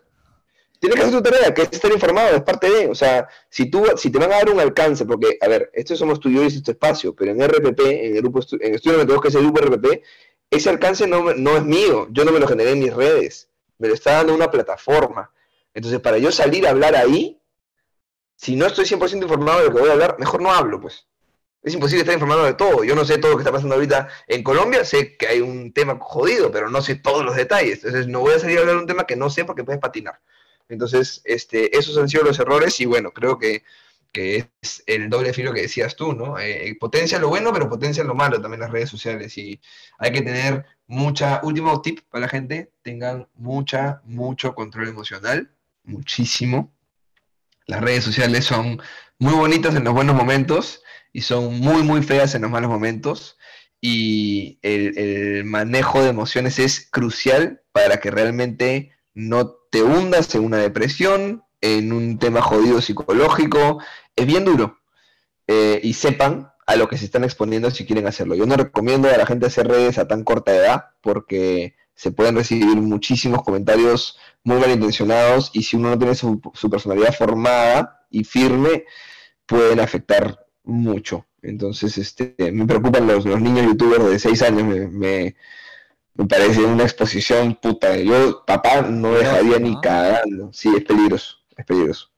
tienes 0.79 0.97
que 0.97 1.03
hacer 1.05 1.21
tu 1.21 1.23
tarea, 1.23 1.53
que 1.53 1.63
es 1.63 1.69
estar 1.73 1.93
informado, 1.93 2.37
es 2.37 2.43
parte 2.43 2.71
de, 2.71 2.87
o 2.87 2.95
sea, 2.95 3.29
si 3.49 3.69
tú, 3.69 3.85
si 3.97 4.09
te 4.09 4.19
van 4.21 4.31
a 4.33 4.37
dar 4.37 4.51
un 4.51 4.61
alcance, 4.61 5.05
porque, 5.05 5.37
a 5.41 5.49
ver, 5.49 5.69
esto 5.75 5.97
somos 5.97 6.21
tú 6.21 6.29
y 6.29 6.37
yo 6.37 6.45
y 6.45 6.47
este 6.47 6.71
espacio, 6.71 7.13
pero 7.13 7.33
en 7.33 7.43
RPP, 7.43 7.81
en 7.81 8.17
el 8.17 8.23
grupo, 8.23 8.39
en 8.61 8.75
Estudio 8.77 8.99
Metodología, 8.99 9.23
que 9.23 9.29
es 9.29 9.35
el 9.35 9.51
grupo 9.51 9.63
RPP, 9.63 10.03
ese 10.49 10.71
alcance 10.71 11.09
no, 11.09 11.35
no 11.35 11.57
es 11.57 11.65
mío, 11.65 12.07
yo 12.13 12.25
no 12.25 12.31
me 12.31 12.39
lo 12.39 12.47
generé 12.47 12.71
en 12.71 12.79
mis 12.79 12.95
redes, 12.95 13.51
me 13.79 13.89
lo 13.89 13.95
está 13.95 14.13
dando 14.13 14.33
una 14.33 14.49
plataforma. 14.49 15.33
Entonces, 15.75 15.99
para 15.99 16.19
yo 16.19 16.31
salir 16.31 16.69
a 16.69 16.71
hablar 16.71 16.95
ahí, 16.95 17.41
si 18.37 18.55
no 18.55 18.67
estoy 18.67 18.85
100% 18.85 19.23
informado 19.23 19.59
de 19.59 19.65
lo 19.67 19.75
que 19.75 19.81
voy 19.81 19.91
a 19.91 19.95
hablar, 19.95 20.17
mejor 20.21 20.41
no 20.41 20.53
hablo, 20.53 20.81
pues. 20.81 21.09
Es 21.63 21.75
imposible 21.75 22.01
estar 22.01 22.15
informado 22.15 22.45
de 22.45 22.55
todo. 22.55 22.85
Yo 22.85 22.95
no 22.95 23.05
sé 23.05 23.19
todo 23.19 23.33
lo 23.33 23.37
que 23.37 23.43
está 23.43 23.53
pasando 23.53 23.75
ahorita 23.75 24.09
en 24.27 24.43
Colombia, 24.43 24.85
sé 24.85 25.17
que 25.17 25.27
hay 25.27 25.41
un 25.41 25.73
tema 25.73 25.99
jodido, 26.01 26.51
pero 26.51 26.71
no 26.71 26.81
sé 26.81 26.95
todos 26.97 27.25
los 27.25 27.37
detalles. 27.37 27.85
Entonces, 27.85 28.07
no 28.07 28.21
voy 28.21 28.35
a 28.35 28.39
salir 28.39 28.59
a 28.59 28.61
hablar 28.61 28.77
de 28.77 28.83
un 28.83 28.87
tema 28.87 29.07
que 29.07 29.17
no 29.17 29.29
sé 29.29 29.45
porque 29.45 29.65
puedes 29.65 29.81
patinar. 29.81 30.21
Entonces, 30.71 31.21
este, 31.25 31.77
esos 31.77 31.99
han 31.99 32.09
sido 32.09 32.25
los 32.25 32.39
errores 32.39 32.81
y 32.81 32.87
bueno, 32.87 33.11
creo 33.13 33.39
que, 33.39 33.63
es 34.13 34.83
el 34.87 35.09
doble 35.09 35.33
filo 35.33 35.53
que 35.53 35.63
decías 35.63 35.95
tú, 35.95 36.13
¿no? 36.15 36.37
Eh, 36.39 36.77
potencia 36.81 37.21
lo 37.21 37.29
bueno, 37.29 37.53
pero 37.53 37.69
potencia 37.69 38.03
lo 38.03 38.15
malo 38.15 38.41
también 38.41 38.61
las 38.61 38.73
redes 38.73 38.91
sociales 38.91 39.39
y 39.39 39.61
hay 39.99 40.11
que 40.11 40.23
tener 40.23 40.65
mucha, 40.89 41.41
último 41.45 41.81
tip 41.81 42.01
para 42.11 42.23
la 42.23 42.29
gente, 42.29 42.73
tengan 42.83 43.29
mucha, 43.35 44.01
mucho 44.05 44.55
control 44.57 44.89
emocional, 44.89 45.53
muchísimo. 45.85 46.75
Las 47.67 47.83
redes 47.83 48.03
sociales 48.03 48.45
son 48.45 48.83
muy 49.21 49.35
bonitas 49.35 49.77
en 49.77 49.85
los 49.85 49.95
buenos 49.95 50.17
momentos 50.17 50.83
y 51.13 51.23
son 51.23 51.59
muy, 51.61 51.83
muy 51.83 52.03
feas 52.03 52.35
en 52.35 52.43
los 52.43 52.51
malos 52.51 52.71
momentos 52.71 53.39
y 53.81 54.59
el, 54.63 55.45
manejo 55.45 56.03
de 56.03 56.11
emociones 56.11 56.59
es 56.59 56.89
crucial 56.91 57.63
para 57.73 57.99
que 57.99 58.11
realmente 58.11 58.93
no 59.15 59.57
te 59.71 59.83
hundas 59.83 60.35
en 60.35 60.45
una 60.45 60.59
depresión, 60.59 61.43
en 61.61 61.93
un 61.93 62.19
tema 62.19 62.43
jodido 62.43 62.81
psicológico, 62.81 63.83
es 64.17 64.27
bien 64.27 64.45
duro. 64.45 64.79
Eh, 65.47 65.81
y 65.83 65.95
sepan 65.95 66.53
a 66.67 66.77
lo 66.77 66.89
que 66.89 66.97
se 66.97 67.05
están 67.05 67.25
exponiendo 67.25 67.71
si 67.71 67.85
quieren 67.85 68.07
hacerlo. 68.07 68.37
Yo 68.37 68.47
no 68.47 68.57
recomiendo 68.57 69.09
a 69.09 69.17
la 69.17 69.27
gente 69.27 69.47
hacer 69.47 69.67
redes 69.67 69.99
a 69.99 70.07
tan 70.07 70.23
corta 70.23 70.55
edad 70.55 70.85
porque 71.01 71.75
se 71.95 72.13
pueden 72.13 72.37
recibir 72.37 72.77
muchísimos 72.77 73.43
comentarios 73.43 74.17
muy 74.45 74.59
malintencionados 74.59 75.51
y 75.53 75.65
si 75.65 75.77
uno 75.77 75.91
no 75.91 75.99
tiene 75.99 76.15
su, 76.15 76.41
personalidad 76.71 77.15
formada 77.15 78.07
y 78.09 78.25
firme, 78.25 78.85
pueden 79.47 79.81
afectar 79.81 80.47
mucho. 80.71 81.27
Entonces, 81.43 81.99
este, 81.99 82.35
me 82.53 82.67
preocupan 82.67 83.07
los, 83.07 83.25
niños 83.25 83.67
youtubers 83.67 84.05
de 84.05 84.19
6 84.19 84.43
años, 84.43 84.91
me 84.93 85.35
me 86.15 86.27
parece 86.27 86.65
una 86.65 86.83
exposición 86.83 87.55
puta. 87.55 87.97
Yo, 87.97 88.45
papá, 88.45 88.83
no 88.83 89.15
dejaría 89.15 89.59
ni 89.59 89.81
cagando. 89.81 90.53
Sí, 90.53 90.71
es 90.77 90.85
peligroso, 90.85 91.37
es 91.57 91.65
peligroso. 91.65 92.11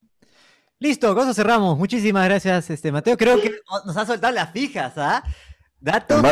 Listo, 0.78 1.14
con 1.14 1.24
eso 1.24 1.34
cerramos. 1.34 1.78
Muchísimas 1.78 2.24
gracias, 2.24 2.68
este 2.70 2.90
Mateo. 2.90 3.16
Creo 3.16 3.40
que 3.40 3.52
nos 3.86 3.96
ha 3.96 4.04
soltado 4.04 4.32
las 4.32 4.50
fijas, 4.50 4.94
¿ah? 4.96 5.22
Datos 5.78 6.22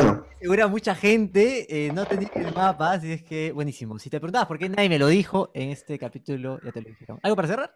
segura 0.41 0.68
mucha 0.68 0.95
gente 0.95 1.66
eh, 1.68 1.93
no 1.93 2.07
tenía 2.07 2.31
el 2.37 2.55
mapa, 2.55 2.93
así 2.93 3.12
es 3.12 3.23
que 3.23 3.53
buenísimo. 3.53 3.99
Si 3.99 4.09
te 4.09 4.18
preguntabas 4.18 4.47
por 4.47 4.59
qué 4.59 4.68
nadie 4.68 4.89
me 4.89 4.99
lo 4.99 5.09
dijo 5.09 5.51
en 5.55 5.71
este 5.71 5.99
capítulo, 5.99 6.61
ya 6.64 6.73
te 6.73 6.81
lo 6.81 6.89
dijeron. 6.89 7.18
¿Algo 7.23 7.37
para 7.37 7.49
cerrar? 7.49 7.75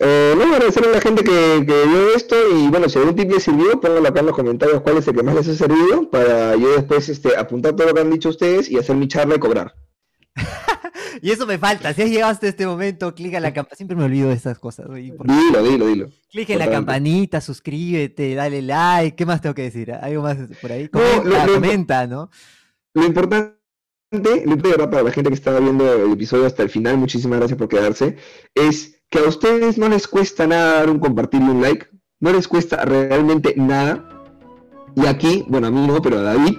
Eh, 0.00 0.34
no, 0.36 0.44
agradecer 0.54 0.84
a 0.86 0.92
la 0.92 1.00
gente 1.00 1.24
que, 1.24 1.64
vio 1.66 2.14
esto 2.14 2.36
y 2.56 2.68
bueno, 2.68 2.88
si 2.88 2.98
algún 2.98 3.16
tip 3.16 3.30
les 3.32 3.42
sirvió, 3.42 3.80
pónganlo 3.80 4.08
acá 4.08 4.20
en 4.20 4.26
los 4.26 4.36
comentarios 4.36 4.80
cuál 4.82 4.98
es 4.98 5.08
el 5.08 5.16
que 5.16 5.22
más 5.24 5.34
les 5.34 5.48
ha 5.48 5.54
servido 5.54 6.08
para 6.08 6.54
yo 6.54 6.72
después 6.72 7.08
este, 7.08 7.36
apuntar 7.36 7.74
todo 7.74 7.88
lo 7.88 7.94
que 7.94 8.00
han 8.00 8.10
dicho 8.10 8.28
ustedes 8.28 8.70
y 8.70 8.78
hacer 8.78 8.94
mi 8.94 9.08
charla 9.08 9.34
y 9.34 9.38
cobrar. 9.40 9.74
y 11.20 11.32
eso 11.32 11.46
me 11.46 11.58
falta, 11.58 11.92
si 11.94 12.02
has 12.02 12.10
llegado 12.10 12.30
hasta 12.30 12.46
este 12.46 12.64
momento, 12.64 13.12
clica 13.12 13.38
en 13.38 13.42
la 13.42 13.52
campanita, 13.52 13.76
siempre 13.76 13.96
me 13.96 14.04
olvido 14.04 14.28
de 14.28 14.36
esas 14.36 14.60
cosas. 14.60 14.86
Dilo, 14.88 15.62
dilo, 15.64 15.86
dilo. 15.88 16.08
Clica 16.30 16.52
en 16.52 16.60
la 16.60 16.70
campanita, 16.70 17.40
suscríbete, 17.40 18.36
dale 18.36 18.62
like, 18.62 19.16
¿qué 19.16 19.26
más 19.26 19.40
tengo 19.40 19.56
que 19.56 19.62
decir? 19.62 19.90
¿Algo 19.90 20.22
más 20.22 20.36
por 20.60 20.70
ahí? 20.70 20.88
Comenta, 20.88 21.46
no, 21.46 21.54
comenta, 21.54 22.06
¿no? 22.06 22.30
Lo 22.94 23.04
importante 23.04 23.58
lo 24.10 24.54
importante 24.54 24.88
para 24.88 25.02
la 25.02 25.10
gente 25.10 25.28
que 25.28 25.34
estaba 25.34 25.60
viendo 25.60 25.92
el 25.92 26.12
episodio 26.12 26.46
hasta 26.46 26.62
el 26.62 26.70
final, 26.70 26.96
muchísimas 26.96 27.40
gracias 27.40 27.58
por 27.58 27.68
quedarse, 27.68 28.16
es 28.54 28.97
que 29.10 29.20
a 29.20 29.28
ustedes 29.28 29.78
no 29.78 29.88
les 29.88 30.06
cuesta 30.06 30.46
nada 30.46 30.74
dar 30.74 30.90
un 30.90 30.98
compartir 30.98 31.40
y 31.40 31.44
un 31.44 31.62
like, 31.62 31.86
no 32.20 32.32
les 32.32 32.48
cuesta 32.48 32.84
realmente 32.84 33.54
nada. 33.56 34.08
Y 34.94 35.06
aquí, 35.06 35.44
bueno, 35.48 35.68
a 35.68 35.70
mí 35.70 35.86
no, 35.86 36.02
pero 36.02 36.18
a 36.18 36.22
David 36.22 36.58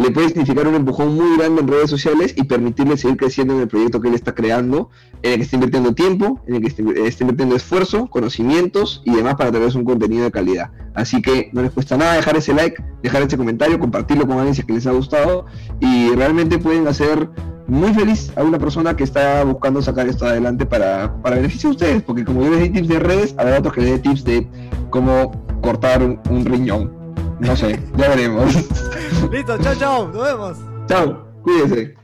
le 0.00 0.10
puede 0.10 0.28
significar 0.28 0.66
un 0.66 0.74
empujón 0.74 1.14
muy 1.14 1.36
grande 1.36 1.60
en 1.60 1.68
redes 1.68 1.90
sociales 1.90 2.32
y 2.34 2.44
permitirle 2.44 2.96
seguir 2.96 3.18
creciendo 3.18 3.54
en 3.54 3.60
el 3.60 3.68
proyecto 3.68 4.00
que 4.00 4.08
él 4.08 4.14
está 4.14 4.34
creando, 4.34 4.88
en 5.22 5.32
el 5.32 5.36
que 5.36 5.42
está 5.42 5.56
invirtiendo 5.56 5.94
tiempo, 5.94 6.40
en 6.46 6.54
el 6.54 6.60
que 6.62 6.68
está, 6.68 7.22
invirtiendo 7.22 7.54
esfuerzo, 7.54 8.06
conocimientos 8.06 9.02
y 9.04 9.14
demás 9.14 9.34
para 9.34 9.52
tener 9.52 9.76
un 9.76 9.84
contenido 9.84 10.24
de 10.24 10.30
calidad. 10.30 10.70
Así 10.94 11.20
que 11.20 11.50
no 11.52 11.60
les 11.60 11.70
cuesta 11.70 11.98
nada 11.98 12.14
dejar 12.14 12.34
ese 12.36 12.54
like, 12.54 12.82
dejar 13.02 13.22
ese 13.22 13.36
comentario, 13.36 13.78
compartirlo 13.78 14.26
con 14.26 14.38
alguien 14.38 14.54
si 14.54 14.62
que 14.62 14.72
les 14.72 14.86
ha 14.86 14.92
gustado 14.92 15.44
y 15.80 16.14
realmente 16.14 16.58
pueden 16.58 16.88
hacer 16.88 17.28
muy 17.66 17.92
feliz 17.92 18.32
a 18.36 18.42
una 18.42 18.58
persona 18.58 18.96
que 18.96 19.04
está 19.04 19.44
buscando 19.44 19.82
sacar 19.82 20.08
esto 20.08 20.26
adelante 20.26 20.64
para, 20.64 21.20
para 21.22 21.36
beneficio 21.36 21.70
de 21.70 21.76
ustedes, 21.76 22.02
porque 22.02 22.24
como 22.24 22.42
yo 22.42 22.50
les 22.50 22.62
di 22.62 22.70
tips 22.70 22.88
de 22.88 22.98
redes, 22.98 23.34
habrá 23.38 23.58
otros 23.58 23.74
que 23.74 23.82
les 23.82 23.90
dé 23.90 23.98
tips 23.98 24.24
de 24.24 24.48
cómo 24.88 25.30
cortar 25.60 26.02
un, 26.02 26.44
riñón. 26.44 26.99
No 27.40 27.56
sé, 27.56 27.78
ya 27.96 28.08
veremos. 28.08 28.54
Listo, 29.30 29.58
chao, 29.58 29.74
chao, 29.76 30.08
nos 30.08 30.24
vemos. 30.24 30.58
Chao, 30.86 31.26
cuídense. 31.42 31.99